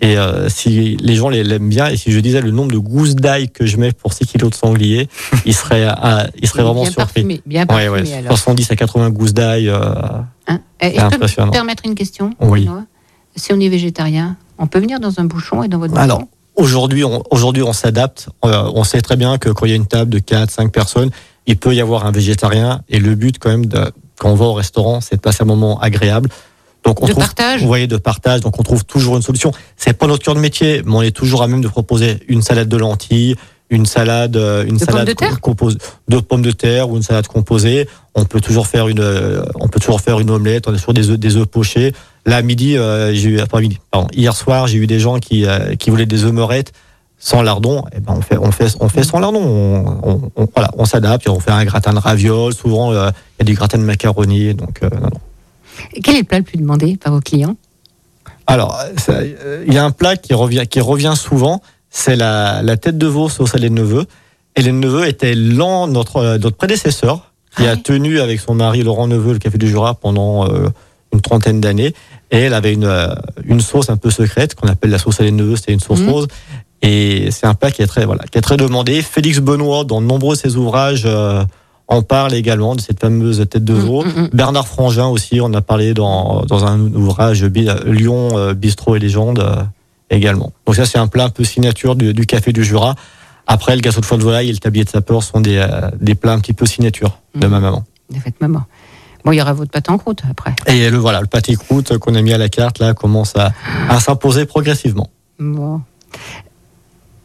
Et 0.00 0.16
euh, 0.16 0.48
si 0.48 0.96
les 1.00 1.14
gens 1.16 1.28
les- 1.28 1.42
l'aiment 1.42 1.68
bien, 1.68 1.88
et 1.88 1.96
si 1.96 2.12
je 2.12 2.20
disais 2.20 2.40
le 2.40 2.52
nombre 2.52 2.70
de 2.70 2.78
gousses 2.78 3.16
d'ail 3.16 3.50
que 3.50 3.66
je 3.66 3.76
mets 3.78 3.90
pour 3.92 4.12
6 4.12 4.26
kilos 4.26 4.50
de 4.50 4.54
sanglier, 4.54 5.08
ils 5.44 5.52
seraient, 5.54 5.88
ils 6.40 6.46
seraient 6.48 6.62
vraiment 6.62 6.82
bien 6.82 6.90
surpris. 6.92 7.22
parfumé, 7.22 7.40
bien 7.46 7.66
parfumé 7.66 7.90
ouais, 7.90 8.12
alors. 8.14 8.38
70 8.38 8.70
à 8.70 8.76
80 8.76 9.10
gousses 9.10 9.34
d'ail. 9.34 9.68
euh, 9.68 9.76
Hein 10.46 10.60
Et- 10.80 10.94
je 10.96 11.04
peux 11.04 11.44
me 11.44 11.50
permettre 11.50 11.82
une 11.84 11.96
question 11.96 12.30
Oui. 12.40 12.60
Benoît? 12.64 12.84
Si 13.34 13.52
on 13.52 13.58
est 13.60 13.68
végétarien, 13.68 14.36
on 14.58 14.66
peut 14.68 14.78
venir 14.78 15.00
dans 15.00 15.18
un 15.20 15.24
bouchon 15.24 15.64
et 15.64 15.68
dans 15.68 15.78
votre 15.78 15.96
Alors, 15.98 16.18
bouchon? 16.20 16.30
Aujourd'hui, 16.58 17.04
on, 17.04 17.22
aujourd'hui, 17.30 17.62
on 17.62 17.72
s'adapte. 17.72 18.28
Euh, 18.44 18.70
on 18.74 18.84
sait 18.84 19.00
très 19.00 19.16
bien 19.16 19.38
que 19.38 19.48
quand 19.48 19.64
il 19.64 19.70
y 19.70 19.72
a 19.72 19.76
une 19.76 19.86
table 19.86 20.10
de 20.10 20.18
4, 20.18 20.50
5 20.50 20.70
personnes, 20.70 21.10
il 21.46 21.56
peut 21.56 21.74
y 21.74 21.80
avoir 21.80 22.04
un 22.04 22.10
végétarien. 22.10 22.82
Et 22.90 22.98
le 22.98 23.14
but, 23.14 23.38
quand 23.38 23.48
même, 23.48 23.66
de, 23.66 23.90
quand 24.18 24.30
on 24.30 24.34
va 24.34 24.46
au 24.46 24.52
restaurant, 24.52 25.00
c'est 25.00 25.16
de 25.16 25.20
passer 25.20 25.42
un 25.42 25.46
moment 25.46 25.80
agréable. 25.80 26.28
Donc, 26.84 27.02
on 27.02 27.06
De 27.06 27.12
trouve, 27.12 27.24
partage 27.24 27.62
Vous 27.62 27.66
voyez, 27.66 27.86
de 27.86 27.96
partage. 27.96 28.40
Donc, 28.40 28.58
on 28.58 28.62
trouve 28.62 28.84
toujours 28.84 29.16
une 29.16 29.22
solution. 29.22 29.52
C'est 29.76 29.94
pas 29.94 30.06
notre 30.06 30.24
cœur 30.24 30.34
de 30.34 30.40
métier, 30.40 30.82
mais 30.84 30.94
on 30.94 31.02
est 31.02 31.16
toujours 31.16 31.42
à 31.42 31.48
même 31.48 31.60
de 31.60 31.68
proposer 31.68 32.18
une 32.28 32.42
salade 32.42 32.68
de 32.68 32.76
lentilles, 32.76 33.36
une 33.70 33.86
salade, 33.86 34.36
euh, 34.36 34.64
une 34.64 34.76
De 34.78 34.84
pommes 34.84 34.86
salade 34.94 35.08
de 35.08 35.12
terre 35.12 35.40
compose 35.40 35.78
de 36.08 36.18
pommes 36.20 36.42
de 36.42 36.50
terre 36.52 36.88
ou 36.90 36.96
une 36.96 37.02
salade 37.02 37.26
composée. 37.26 37.88
On 38.14 38.24
peut 38.24 38.40
toujours 38.40 38.66
faire 38.66 38.88
une, 38.88 39.00
euh, 39.00 39.44
on 39.56 39.68
peut 39.68 39.78
toujours 39.80 40.00
faire 40.00 40.20
une 40.20 40.30
omelette. 40.30 40.66
On 40.68 40.72
a 40.72 40.76
toujours 40.76 40.94
des 40.94 41.10
œufs, 41.10 41.18
des 41.18 41.36
œufs 41.36 41.46
pochés. 41.46 41.92
Là, 42.26 42.42
midi, 42.42 42.76
euh, 42.76 43.12
j'ai 43.14 43.28
eu, 43.30 43.40
midi, 43.60 43.78
pardon, 43.90 44.08
hier 44.12 44.34
soir, 44.34 44.66
j'ai 44.66 44.78
eu 44.78 44.86
des 44.86 45.00
gens 45.00 45.18
qui, 45.18 45.44
euh, 45.46 45.74
qui 45.76 45.90
voulaient 45.90 46.06
des 46.06 46.24
œufs 46.24 46.32
meurettes 46.32 46.72
sans 47.18 47.42
lardon. 47.42 47.84
Et 47.96 48.00
ben, 48.00 48.14
on 48.16 48.20
fait, 48.22 48.38
on 48.38 48.50
fait, 48.52 48.74
on 48.80 48.88
fait 48.88 49.02
sans 49.04 49.18
lardon. 49.18 49.40
On, 49.42 50.10
on- 50.10 50.30
on- 50.36 50.48
voilà, 50.54 50.70
on 50.78 50.84
s'adapte. 50.84 51.28
On 51.28 51.40
fait 51.40 51.50
un 51.50 51.64
gratin 51.64 51.92
de 51.92 51.98
ravioles. 51.98 52.54
Souvent, 52.54 52.92
euh, 52.92 53.10
il 53.38 53.40
y 53.40 53.42
a 53.42 53.44
du 53.44 53.54
gratin 53.54 53.78
de 53.78 53.82
macaroni. 53.84 54.54
Donc, 54.54 54.82
non, 54.82 54.88
non. 55.00 55.10
Quel 56.02 56.16
est 56.16 56.18
le 56.20 56.24
plat 56.24 56.38
le 56.38 56.44
plus 56.44 56.58
demandé 56.58 56.96
par 56.96 57.12
vos 57.12 57.20
clients? 57.20 57.56
Alors, 58.46 58.78
il 59.66 59.72
y 59.74 59.76
a 59.78 59.84
un 59.84 59.90
plat 59.90 60.16
qui 60.16 60.32
revient, 60.32 60.64
qui 60.68 60.80
revient 60.80 61.12
souvent, 61.16 61.60
c'est 61.90 62.16
la, 62.16 62.62
la 62.62 62.76
tête 62.76 62.98
de 62.98 63.06
veau 63.06 63.28
sauce 63.28 63.54
à 63.54 63.58
lait 63.58 63.68
de 63.70 63.74
neveu. 63.74 64.04
Et 64.56 64.62
les 64.62 64.72
Neveu 64.72 65.06
était 65.06 65.34
l'an, 65.34 65.86
notre, 65.86 66.16
euh, 66.16 66.38
notre 66.38 66.56
prédécesseur, 66.56 67.32
qui 67.56 67.64
Ah 67.66 67.70
a 67.70 67.74
oui. 67.74 67.82
tenu 67.82 68.20
avec 68.20 68.40
son 68.40 68.54
mari 68.54 68.82
Laurent 68.82 69.06
Neveu 69.06 69.32
le 69.34 69.38
Café 69.38 69.56
du 69.56 69.68
Jura 69.68 69.94
pendant 69.94 70.48
euh, 70.50 70.68
une 71.12 71.20
trentaine 71.20 71.60
d'années. 71.60 71.94
Et 72.32 72.38
elle 72.38 72.54
avait 72.54 72.72
une, 72.74 72.84
euh, 72.84 73.14
une 73.44 73.60
sauce 73.60 73.88
un 73.88 73.96
peu 73.96 74.10
secrète 74.10 74.54
qu'on 74.56 74.66
appelle 74.68 74.90
la 74.90 74.98
sauce 74.98 75.20
à 75.20 75.22
lait 75.22 75.30
de 75.30 75.36
Neveu, 75.36 75.54
c'était 75.56 75.72
une 75.72 75.80
sauce 75.80 76.00
Mhm. 76.00 76.08
rose. 76.10 76.26
Et 76.82 77.30
c'est 77.30 77.46
un 77.46 77.54
plat 77.54 77.70
qui 77.70 77.82
est 77.82 77.86
très, 77.86 78.04
voilà, 78.04 78.24
qui 78.24 78.36
est 78.38 78.40
très 78.42 78.56
demandé. 78.56 79.00
Félix 79.02 79.38
Benoît, 79.38 79.84
dans 79.84 80.00
de 80.00 80.06
nombreux 80.06 80.34
de 80.34 80.40
ses 80.40 80.56
ouvrages, 80.56 81.02
euh, 81.06 81.44
en 81.86 82.02
parle 82.02 82.34
également 82.34 82.74
de 82.76 82.80
cette 82.80 83.00
fameuse 83.00 83.44
tête 83.48 83.64
de 83.64 83.72
Mm, 83.74 83.78
veau. 83.78 84.04
mm. 84.04 84.28
Bernard 84.32 84.66
Frangin 84.68 85.06
aussi, 85.06 85.40
on 85.40 85.52
a 85.54 85.60
parlé 85.62 85.94
dans, 85.94 86.42
dans 86.46 86.64
un 86.66 86.78
ouvrage 86.80 87.44
Lyon, 87.44 88.52
Bistrot 88.54 88.96
et 88.96 88.98
légende 88.98 89.42
également. 90.10 90.52
Donc 90.66 90.76
ça, 90.76 90.86
c'est 90.86 90.98
un 90.98 91.06
plat 91.06 91.24
un 91.24 91.28
peu 91.30 91.44
signature 91.44 91.96
du, 91.96 92.14
du 92.14 92.26
Café 92.26 92.52
du 92.52 92.64
Jura. 92.64 92.94
Après, 93.46 93.74
le 93.74 93.80
gâteau 93.80 94.00
de 94.00 94.06
foie 94.06 94.18
de 94.18 94.22
volaille 94.22 94.48
et 94.50 94.52
le 94.52 94.58
tablier 94.58 94.84
de 94.84 94.90
sapeur 94.90 95.22
sont 95.22 95.40
des, 95.40 95.56
euh, 95.56 95.90
des 96.00 96.14
plats 96.14 96.32
un 96.32 96.38
petit 96.40 96.52
peu 96.52 96.66
signature 96.66 97.18
de 97.34 97.46
Mhm. 97.46 97.52
ma 97.52 97.60
maman. 97.60 97.84
De 98.10 98.16
votre 98.16 98.36
maman. 98.40 98.64
Bon, 99.24 99.32
il 99.32 99.36
y 99.36 99.42
aura 99.42 99.52
votre 99.52 99.70
pâte 99.70 99.88
en 99.90 99.98
croûte 99.98 100.22
après. 100.30 100.54
Et 100.66 100.90
le 100.90 100.96
voilà, 100.98 101.20
le 101.20 101.26
pâté 101.26 101.54
croûte 101.56 101.98
qu'on 101.98 102.14
a 102.14 102.22
mis 102.22 102.32
à 102.32 102.38
la 102.38 102.48
carte 102.48 102.78
là 102.78 102.94
commence 102.94 103.34
à, 103.36 103.52
à 103.88 104.00
s'imposer 104.00 104.46
progressivement. 104.46 105.10
Bon. 105.38 105.80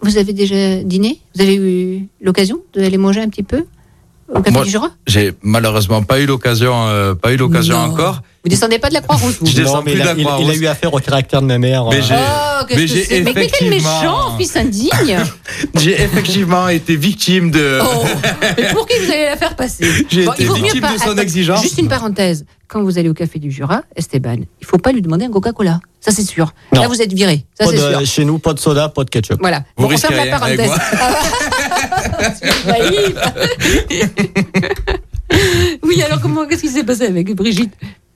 Vous 0.02 0.18
avez 0.18 0.34
déjà 0.34 0.84
dîné? 0.84 1.22
Vous 1.36 1.42
avez 1.42 1.56
eu 1.56 2.08
l'occasion 2.22 2.60
d'aller 2.76 2.98
manger 2.98 3.22
un 3.22 3.30
petit 3.30 3.44
peu 3.44 3.66
au 4.30 4.40
Café 4.42 4.52
Moi, 4.52 4.64
du 4.66 4.70
Jura? 4.72 4.90
J'ai 5.08 5.34
malheureusement 5.42 6.04
pas 6.04 6.20
eu 6.20 6.26
l'occasion, 6.26 6.74
euh, 6.88 7.16
pas 7.16 7.32
eu 7.32 7.38
l'occasion 7.38 7.78
encore. 7.78 8.22
Vous 8.44 8.50
descendez 8.50 8.78
pas 8.78 8.90
de 8.90 8.94
la 8.94 9.00
Croix-Rouge, 9.02 9.38
vous 9.40 9.46
Je 9.46 9.56
descends 9.56 9.78
Non, 9.78 9.84
mais 9.86 9.92
plus 9.94 10.02
il, 10.02 10.04
de 10.04 10.10
a, 10.10 10.14
la 10.14 10.20
il- 10.20 10.46
il 10.46 10.52
a 10.52 10.56
eu 10.56 10.68
affaire 10.68 10.94
au 10.94 11.00
caractère 11.00 11.42
de 11.42 11.48
ma 11.48 11.58
mère. 11.58 11.86
Mais 11.90 12.00
euh, 12.00 12.02
j'ai- 12.02 12.14
Oh, 12.16 12.66
qu'est-ce 12.68 12.80
Mais 12.82 12.86
que 12.88 12.92
c'est 13.08 13.22
Mais, 13.22 13.34
quel 13.34 13.44
effectivement- 13.46 14.00
méchant, 14.02 14.38
fils 14.38 14.56
indigne 14.58 15.20
J'ai 15.80 16.02
effectivement 16.02 16.68
été 16.68 16.98
victime 16.98 17.52
de. 17.52 17.80
Oh, 17.82 18.04
mais 18.58 18.68
pour 18.74 18.86
qui 18.86 18.98
vous 19.00 19.10
allez 19.12 19.26
la 19.26 19.38
faire 19.38 19.56
passer 19.56 19.86
J'ai 20.10 20.26
Bon, 20.26 20.34
été 20.34 20.44
victime 20.46 20.82
pas- 20.82 20.94
de 20.94 20.98
son 21.00 21.12
attends, 21.12 21.22
exigence. 21.22 21.62
Juste 21.62 21.78
une 21.78 21.88
parenthèse. 21.88 22.46
Quand 22.68 22.82
vous 22.84 22.98
allez 22.98 23.08
au 23.08 23.14
Café 23.14 23.40
du 23.40 23.50
Jura, 23.52 23.84
Esteban, 23.96 24.38
il 24.60 24.66
faut 24.68 24.78
pas 24.78 24.92
lui 24.92 25.02
demander 25.02 25.24
un 25.26 25.32
Coca-Cola. 25.32 25.80
Ça, 26.02 26.12
c'est 26.12 26.24
sûr. 26.24 26.54
Non. 26.74 26.82
Là, 26.82 26.88
vous 26.90 27.02
êtes 27.02 27.14
viré. 27.14 27.46
Ça, 27.58 27.68
c'est 27.70 27.78
sûr. 27.78 28.06
chez 28.06 28.26
nous, 28.26 28.40
pas 28.40 28.54
de 28.54 28.60
soda, 28.60 28.90
pas 28.90 29.04
de 29.06 29.10
ketchup. 29.10 29.38
Voilà. 29.40 29.64
Vous 29.78 29.88
Bon, 29.88 29.94
on 29.94 29.98
ferme 29.98 30.16
la 30.16 30.26
parenthèse. 30.38 30.70
Naïf. 32.68 33.16
oui, 35.84 36.02
alors 36.04 36.20
comment, 36.20 36.46
qu'est-ce 36.46 36.62
qui 36.62 36.70
s'est 36.70 36.84
passé 36.84 37.04
avec 37.06 37.34
Brigitte? 37.36 37.74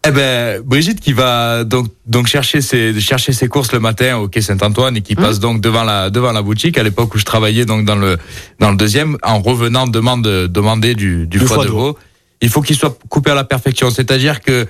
Eh 0.08 0.12
ben, 0.12 0.62
Brigitte 0.64 1.00
qui 1.02 1.12
va 1.12 1.64
donc 1.66 1.88
donc 2.06 2.28
chercher 2.28 2.62
ses 2.62 2.98
chercher 3.00 3.34
ses 3.34 3.48
courses 3.50 3.72
le 3.74 3.80
matin 3.80 4.18
au 4.18 4.28
quai 4.30 4.42
Saint-Antoine 4.42 4.96
et 4.96 5.02
qui 5.02 5.14
Mmh. 5.16 5.22
passe 5.22 5.40
donc 5.40 5.60
devant 5.60 5.84
la 5.84 6.10
devant 6.10 6.32
la 6.32 6.42
boutique 6.42 6.78
à 6.78 6.84
l'époque 6.84 7.14
où 7.16 7.18
je 7.18 7.26
travaillais 7.26 7.66
donc 7.66 7.84
dans 7.84 7.96
le 7.96 8.18
dans 8.60 8.72
le 8.72 8.78
deuxième 8.78 9.18
en 9.24 9.40
revenant 9.42 9.86
demande 9.88 10.22
demander 10.24 10.96
du 10.96 11.28
du, 11.28 11.40
Du 11.40 11.46
foie 11.46 11.56
foie 11.58 11.66
de 11.66 11.70
veau. 11.72 11.98
Il 12.42 12.50
faut 12.50 12.62
qu'il 12.62 12.78
soit 12.78 12.96
coupé 13.10 13.32
à 13.32 13.36
la 13.36 13.44
perfection, 13.44 13.90
c'est-à-dire 13.90 14.42
que 14.42 14.68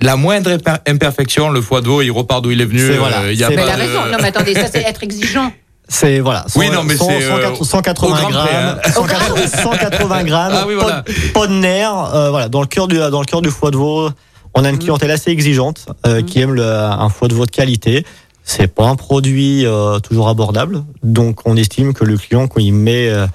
la 0.00 0.14
moindre 0.16 0.50
imper- 0.52 0.78
imperfection, 0.86 1.50
le 1.50 1.60
foie 1.60 1.80
de 1.80 1.88
veau, 1.88 2.00
il 2.00 2.10
repart 2.12 2.42
d'où 2.42 2.52
il 2.52 2.60
est 2.60 2.64
venu. 2.64 2.78
C'est 2.86 2.96
voilà, 2.96 3.22
euh, 3.22 3.32
il 3.32 3.38
y 3.38 3.42
a 3.44 3.48
Mais 3.50 3.56
pas 3.56 3.62
elle 3.62 3.70
a 3.70 3.76
de- 3.76 3.80
raison. 3.80 4.00
Non, 4.12 4.18
mais 4.22 4.28
attendez, 4.28 4.54
ça 4.54 4.68
c'est 4.72 4.82
être 4.82 5.02
exigeant. 5.02 5.52
C'est 5.88 6.20
voilà. 6.20 6.44
Oui, 6.54 6.70
non, 6.70 6.84
mais 6.84 6.96
cent- 6.96 7.08
c'est, 7.08 7.26
cent- 7.26 7.36
euh, 7.38 7.54
cent- 7.56 7.64
180 7.64 8.06
au 8.06 8.10
grand 8.14 8.22
prix, 8.28 8.32
grammes, 8.32 8.78
hein. 8.84 8.90
180 8.92 9.46
180 9.48 10.22
grammes, 10.24 10.52
Ah 10.54 10.64
oui, 10.68 10.76
pas, 10.76 10.82
voilà. 10.82 11.00
de- 11.02 11.32
pas 11.32 11.46
de 11.46 11.54
nerfs. 11.54 12.14
euh, 12.14 12.30
voilà, 12.30 12.48
dans 12.48 12.60
le 12.60 12.66
cœur 12.68 12.86
du 12.88 12.96
dans 12.96 13.20
le 13.20 13.26
cœur 13.26 13.42
du 13.42 13.50
foie 13.50 13.70
de 13.72 13.76
veau, 13.76 14.10
on 14.58 14.64
a 14.64 14.70
une 14.70 14.78
clientèle 14.78 15.10
assez 15.12 15.30
exigeante 15.30 15.86
euh, 16.06 16.20
qui 16.22 16.40
aime 16.40 16.54
le, 16.54 16.64
un 16.64 17.08
foie 17.08 17.28
de 17.28 17.34
veau 17.34 17.46
de 17.46 17.50
qualité. 17.50 18.04
C'est 18.42 18.66
pas 18.66 18.86
un 18.88 18.96
produit 18.96 19.66
euh, 19.66 19.98
toujours 20.00 20.28
abordable, 20.28 20.82
donc 21.02 21.46
on 21.46 21.56
estime 21.56 21.92
que 21.92 22.04
le 22.04 22.16
client 22.16 22.48
quand 22.48 22.60
il 22.60 22.72
met 22.72 23.08
euh, 23.08 23.26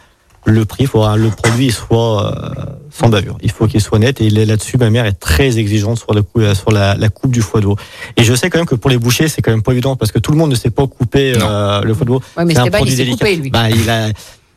le 0.46 0.66
prix, 0.66 0.84
il 0.84 0.88
faut 0.88 1.02
que 1.02 1.16
le 1.18 1.30
produit 1.30 1.72
soit 1.72 2.26
euh, 2.26 2.66
sans 2.90 3.08
bavure. 3.10 3.38
Il 3.42 3.52
faut 3.52 3.68
qu'il 3.68 3.80
soit 3.80 4.00
net 4.00 4.20
et 4.20 4.26
il 4.26 4.38
est 4.38 4.46
là-dessus. 4.46 4.78
Ma 4.78 4.90
mère 4.90 5.06
est 5.06 5.14
très 5.14 5.60
exigeante 5.60 6.00
sur, 6.00 6.14
le 6.14 6.24
coup, 6.24 6.42
euh, 6.42 6.56
sur 6.56 6.72
la, 6.72 6.96
la 6.96 7.10
coupe 7.10 7.32
du 7.32 7.42
foie 7.42 7.62
de 7.62 7.66
veau. 7.68 7.78
Et 8.18 8.24
je 8.24 8.34
sais 8.34 8.50
quand 8.50 8.58
même 8.58 8.66
que 8.66 8.76
pour 8.76 8.90
les 8.90 8.98
bouchers, 8.98 9.30
c'est 9.30 9.42
quand 9.42 9.52
même 9.52 9.62
pas 9.64 9.72
évident 9.72 9.96
parce 9.96 10.12
que 10.12 10.20
tout 10.20 10.32
le 10.32 10.38
monde 10.38 10.50
ne 10.50 10.56
sait 10.56 10.72
pas 10.72 10.86
couper 10.88 11.34
euh, 11.40 11.82
le 11.84 11.94
foie 11.94 12.06
de 12.06 12.12
veau. 12.12 12.22
Ouais, 12.36 12.44
mais 12.44 12.56
C'est 12.56 12.60
un 12.62 12.68
produit 12.68 12.96
délicat. 12.96 13.18
coupé, 13.18 13.36
lui. 13.38 13.50
Bah, 13.50 13.70
il 13.70 13.90
a, 13.90 14.10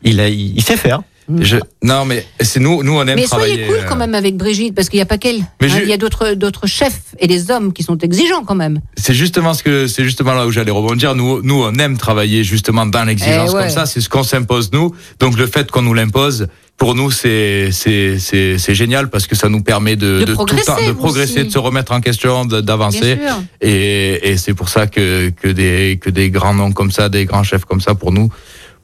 il 0.03 0.19
a, 0.19 0.27
il 0.27 0.61
sait 0.61 0.75
faire. 0.75 1.01
Je- 1.41 1.57
non, 1.83 2.05
mais 2.05 2.25
c'est 2.39 2.59
nous, 2.61 2.83
nous 2.83 2.93
on 2.93 3.01
aime 3.05 3.15
Mais 3.15 3.23
travailler. 3.25 3.53
soyez 3.55 3.67
cool 3.67 3.75
euh, 3.77 3.83
quand 3.89 3.97
même 3.97 4.15
avec 4.15 4.37
Brigitte, 4.37 4.73
parce 4.73 4.87
qu'il 4.89 4.97
n'y 4.97 5.01
a 5.01 5.05
pas 5.05 5.17
qu'elle. 5.17 5.41
Mais 5.61 5.67
Hein, 5.67 5.75
je- 5.79 5.83
Il 5.83 5.89
y 5.89 5.93
a 5.93 5.97
d'autres 5.97 6.33
d'autres 6.33 6.67
chefs 6.67 7.01
et 7.19 7.27
des 7.27 7.51
hommes 7.51 7.73
qui 7.73 7.83
sont 7.83 7.97
exigeants 7.97 8.43
quand 8.45 8.55
même. 8.55 8.79
C'est 8.95 9.13
justement 9.13 9.53
ce 9.53 9.61
que 9.63 9.87
c'est 9.87 10.03
justement 10.05 10.33
là 10.33 10.45
où 10.47 10.51
j'allais 10.51 10.71
rebondir. 10.71 11.15
Nous, 11.15 11.41
nous, 11.41 11.61
on 11.63 11.73
aime 11.75 11.97
travailler 11.97 12.43
justement 12.45 12.85
dans 12.85 13.03
l'exigence 13.03 13.49
Eh 13.51 13.55
ouais. 13.55 13.61
comme 13.63 13.69
ça. 13.69 13.85
C'est 13.85 13.99
ce 14.01 14.07
qu'on 14.09 14.23
s'impose 14.23 14.71
nous. 14.71 14.93
Donc 15.19 15.37
le 15.37 15.47
fait 15.47 15.69
qu'on 15.69 15.81
nous 15.81 15.93
l'impose, 15.93 16.47
pour 16.77 16.95
nous, 16.95 17.11
c'est 17.11 17.69
c'est 17.71 18.19
c'est 18.19 18.57
c'est 18.57 18.75
génial 18.75 19.09
parce 19.09 19.27
que 19.27 19.35
ça 19.35 19.49
nous 19.49 19.61
permet 19.63 19.95
de 19.97 20.19
De 20.19 20.23
tout 20.25 20.29
le 20.29 20.35
progresser, 20.35 20.65
temps 20.65 20.87
de 20.87 20.91
progresser, 20.93 21.43
de 21.43 21.49
se 21.51 21.57
remettre 21.59 21.91
en 21.91 21.99
question, 22.01 22.45
de- 22.45 22.61
d'avancer. 22.61 23.17
Et, 23.61 24.29
et 24.31 24.37
c'est 24.37 24.53
pour 24.53 24.69
ça 24.69 24.87
que 24.87 25.29
que 25.29 25.47
des 25.49 25.97
que 26.01 26.09
des 26.09 26.29
grands 26.29 26.53
noms 26.53 26.71
comme 26.71 26.91
ça, 26.91 27.09
des 27.09 27.25
grands 27.25 27.43
chefs 27.43 27.65
comme 27.65 27.81
ça, 27.81 27.95
pour 27.95 28.11
nous, 28.11 28.29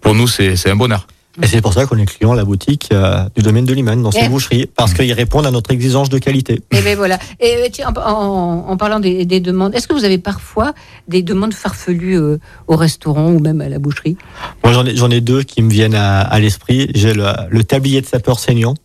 pour 0.01 0.13
nous, 0.15 0.27
c'est 0.27 0.55
c'est 0.55 0.69
un 0.71 0.75
bonheur. 0.75 1.07
Et 1.41 1.47
c'est 1.47 1.61
pour 1.61 1.73
ça 1.73 1.87
qu'on 1.87 1.97
est 1.97 2.05
client 2.05 2.33
à 2.33 2.35
la 2.35 2.45
boutique 2.45 2.89
euh, 2.93 3.23
du 3.35 3.41
domaine 3.41 3.65
de 3.65 3.73
Liman 3.73 3.95
dans 4.03 4.11
ses 4.11 4.25
Eh. 4.25 4.29
boucheries 4.29 4.67
parce 4.67 4.93
qu'ils 4.93 5.13
répondent 5.13 5.47
à 5.47 5.51
notre 5.51 5.71
exigence 5.71 6.09
de 6.09 6.19
qualité. 6.19 6.61
Et 6.71 6.81
ben 6.81 6.95
voilà. 6.95 7.17
Et 7.39 7.55
euh, 7.57 7.67
tiens, 7.71 7.91
en, 7.95 7.99
en- 7.99 8.69
en 8.69 8.77
parlant 8.77 8.99
des, 8.99 9.25
des 9.25 9.39
demandes, 9.39 9.73
est-ce 9.73 9.87
que 9.87 9.93
vous 9.93 10.05
avez 10.05 10.19
parfois 10.19 10.73
des 11.07 11.23
demandes 11.23 11.55
farfelues 11.55 12.19
euh, 12.19 12.37
au 12.67 12.75
restaurant 12.75 13.31
ou 13.31 13.39
même 13.39 13.61
à 13.61 13.69
la 13.69 13.79
boucherie? 13.79 14.15
Moi, 14.63 14.73
j'en 14.73 14.85
ai, 14.85 14.95
j'en 14.95 15.09
ai 15.09 15.21
deux 15.21 15.41
qui 15.41 15.63
me 15.63 15.71
viennent 15.71 15.95
à, 15.95 16.21
à 16.21 16.39
l'esprit. 16.39 16.91
J'ai 16.93 17.13
le, 17.13 17.25
le 17.49 17.63
tablier 17.63 18.01
de 18.01 18.05
sapeur 18.05 18.37
saignant. 18.39 18.75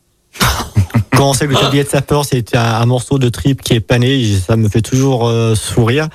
Quand 1.13 1.31
on 1.31 1.33
sait 1.35 1.47
que 1.47 1.53
le 1.53 1.59
tablier 1.59 1.83
de 1.85 1.89
sapeur, 1.89 2.25
c'est 2.25 2.55
un, 2.57 2.61
un 2.81 2.87
morceau 2.87 3.19
de 3.19 3.29
tripe 3.29 3.61
qui 3.61 3.75
est 3.75 3.81
pané, 3.81 4.25
ça 4.37 4.57
me 4.57 4.69
fait 4.69 4.83
toujours 4.83 5.27
euh, 5.27 5.55
sourire. 5.55 6.09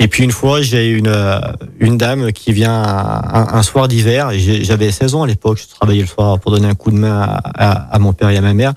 Et 0.00 0.08
puis 0.08 0.24
une 0.24 0.32
fois, 0.32 0.60
j'ai 0.60 0.90
une, 0.90 1.06
euh, 1.06 1.38
une 1.78 1.96
dame 1.96 2.32
qui 2.32 2.52
vient 2.52 2.72
un, 2.82 3.54
un 3.54 3.62
soir 3.62 3.86
d'hiver. 3.88 4.30
J'avais 4.34 4.90
16 4.90 5.14
ans 5.14 5.22
à 5.22 5.26
l'époque, 5.26 5.58
je 5.62 5.72
travaillais 5.74 6.00
le 6.02 6.08
soir 6.08 6.38
pour 6.40 6.50
donner 6.50 6.66
un 6.66 6.74
coup 6.74 6.90
de 6.90 6.96
main 6.96 7.20
à, 7.20 7.40
à- 7.54 7.94
à 7.94 7.98
mon 8.00 8.12
père 8.12 8.28
et 8.30 8.36
à 8.36 8.40
ma 8.40 8.54
mère. 8.54 8.74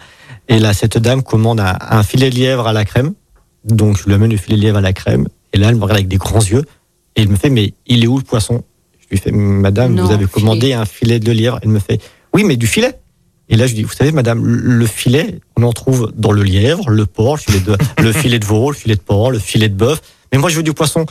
Et 0.48 0.60
là, 0.60 0.74
cette 0.74 0.98
dame 0.98 1.24
commande 1.24 1.60
un, 1.60 1.76
un 1.90 2.04
filet 2.04 2.30
de 2.30 2.36
lièvre 2.36 2.68
à 2.68 2.74
la 2.74 2.86
crème. 2.86 3.14
Donc 3.66 3.98
je 3.98 4.06
lui 4.06 4.14
amène 4.14 4.32
le 4.32 4.38
filet 4.38 4.58
de 4.58 4.62
lièvre 4.62 4.78
à 4.78 4.82
la 4.82 4.94
crème. 4.94 5.28
Et 5.54 5.58
là, 5.58 5.70
elle 5.70 5.76
me 5.76 5.82
regarde 5.82 5.98
avec 5.98 6.08
des 6.08 6.18
grands 6.18 6.40
yeux. 6.40 6.64
Et 7.16 7.24
il 7.24 7.30
me 7.30 7.36
fait, 7.36 7.50
mais 7.50 7.74
il 7.88 8.04
est 8.04 8.08
où 8.08 8.18
le 8.18 8.24
poisson? 8.24 8.64
Je 9.00 9.08
lui 9.10 9.18
fais, 9.18 9.32
madame, 9.32 9.96
Non, 9.96 10.04
vous 10.06 10.12
avez 10.12 10.28
filet. 10.28 10.32
commandé 10.32 10.74
un 10.74 10.86
filet 10.86 11.20
de 11.20 11.32
lièvre. 11.32 11.60
Elle 11.64 11.70
me 11.70 11.80
fait, 11.80 12.00
oui, 12.34 12.44
mais 12.44 12.58
du 12.58 12.68
filet. 12.68 12.94
Et 13.50 13.56
là, 13.56 13.66
je 13.66 13.74
dis, 13.74 13.82
vous 13.84 13.94
savez, 13.94 14.12
madame, 14.12 14.46
le 14.46 14.86
filet, 14.86 15.40
on 15.56 15.64
en 15.64 15.72
trouve 15.74 16.12
dans 16.16 16.32
le 16.34 16.44
lièvre, 16.44 16.90
le 16.90 17.06
porc, 17.06 17.38
le 17.38 17.42
filet 17.42 17.60
de, 17.62 17.78
le 18.04 18.12
filet 18.12 18.40
de 18.40 18.46
veau, 18.46 18.70
le 18.72 18.76
filet 18.78 18.96
de 18.96 19.02
porc, 19.02 19.32
le 19.32 19.40
filet 19.40 19.70
de 19.70 19.74
bœuf. 19.76 20.02
Mais 20.32 20.38
moi, 20.40 20.50
je 20.50 20.58
veux 20.58 20.64
du 20.64 20.74
poisson. 20.74 21.06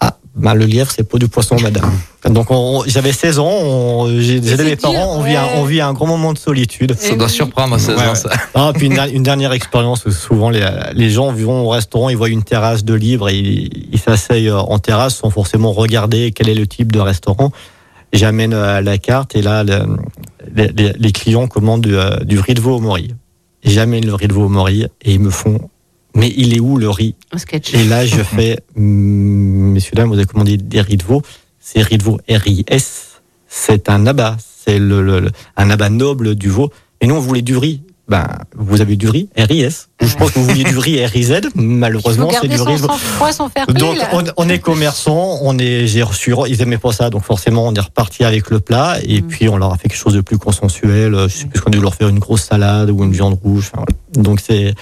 Ah, 0.00 0.18
bah, 0.34 0.54
le 0.54 0.66
lièvre, 0.66 0.90
c'est 0.90 1.08
pas 1.08 1.16
du 1.18 1.26
poisson, 1.28 1.56
madame. 1.62 1.90
Donc, 2.26 2.50
on- 2.50 2.82
j'avais 2.86 3.12
16 3.12 3.38
ans, 3.38 3.46
on- 3.48 4.08
j'ai 4.08 4.20
j'ai 4.20 4.36
aidé 4.36 4.56
c'est 4.56 4.64
mes 4.64 4.70
dur, 4.76 4.92
parents, 4.92 5.16
on, 5.16 5.22
vit 5.22 5.36
un, 5.36 5.44
ouais. 5.44 5.50
on 5.56 5.64
vit 5.64 5.80
un 5.80 5.92
grand 5.94 6.06
moment 6.06 6.32
de 6.34 6.38
solitude. 6.38 6.94
Ça 6.98 7.14
doit 7.14 7.28
surprendre 7.30 7.74
à 7.74 7.78
16 7.78 7.96
Ouais, 7.98 8.06
ans, 8.08 8.14
ça. 8.14 8.28
Ah, 8.54 8.72
puis 8.74 8.86
une, 8.88 8.94
der- 8.94 9.06
une 9.14 9.22
dernière 9.22 9.52
expérience 9.52 10.08
souvent 10.10 10.50
les, 10.50 10.66
les 10.92 11.08
gens 11.10 11.32
vont 11.32 11.62
au 11.64 11.68
restaurant, 11.70 12.10
ils 12.10 12.16
voient 12.16 12.28
une 12.28 12.42
terrasse 12.42 12.84
de 12.84 12.92
libre, 12.92 13.30
et 13.30 13.38
ils 13.38 13.98
s'asseyent 13.98 14.48
euh, 14.50 14.58
en 14.58 14.78
terrasse 14.78 15.16
sans 15.16 15.30
forcément 15.30 15.72
regarder 15.72 16.32
quel 16.32 16.48
est 16.50 16.54
le 16.54 16.66
type 16.66 16.92
de 16.92 17.00
restaurant. 17.00 17.50
J'amène 18.12 18.52
euh, 18.52 18.80
la 18.82 18.98
carte 18.98 19.34
et 19.34 19.40
là, 19.42 19.64
le- 19.64 19.86
les, 20.54 20.68
les- 20.68 20.92
les 20.98 21.12
clients 21.12 21.46
commandent 21.48 21.80
du, 21.82 21.96
euh, 21.96 22.18
du 22.24 22.38
riz 22.38 22.52
de 22.54 22.60
veau 22.60 22.76
au 22.76 22.80
mori. 22.80 23.14
J'amène 23.64 24.04
le 24.04 24.14
riz 24.14 24.28
de 24.28 24.32
veau 24.34 24.44
au 24.44 24.48
mori 24.50 24.84
et 25.02 25.12
ils 25.14 25.20
me 25.20 25.30
font, 25.30 25.58
mais 26.16 26.32
il 26.36 26.56
est 26.56 26.60
où 26.60 26.76
le 26.78 26.90
riz 26.90 27.14
Un 27.32 27.38
sketch. 27.38 27.72
Et 27.74 27.84
là, 27.84 28.04
je 28.04 28.22
fais, 28.22 28.58
Mm, 28.74 29.72
messieurs, 29.72 29.92
dames, 29.94 30.08
vous 30.08 30.14
avez 30.16 30.26
commandé 30.26 30.56
des 30.56 30.80
riz 30.80 30.96
de 30.96 31.04
veau. 31.04 31.22
C'est 31.60 31.82
riz 31.82 31.98
de 31.98 32.02
veau 32.02 32.18
RIS. 32.28 32.64
C'est 33.48 33.88
un 33.88 34.06
abat. 34.06 34.36
C'est 34.64 34.78
le, 34.78 35.02
le- 35.02 35.20
le- 35.20 35.30
un 35.56 35.70
abat 35.70 35.90
noble 35.90 36.34
du 36.34 36.48
veau. 36.48 36.70
Et 37.00 37.06
nous, 37.06 37.14
on 37.14 37.20
voulait 37.20 37.42
du 37.42 37.56
riz. 37.56 37.82
Ben, 38.08 38.28
vous 38.54 38.80
avez 38.80 38.94
du 38.94 39.08
riz 39.08 39.28
RIS. 39.36 39.88
Je 40.00 40.14
pense 40.14 40.30
que 40.30 40.38
vous 40.38 40.44
vouliez 40.46 40.62
du 40.62 40.78
riz 40.78 41.04
RIZ. 41.04 41.40
Malheureusement, 41.56 42.28
c'est 42.40 42.46
du 42.48 42.56
riz. 42.62 42.80
Donc, 43.80 43.96
on, 44.12 44.22
on 44.36 44.48
est 44.48 44.60
commerçant, 44.60 45.38
on 45.42 45.58
est, 45.58 45.88
j'ai 45.88 46.04
reçu, 46.04 46.32
ils 46.48 46.62
aimaient 46.62 46.78
pas 46.78 46.92
ça, 46.92 47.10
donc 47.10 47.24
forcément, 47.24 47.66
on 47.66 47.74
est 47.74 47.80
reparti 47.80 48.22
avec 48.22 48.50
le 48.50 48.60
plat, 48.60 48.98
et 49.02 49.22
Mm. 49.22 49.26
puis 49.26 49.48
on 49.48 49.56
leur 49.56 49.72
a 49.72 49.76
fait 49.76 49.88
quelque 49.88 49.98
chose 49.98 50.14
de 50.14 50.20
plus 50.20 50.38
consensuel. 50.38 51.16
Je 51.28 51.34
sais 51.36 51.46
plus 51.46 51.60
qu'on 51.60 51.70
a 51.70 51.74
dû 51.74 51.80
leur 51.80 51.96
faire 51.96 52.08
une 52.08 52.20
grosse 52.20 52.44
salade 52.44 52.90
ou 52.90 53.02
une 53.02 53.10
viande 53.12 53.38
rouge. 53.42 53.70
Enfin, 53.74 53.84
voilà. 53.88 54.22
Donc 54.22 54.38
c'est, 54.40 54.74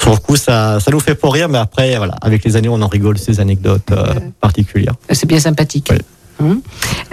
sur 0.00 0.12
le 0.12 0.16
coup, 0.18 0.36
ça, 0.36 0.78
ça 0.80 0.90
nous 0.90 1.00
fait 1.00 1.14
pas 1.14 1.30
rire, 1.30 1.48
mais 1.48 1.58
après, 1.58 1.96
voilà, 1.96 2.14
avec 2.22 2.44
les 2.44 2.56
années, 2.56 2.68
on 2.68 2.80
en 2.82 2.88
rigole 2.88 3.18
ces 3.18 3.40
anecdotes 3.40 3.90
euh, 3.90 4.14
particulières. 4.40 4.94
C'est 5.10 5.26
bien 5.26 5.40
sympathique. 5.40 5.92
Hum. 6.40 6.60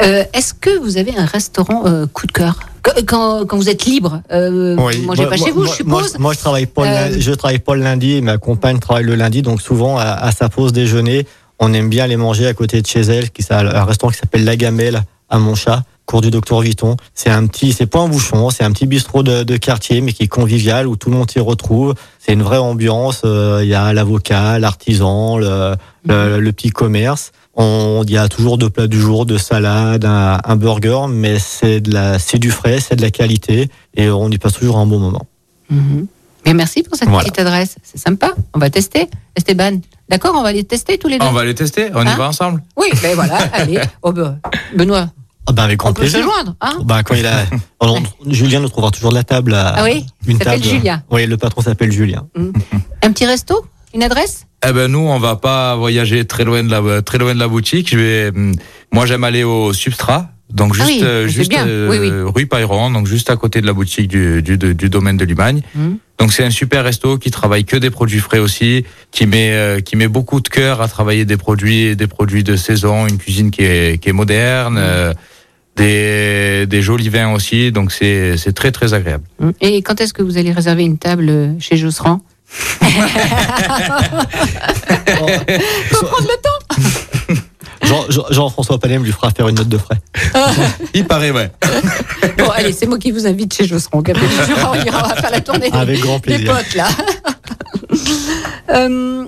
Euh, 0.01 0.23
Est-ce 0.33 0.53
que 0.53 0.77
vous 0.79 0.97
avez 0.97 1.17
un 1.17 1.25
restaurant 1.25 1.87
euh, 1.87 2.05
coup 2.05 2.27
de 2.27 2.31
cœur? 2.31 2.59
Quand, 3.07 3.43
quand, 3.47 3.57
vous 3.57 3.69
êtes 3.69 3.85
libre, 3.85 4.21
euh, 4.31 4.75
vous 4.75 4.81
mangez 4.81 4.99
Moi- 5.01 5.15
pas 5.15 5.23
moi- 5.37 5.45
chez 5.45 5.51
vous, 5.51 5.61
moi- 5.63 5.67
je 5.71 5.75
suppose. 5.77 6.19
Moi, 6.19 6.33
je 6.33 6.37
travaille 6.39 6.65
pas, 6.67 6.85
le 6.85 6.91
lundi, 6.91 7.21
je 7.21 7.31
travaille 7.31 7.57
pas 7.59 7.73
le 7.75 7.81
lundi, 7.81 8.21
ma 8.21 8.37
compagne 8.37 8.77
travaille 8.77 9.05
le 9.05 9.15
lundi, 9.15 9.41
donc 9.41 9.61
souvent 9.61 9.97
à, 9.97 10.03
à 10.03 10.31
sa 10.31 10.49
pause 10.49 10.73
déjeuner, 10.73 11.25
on 11.57 11.73
aime 11.73 11.89
bien 11.89 12.03
aller 12.03 12.17
manger 12.17 12.45
à 12.45 12.53
côté 12.53 12.81
de 12.83 12.85
chez 12.87 13.01
elle, 13.01 13.31
qui 13.31 13.43
un 13.49 13.83
restaurant 13.85 14.11
qui 14.11 14.19
s'appelle 14.19 14.43
La 14.45 14.55
Gamelle 14.57 15.01
à 15.29 15.39
Montchat, 15.39 15.83
cours 16.05 16.21
du 16.21 16.29
docteur 16.31 16.61
Vuitton. 16.61 16.95
C'est 17.13 17.29
un 17.29 17.45
petit, 17.47 17.73
c'est 17.73 17.85
pas 17.87 17.99
un 17.99 18.07
bouchon, 18.07 18.49
c'est 18.49 18.63
un 18.63 18.71
petit 18.71 18.85
bistrot 18.87 19.23
de, 19.23 19.43
de 19.43 19.57
quartier, 19.57 20.01
mais 20.01 20.13
qui 20.13 20.23
est 20.23 20.27
convivial 20.27 20.87
où 20.87 20.95
tout 20.95 21.09
le 21.09 21.17
monde 21.17 21.29
s'y 21.31 21.39
retrouve. 21.39 21.93
C'est 22.19 22.33
une 22.33 22.43
vraie 22.43 22.57
ambiance. 22.57 23.21
euh, 23.25 23.59
Il 23.63 23.69
y 23.69 23.75
a 23.75 23.91
l'avocat, 23.93 24.59
l'artisan, 24.59 25.37
le, 25.37 25.75
le, 26.07 26.39
le 26.39 26.51
petit 26.51 26.69
commerce. 26.69 27.31
On, 27.55 28.03
il 28.05 28.11
y 28.11 28.17
a 28.17 28.27
toujours 28.27 28.57
deux 28.57 28.69
plats 28.69 28.87
du 28.87 28.99
jour, 28.99 29.25
de 29.25 29.37
salade, 29.37 30.03
un, 30.05 30.39
un 30.43 30.55
burger, 30.57 31.05
mais 31.09 31.39
c'est 31.39 31.79
de 31.79 31.93
la, 31.93 32.19
c'est 32.19 32.37
du 32.37 32.51
frais, 32.51 32.79
c'est 32.81 32.97
de 32.97 33.01
la 33.01 33.11
qualité, 33.11 33.69
et 33.95 34.09
on 34.09 34.29
y 34.29 34.37
passe 34.37 34.53
toujours 34.53 34.77
un 34.77 34.85
bon 34.85 34.99
moment. 34.99 35.25
Mhm. 35.69 36.07
Bien, 36.43 36.53
merci 36.53 36.83
pour 36.83 36.95
cette 36.95 37.07
Voilà. 37.09 37.23
petite 37.23 37.39
adresse. 37.39 37.77
C'est 37.81 37.97
sympa. 37.97 38.33
On 38.53 38.59
va 38.59 38.69
tester. 38.69 39.09
Esteban, 39.35 39.79
d'accord 40.09 40.35
On 40.37 40.43
va 40.43 40.51
les 40.51 40.63
tester 40.63 40.99
tous 40.99 41.07
les 41.07 41.17
deux. 41.17 41.25
On 41.25 41.31
va 41.31 41.43
les 41.43 41.55
tester, 41.55 41.89
on 41.95 42.03
y 42.05 42.07
Hein 42.07 42.15
va 42.17 42.27
ensemble. 42.27 42.61
Oui, 42.77 42.87
ben 43.01 43.15
voilà. 43.15 43.37
allez. 43.53 43.79
Oh, 44.03 44.11
ben, 44.11 44.37
Benoît, 44.75 45.09
Ah 45.47 45.51
ben 45.51 45.63
avec 45.63 45.77
grand 45.79 45.89
on 45.91 45.93
peut 45.93 46.05
se 46.07 46.11
plaisir. 46.13 46.27
joindre. 46.31 46.55
Hein 46.61 46.77
Bah, 46.83 47.03
quand 47.03 47.15
il 47.15 47.25
a, 47.25 47.45
Alors, 47.79 47.99
Julien 48.27 48.59
nous 48.61 48.69
trouvera 48.69 48.91
toujours 48.91 49.11
de 49.11 49.15
la 49.15 49.23
table. 49.23 49.53
À, 49.53 49.75
Ah 49.77 49.83
oui 49.83 50.05
une 50.27 50.37
s'appelle 50.37 50.61
table. 50.61 50.73
Julien. 50.75 51.03
Oui, 51.11 51.25
le 51.27 51.37
patron 51.37 51.61
s'appelle 51.61 51.91
Julien. 51.91 52.25
un 53.03 53.11
petit 53.11 53.25
resto 53.25 53.65
Une 53.93 54.03
adresse? 54.03 54.47
Eh 54.67 54.71
ben 54.73 54.87
nous, 54.91 54.99
on 54.99 55.19
va 55.19 55.35
pas 55.35 55.75
voyager 55.75 56.25
très 56.25 56.43
loin 56.43 56.63
de 56.63 56.71
la 56.71 57.01
très 57.03 57.19
loin 57.19 57.33
de 57.35 57.39
la 57.39 57.47
boutique. 57.47 57.89
Je 57.91 57.97
vais, 57.97 58.29
hum, 58.35 58.55
moi, 58.91 59.05
j'aime 59.05 59.23
aller 59.23 59.43
au 59.43 59.71
Substrat, 59.73 60.29
donc 60.51 60.73
Ah 60.79 60.85
juste 60.85 60.99
oui, 61.01 61.03
euh, 61.03 61.27
juste 61.27 61.53
euh, 61.53 61.87
Oui, 61.89 61.97
oui. 61.99 62.09
rue 62.35 62.47
Payron, 62.47 62.89
donc 62.89 63.05
juste 63.05 63.29
à 63.29 63.35
côté 63.35 63.61
de 63.61 63.67
la 63.67 63.73
boutique 63.73 64.07
du 64.07 64.41
du, 64.41 64.57
du, 64.57 64.73
du 64.73 64.89
domaine 64.89 65.17
de 65.17 65.25
Limagne. 65.25 65.61
Mhm. 65.75 65.97
Donc 66.17 66.31
c'est 66.33 66.45
un 66.45 66.49
super 66.49 66.83
resto 66.85 67.17
qui 67.19 67.29
travaille 67.29 67.65
que 67.65 67.75
des 67.75 67.91
produits 67.91 68.19
frais 68.21 68.39
aussi, 68.39 68.85
qui 69.11 69.27
met 69.27 69.51
euh, 69.51 69.81
qui 69.81 69.95
met 69.97 70.07
beaucoup 70.07 70.39
de 70.41 70.47
cœur 70.47 70.81
à 70.81 70.87
travailler 70.87 71.25
des 71.25 71.37
produits 71.37 71.95
des 71.95 72.07
produits 72.07 72.43
de 72.43 72.55
saison, 72.55 73.05
une 73.05 73.17
cuisine 73.19 73.51
qui 73.51 73.61
est 73.63 74.01
qui 74.01 74.09
est 74.09 74.13
moderne. 74.13 74.77
euh, 74.79 75.13
des, 75.75 76.65
des 76.67 76.81
jolis 76.81 77.09
vins 77.09 77.33
aussi, 77.33 77.71
donc 77.71 77.91
c'est 77.91 78.37
c'est 78.37 78.53
très 78.53 78.71
très 78.71 78.93
agréable. 78.93 79.23
Hum. 79.41 79.51
Et 79.61 79.81
quand 79.81 79.99
est-ce 80.01 80.13
que 80.13 80.21
vous 80.23 80.37
allez 80.37 80.51
réserver 80.51 80.83
une 80.83 80.97
table 80.97 81.27
euh, 81.29 81.51
chez 81.59 81.75
Josserand 81.77 82.21
Faut 85.91 86.05
prendre 86.05 86.27
le 86.27 86.41
temps. 86.41 86.59
Jean- 87.83 88.05
Jean- 88.09 88.25
Jean-François 88.31 88.79
Palem 88.79 89.03
lui 89.03 89.11
fera 89.11 89.29
faire 89.31 89.47
une 89.47 89.55
note 89.55 89.67
de 89.69 89.77
frais. 89.77 89.99
Il 90.93 91.05
paraît 91.05 91.31
ouais. 91.31 91.51
Bon, 92.37 92.49
allez, 92.49 92.71
c'est 92.73 92.85
moi 92.87 92.97
qui 92.97 93.11
vous 93.11 93.27
invite 93.27 93.53
chez 93.53 93.65
Josserand. 93.67 93.99
Au 93.99 94.01
Café 94.01 94.25
du 94.25 94.33
Jura, 94.45 94.71
on 94.71 95.07
va 95.07 95.15
faire 95.15 95.31
la 95.31 95.41
tournée 95.41 95.69
des- 95.69 95.77
Avec 95.77 95.99
grand 95.99 96.15
des 96.15 96.21
plaisir. 96.21 96.53
potes, 96.55 96.73
là. 96.75 96.87
Euh, 98.71 99.25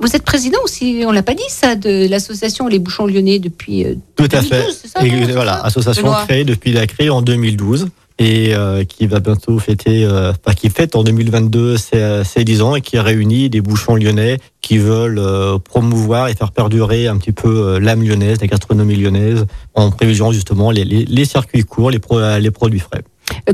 vous 0.00 0.16
êtes 0.16 0.22
président 0.24 0.58
aussi, 0.64 1.02
on 1.06 1.12
l'a 1.12 1.22
pas 1.22 1.34
dit 1.34 1.42
ça, 1.48 1.76
de 1.76 2.08
l'association 2.08 2.66
Les 2.68 2.78
Bouchons 2.78 3.06
Lyonnais 3.06 3.38
depuis 3.38 3.84
euh, 3.84 3.94
Tout 4.16 4.24
à 4.24 4.40
2012, 4.40 4.48
fait. 4.48 4.64
c'est 4.82 4.88
ça, 4.88 5.04
Et 5.04 5.10
non, 5.10 5.26
c'est 5.26 5.32
voilà, 5.32 5.54
association 5.64 6.02
Benoît 6.04 6.24
créée 6.26 6.44
depuis 6.44 6.72
la 6.72 6.86
créée 6.86 7.10
en 7.10 7.22
2012 7.22 7.88
et 8.18 8.54
euh, 8.54 8.84
qui 8.84 9.06
va 9.06 9.18
bientôt 9.20 9.58
fêter, 9.58 10.04
euh, 10.04 10.32
enfin 10.32 10.54
qui 10.54 10.68
fête 10.68 10.94
en 10.94 11.02
2022 11.04 11.78
ses, 11.78 12.22
ses 12.24 12.44
10 12.44 12.60
ans 12.62 12.76
et 12.76 12.82
qui 12.82 12.98
réunit 12.98 13.48
des 13.48 13.62
bouchons 13.62 13.94
lyonnais 13.96 14.36
qui 14.60 14.76
veulent 14.76 15.18
euh, 15.18 15.58
promouvoir 15.58 16.28
et 16.28 16.34
faire 16.34 16.52
perdurer 16.52 17.06
un 17.06 17.16
petit 17.16 17.32
peu 17.32 17.78
l'âme 17.78 18.02
lyonnaise, 18.02 18.38
la 18.42 18.46
gastronomie 18.46 18.96
lyonnaise, 18.96 19.46
en 19.74 19.90
privilégiant 19.90 20.32
justement 20.32 20.70
les, 20.70 20.84
les, 20.84 21.06
les 21.06 21.24
circuits 21.24 21.62
courts, 21.64 21.90
les, 21.90 21.98
pro- 21.98 22.20
les 22.38 22.50
produits 22.50 22.80
frais. 22.80 23.02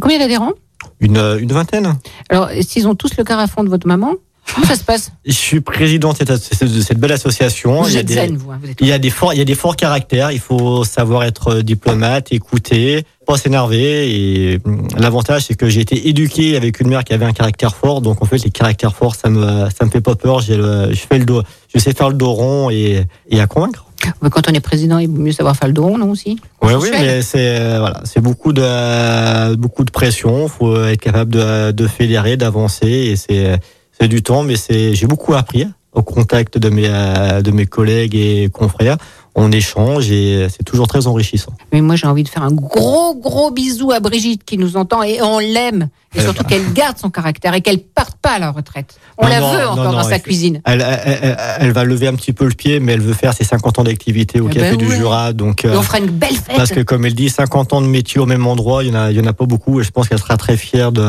Combien 0.01 0.19
d'adhérents 0.19 0.53
Une, 0.99 1.19
une 1.41 1.53
vingtaine. 1.53 1.97
Alors, 2.29 2.49
s'ils 2.63 2.89
ont 2.89 2.95
tous 2.97 3.17
le 3.17 3.23
carafon 3.23 3.63
de 3.63 3.69
votre 3.69 3.87
maman, 3.87 4.15
comment 4.55 4.67
ça 4.67 4.77
se 4.77 4.85
passe? 4.85 5.11
Je 5.25 5.33
suis 5.33 5.61
président 5.61 6.13
de 6.13 6.19
cette, 6.19 6.99
belle 6.99 7.13
association. 7.13 7.83
Vous 7.83 7.89
Il 7.89 7.95
y 7.95 7.99
a 7.99 8.03
des- 8.03 8.15
zen, 8.15 8.37
vous. 8.37 8.51
hein, 8.51 8.59
vous 8.63 8.69
Il 8.81 8.87
y 8.87 8.93
a 8.93 8.99
des 8.99 9.11
forts, 9.11 9.33
il 9.35 9.39
y 9.39 9.43
a 9.43 9.45
des 9.45 9.55
forts 9.55 9.77
caractères. 9.77 10.33
Il 10.33 10.41
faut 10.41 10.85
savoir 10.85 11.25
être 11.25 11.57
diplomate, 11.61 12.29
écouter, 12.33 13.05
pas 13.27 13.37
s'énerver. 13.37 14.11
Et 14.15 14.59
hum, 14.65 14.87
l'avantage, 14.97 15.45
c'est 15.47 15.55
que 15.55 15.69
j'ai 15.69 15.81
été 15.81 16.09
éduqué 16.09 16.57
avec 16.57 16.81
une 16.81 16.89
mère 16.89 17.05
qui 17.05 17.13
avait 17.13 17.27
un 17.27 17.33
caractère 17.33 17.75
fort. 17.75 18.01
Donc 18.01 18.23
en 18.23 18.27
fait, 18.27 18.43
les 18.45 18.51
caractères 18.51 18.95
forts, 18.95 19.15
ça 19.15 19.29
me, 19.29 19.69
ça 19.71 19.85
me 19.85 19.91
fait 19.91 20.01
pas 20.01 20.15
peur. 20.15 20.41
Le, 20.49 20.89
je 20.93 21.01
fais 21.01 21.19
le 21.19 21.25
dos, 21.25 21.43
je 21.75 21.79
sais 21.79 21.93
faire 21.93 22.09
le 22.09 22.15
dos 22.17 22.33
rond 22.33 22.71
et, 22.71 23.05
et 23.31 23.41
à 23.41 23.47
convaincre. 23.47 23.85
Mais 24.23 24.31
Quand 24.31 24.49
on 24.49 24.53
est 24.53 24.61
président, 24.61 24.99
il 24.99 25.09
vaut 25.09 25.21
mieux 25.21 25.33
savoir 25.33 25.57
faire 25.57 25.67
le 25.67 25.75
dos 25.75 25.83
rond, 25.83 25.99
non 25.99 26.11
aussi? 26.11 26.39
Oui, 26.63 26.75
oui, 26.81 26.91
mais 26.93 27.23
c'est 27.23 27.59
euh, 27.59 27.79
voilà, 27.81 28.03
c'est 28.05 28.21
beaucoup 28.21 28.53
de 28.53 29.55
beaucoup 29.57 29.85
de 29.85 29.91
pression. 29.91 30.47
Faut 30.47 30.85
être 30.85 31.01
capable 31.01 31.33
de, 31.33 31.73
de 31.73 31.87
fédérer, 31.89 32.37
d'avancer, 32.37 32.87
et 32.87 33.17
c'est 33.17 33.59
c'est 34.01 34.09
du 34.09 34.23
temps. 34.23 34.43
Mais 34.43 34.57
c'est 34.57 34.95
j'ai 34.95 35.07
beaucoup 35.07 35.35
appris 35.35 35.67
au 35.93 36.03
contact 36.03 36.59
de 36.59 36.69
mes 36.69 36.87
euh, 36.89 37.41
de 37.43 37.51
mes 37.51 37.67
collègues 37.67 38.15
et 38.15 38.49
confrères. 38.53 38.97
On 39.39 39.53
échange 39.53 40.11
et 40.11 40.47
c'est 40.49 40.63
toujours 40.63 40.87
très 40.89 41.07
enrichissant. 41.07 41.53
Mais 41.71 41.83
moi, 41.83 41.95
j'ai 41.95 42.07
envie 42.07 42.23
de 42.23 42.29
faire 42.31 42.43
un 42.43 42.51
gros, 42.53 43.15
gros 43.15 43.51
bisou 43.51 43.93
à 43.93 44.01
Brigitte 44.01 44.45
qui 44.47 44.57
nous 44.57 44.79
entend 44.79 45.03
et 45.03 45.21
on 45.21 45.39
l'aime. 45.41 45.91
Et 46.15 46.21
Eh 46.21 46.23
surtout 46.23 46.43
ben. 46.45 46.49
qu'elle 46.49 46.73
garde 46.73 46.97
son 46.97 47.11
caractère 47.11 47.53
et 47.53 47.61
qu'elle 47.61 47.81
parte 47.81 48.17
pas 48.23 48.31
à 48.31 48.39
la 48.39 48.51
retraite. 48.51 48.97
On 49.19 49.25
Non, 49.25 49.29
la 49.29 49.41
non, 49.41 49.53
veut 49.53 49.67
encore 49.69 49.85
non, 49.85 49.93
dans 49.93 50.05
sa 50.05 50.19
cuisine. 50.21 50.63
Elle, 50.65 50.81
elle, 50.81 51.19
elle- 51.23 51.37
elle 51.61 51.73
va 51.73 51.85
lever 51.85 52.07
un 52.07 52.15
petit 52.15 52.33
peu 52.33 52.47
le 52.47 52.55
pied, 52.55 52.81
mais 52.81 52.93
elle 52.95 53.03
veut 53.03 53.13
faire 53.13 53.35
ses 53.35 53.45
50 53.45 53.79
ans 53.79 53.85
d'activité 53.85 54.41
au 54.41 54.49
Eh 54.49 54.55
Café 54.55 54.71
ben 54.71 54.79
du. 54.79 54.91
Jura. 54.91 55.35
Donc, 55.35 55.67
Et 55.67 55.69
euh, 55.69 55.79
on 55.79 55.83
fera 55.83 55.99
une 55.99 56.07
belle 56.07 56.31
fête. 56.35 56.57
parce 56.57 56.71
que 56.71 56.81
comme 56.81 57.05
elle 57.05 57.15
dit, 57.15 57.29
50 57.29 57.75
ans 57.75 57.83
de 57.83 57.89
métier 57.89 58.19
au 58.19 58.27
même 58.27 58.47
endroit, 58.47 58.85
il 58.85 58.89
y 58.89 58.93
en 58.93 58.99
a, 58.99 59.11
il 59.11 59.19
y 59.19 59.21
en 59.21 59.27
a 59.27 59.35
pas 59.35 59.45
beaucoup. 59.45 59.81
Et 59.81 59.85
je 59.85 59.91
pense 59.91 60.09
qu'elle 60.09 60.19
sera 60.19 60.39
très 60.39 60.57
fière 60.57 60.93
de 60.93 61.03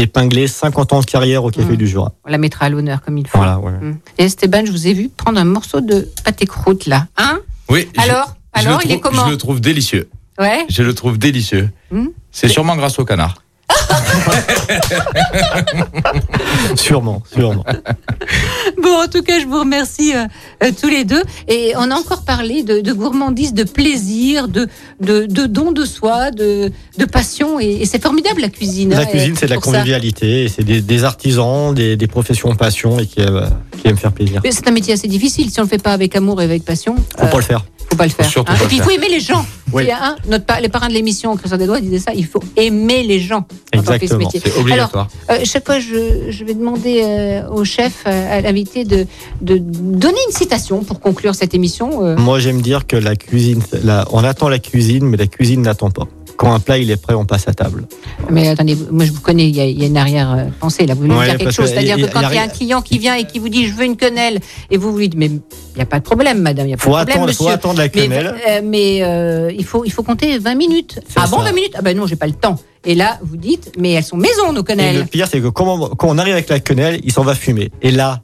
d'épingler 0.00 0.46
50 0.46 0.92
ans 0.92 1.00
de 1.00 1.06
carrière 1.06 1.42
au 1.44 1.50
Café 1.50 1.72
Mm. 1.72 1.76
du 1.76 1.86
Jura. 1.88 2.12
On 2.24 2.30
la 2.30 2.36
mettra 2.38 2.66
à 2.66 2.68
l'honneur 2.68 3.00
comme 3.00 3.16
il 3.18 3.26
faut. 3.26 3.38
Voilà, 3.38 3.58
ouais. 3.58 3.72
Mm. 3.72 3.98
Et 4.18 4.24
Esteban, 4.24 4.64
je 4.66 4.70
vous 4.70 4.86
ai 4.86 4.92
vu 4.92 5.08
prendre 5.08 5.40
un 5.40 5.44
morceau 5.44 5.80
de 5.80 6.08
pâté 6.24 6.44
croûte 6.46 6.86
là. 6.86 7.06
Hein? 7.16 7.40
Oui. 7.70 7.88
Alors? 7.96 8.36
je 8.54 8.60
Alors, 8.60 8.80
il 8.84 8.92
est 8.92 8.98
trouve- 9.00 9.12
comment? 9.12 9.26
Je 9.26 9.30
le 9.30 9.36
trouve 9.38 9.60
délicieux. 9.60 10.08
Ouais 10.38 10.66
Je 10.68 10.82
le 10.82 10.92
trouve 10.94 11.16
délicieux. 11.18 11.70
Hmm 11.90 12.08
C'est 12.30 12.48
sûrement 12.48 12.76
grâce 12.76 12.98
au 12.98 13.04
canard. 13.06 13.42
Sûrement, 16.76 17.22
sûrement. 17.32 17.64
Bon, 18.82 19.02
en 19.02 19.08
tout 19.08 19.22
cas, 19.22 19.40
je 19.40 19.46
vous 19.46 19.60
remercie 19.60 20.14
euh, 20.14 20.26
euh, 20.62 20.70
tous 20.78 20.88
les 20.88 21.04
deux. 21.04 21.22
Et 21.48 21.72
on 21.76 21.90
a 21.90 21.94
encore 21.94 22.24
parlé 22.24 22.62
de, 22.62 22.80
de 22.80 22.92
gourmandise, 22.92 23.54
de 23.54 23.64
plaisir, 23.64 24.48
de, 24.48 24.68
de, 25.00 25.26
de 25.26 25.46
don 25.46 25.72
de 25.72 25.84
soi, 25.84 26.30
de, 26.30 26.70
de 26.98 27.04
passion. 27.04 27.60
Et, 27.60 27.82
et 27.82 27.86
c'est 27.86 28.02
formidable 28.02 28.40
la 28.40 28.48
cuisine. 28.48 28.90
La 28.90 29.00
hein, 29.00 29.06
cuisine, 29.06 29.34
c'est 29.36 29.46
de 29.46 29.54
la 29.54 29.60
convivialité, 29.60 30.48
c'est 30.48 30.64
des, 30.64 30.80
des 30.80 31.04
artisans, 31.04 31.74
des, 31.74 31.96
des 31.96 32.06
professions 32.06 32.54
passion 32.56 32.98
et 32.98 33.06
qui 33.06 33.20
aiment, 33.20 33.48
qui 33.80 33.88
aiment 33.88 33.96
faire 33.96 34.12
plaisir. 34.12 34.40
C'est 34.50 34.66
un 34.66 34.72
métier 34.72 34.94
assez 34.94 35.08
difficile. 35.08 35.50
Si 35.50 35.60
on 35.60 35.64
le 35.64 35.68
fait 35.68 35.82
pas 35.82 35.92
avec 35.92 36.16
amour 36.16 36.40
et 36.40 36.44
avec 36.44 36.64
passion, 36.64 36.96
euh, 37.20 37.26
pas 37.26 37.36
le 37.36 37.42
faire. 37.42 37.64
Faut 37.90 37.96
pas 37.96 38.04
le 38.04 38.10
faire. 38.10 38.26
surtout 38.28 38.52
hein. 38.52 38.56
pas 38.58 38.64
Et 38.64 38.68
puis 38.68 38.76
il 38.76 38.82
faut 38.82 38.90
aimer 38.90 39.08
les 39.08 39.20
gens. 39.20 39.44
Oui. 39.72 39.90
Hein, 39.90 40.16
notre, 40.28 40.44
les 40.60 40.68
parrains 40.68 40.88
de 40.88 40.92
l'émission, 40.94 41.36
Christian 41.36 41.58
Desdois, 41.58 41.80
disaient 41.80 41.98
ça. 41.98 42.12
Il 42.14 42.24
faut 42.26 42.40
aimer 42.56 43.02
les 43.02 43.18
gens. 43.20 43.44
Exactement. 43.72 44.18
métier. 44.18 44.40
C'est 44.42 44.56
obligatoire. 44.58 45.08
Euh, 45.30 45.38
chaque 45.44 45.66
fois, 45.66 45.80
je, 45.80 46.30
je 46.30 46.44
vais 46.44 46.54
demander 46.54 47.02
euh, 47.04 47.48
au 47.50 47.64
chef, 47.64 48.04
euh, 48.06 48.38
à 48.38 48.40
l'invité, 48.40 48.84
de, 48.84 49.06
de 49.40 49.58
donner 49.58 50.18
une 50.28 50.34
citation 50.34 50.84
pour 50.84 51.00
conclure 51.00 51.34
cette 51.34 51.54
émission. 51.54 52.04
euh. 52.04 52.16
Moi, 52.16 52.38
j'aime 52.38 52.62
dire 52.62 52.86
que 52.86 52.96
la 52.96 53.16
cuisine, 53.16 53.62
la- 53.82 54.06
on 54.12 54.22
attend 54.24 54.48
la 54.48 54.58
cuisine, 54.60 55.04
mais 55.06 55.16
la 55.16 55.26
cuisine 55.26 55.62
n'attend 55.62 55.90
pas. 55.90 56.06
Quand 56.36 56.52
un 56.52 56.60
plat 56.60 56.78
il 56.78 56.90
est 56.90 56.96
prêt, 57.00 57.14
on 57.14 57.24
passe 57.24 57.48
à 57.48 57.54
table. 57.54 57.84
Mais 58.30 58.48
attendez, 58.48 58.76
moi 58.90 59.04
je 59.04 59.12
vous 59.12 59.20
connais, 59.20 59.48
il 59.48 59.56
y 59.56 59.60
a, 59.60 59.64
il 59.66 59.78
y 59.80 59.84
a 59.84 59.86
une 59.86 59.96
arrière-pensée 59.96 60.86
là. 60.86 60.94
Vous 60.94 61.02
voulez 61.02 61.14
me 61.14 61.24
dire 61.24 61.36
quelque 61.38 61.50
chose? 61.52 61.66
que 61.70 61.72
C'est-à-dire 61.72 61.96
que 61.96 62.12
quand 62.12 62.28
il 62.28 62.34
y 62.34 62.38
a 62.38 62.42
un 62.42 62.48
client 62.48 62.82
qui 62.82 62.98
vient 62.98 63.14
et 63.14 63.24
qui 63.26 63.38
vous 63.38 63.48
dit 63.48 63.66
je 63.66 63.74
veux 63.74 63.84
une 63.84 63.96
quenelle, 63.96 64.40
et 64.70 64.76
vous 64.76 64.92
vous 64.92 64.98
dites 65.00 65.14
mais 65.16 65.26
il 65.26 65.40
n'y 65.76 65.82
a 65.82 65.86
pas 65.86 65.98
de 65.98 66.04
problème, 66.04 66.40
madame, 66.42 66.66
il 66.66 66.68
n'y 66.68 66.74
a 66.74 66.76
pas 66.76 66.82
Faut 66.82 66.90
de 66.90 66.94
problème, 66.96 67.16
attendre, 67.16 67.32
faut 67.32 67.44
monsieur. 67.44 67.54
attendre 67.54 67.78
la 67.78 67.84
mais 67.84 67.90
quenelle. 67.90 68.34
euh, 68.48 68.60
mais, 68.64 69.02
euh, 69.02 69.52
il, 69.56 69.64
faut, 69.64 69.84
il 69.84 69.90
faut 69.92 70.02
compter 70.02 70.38
20 70.38 70.54
minutes. 70.54 71.00
Ah 71.16 71.26
bon, 71.30 71.38
ça. 71.38 71.44
20 71.44 71.52
minutes? 71.52 71.72
Ah 71.76 71.82
ben 71.82 71.96
non, 71.96 72.06
j'ai 72.06 72.16
pas 72.16 72.26
le 72.26 72.32
temps. 72.34 72.56
Et 72.84 72.94
là, 72.94 73.18
vous 73.22 73.36
dites, 73.36 73.72
mais 73.78 73.92
elles 73.92 74.04
sont 74.04 74.16
maison, 74.16 74.52
nos 74.52 74.52
Et 74.52 74.56
le 74.56 74.62
quenelles. 74.62 75.06
pire, 75.06 75.26
c'est 75.28 75.40
que 75.40 75.48
quand 75.48 75.66
on, 75.66 75.88
quand 75.96 76.08
on 76.08 76.18
arrive 76.18 76.34
avec 76.34 76.48
la 76.48 76.60
quenelle, 76.60 77.00
il 77.02 77.12
s'en 77.12 77.24
va 77.24 77.34
fumer. 77.34 77.70
Et 77.82 77.90
là, 77.90 78.22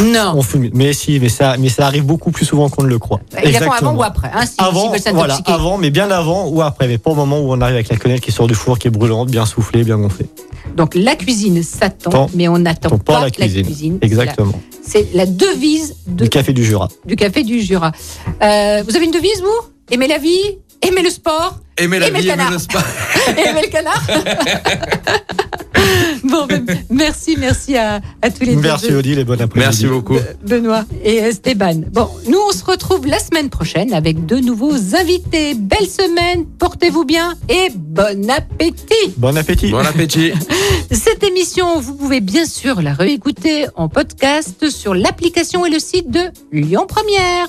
Non. 0.00 0.34
on 0.36 0.42
fume. 0.42 0.70
Mais 0.74 0.92
si, 0.92 1.18
mais 1.18 1.28
ça, 1.28 1.56
mais 1.58 1.68
ça 1.68 1.86
arrive 1.86 2.04
beaucoup 2.04 2.30
plus 2.30 2.44
souvent 2.44 2.68
qu'on 2.68 2.82
ne 2.82 2.88
le 2.88 2.98
croit. 2.98 3.20
Ils 3.44 3.50
la 3.52 3.58
font 3.60 3.64
avant 3.66 3.72
Exactement. 3.72 3.94
ou 3.94 4.02
après 4.02 4.30
hein, 4.32 4.46
si, 4.46 4.54
Avant, 4.58 4.92
voilà, 5.12 5.38
avant, 5.46 5.78
mais 5.78 5.90
bien 5.90 6.10
avant 6.10 6.46
ou 6.48 6.62
après, 6.62 6.86
mais 6.88 6.98
pas 6.98 7.10
au 7.10 7.14
moment 7.14 7.40
où 7.40 7.52
on 7.52 7.60
arrive 7.60 7.74
avec 7.76 7.88
la 7.88 7.96
quenelle 7.96 8.20
qui 8.20 8.30
sort 8.30 8.46
du 8.46 8.54
four, 8.54 8.78
qui 8.78 8.88
est 8.88 8.90
brûlante, 8.90 9.30
bien 9.30 9.44
soufflée, 9.46 9.84
bien 9.84 9.96
gonflée. 9.98 10.26
Donc 10.76 10.94
la 10.94 11.16
cuisine 11.16 11.62
s'attend, 11.62 12.28
mais 12.34 12.46
on 12.48 12.58
n'attend 12.58 12.90
pas, 12.98 13.14
pas 13.14 13.20
la 13.22 13.30
cuisine. 13.30 13.98
C'est 14.00 14.06
Exactement. 14.06 14.52
la- 14.52 14.78
C'est 14.82 15.08
la, 15.14 15.26
devise 15.26 15.96
de, 16.06 16.24
Du 16.24 16.30
café 16.30 16.52
du 16.52 16.64
Jura. 16.64 16.88
du 17.04 17.16
café 17.16 17.42
du 17.42 17.60
Jura. 17.60 17.92
Euh, 18.42 18.82
vous 18.86 18.94
avez 18.96 19.04
une 19.06 19.10
devise, 19.10 19.40
vous? 19.42 19.68
Aimez 19.90 20.06
la 20.08 20.18
vie 20.18 20.58
Aimez 20.80 21.02
le 21.02 21.10
sport 21.10 21.58
Aimez 21.76 21.98
la 21.98 22.06
Aimez 22.08 22.20
vie, 22.20 22.26
le 22.28 22.32
aimez 22.34 22.50
le 22.52 22.58
spa. 22.58 22.78
Aimez 23.36 23.62
le 23.62 23.68
canard 23.68 24.02
Bon, 26.28 26.46
ben, 26.46 26.64
merci, 26.90 27.36
merci 27.38 27.76
à, 27.76 28.00
à 28.22 28.30
tous 28.30 28.44
les 28.44 28.54
deux. 28.54 28.60
Merci 28.60 28.92
Odile 28.92 29.18
et 29.18 29.24
bon 29.24 29.34
après-midi. 29.40 29.58
Merci 29.58 29.86
beaucoup. 29.86 30.16
Benoît 30.46 30.84
et 31.04 31.16
Esteban. 31.16 31.82
Bon, 31.92 32.08
nous 32.28 32.38
on 32.48 32.52
se 32.52 32.64
retrouve 32.64 33.06
la 33.06 33.18
semaine 33.18 33.48
prochaine 33.50 33.92
avec 33.94 34.26
de 34.26 34.36
nouveaux 34.36 34.94
invités. 34.94 35.54
Belle 35.54 35.88
semaine, 35.88 36.44
portez-vous 36.58 37.04
bien 37.04 37.34
et 37.48 37.70
bon 37.74 38.28
appétit. 38.30 39.14
Bon 39.16 39.36
appétit. 39.36 39.70
Bon 39.70 39.78
appétit. 39.78 40.32
Cette 40.90 41.22
émission, 41.24 41.80
vous 41.80 41.94
pouvez 41.94 42.20
bien 42.20 42.44
sûr 42.46 42.82
la 42.82 42.92
réécouter 42.92 43.66
en 43.74 43.88
podcast 43.88 44.68
sur 44.70 44.94
l'application 44.94 45.64
et 45.66 45.70
le 45.70 45.78
site 45.78 46.10
de 46.10 46.20
Lyon 46.52 46.86
Première. 46.88 47.48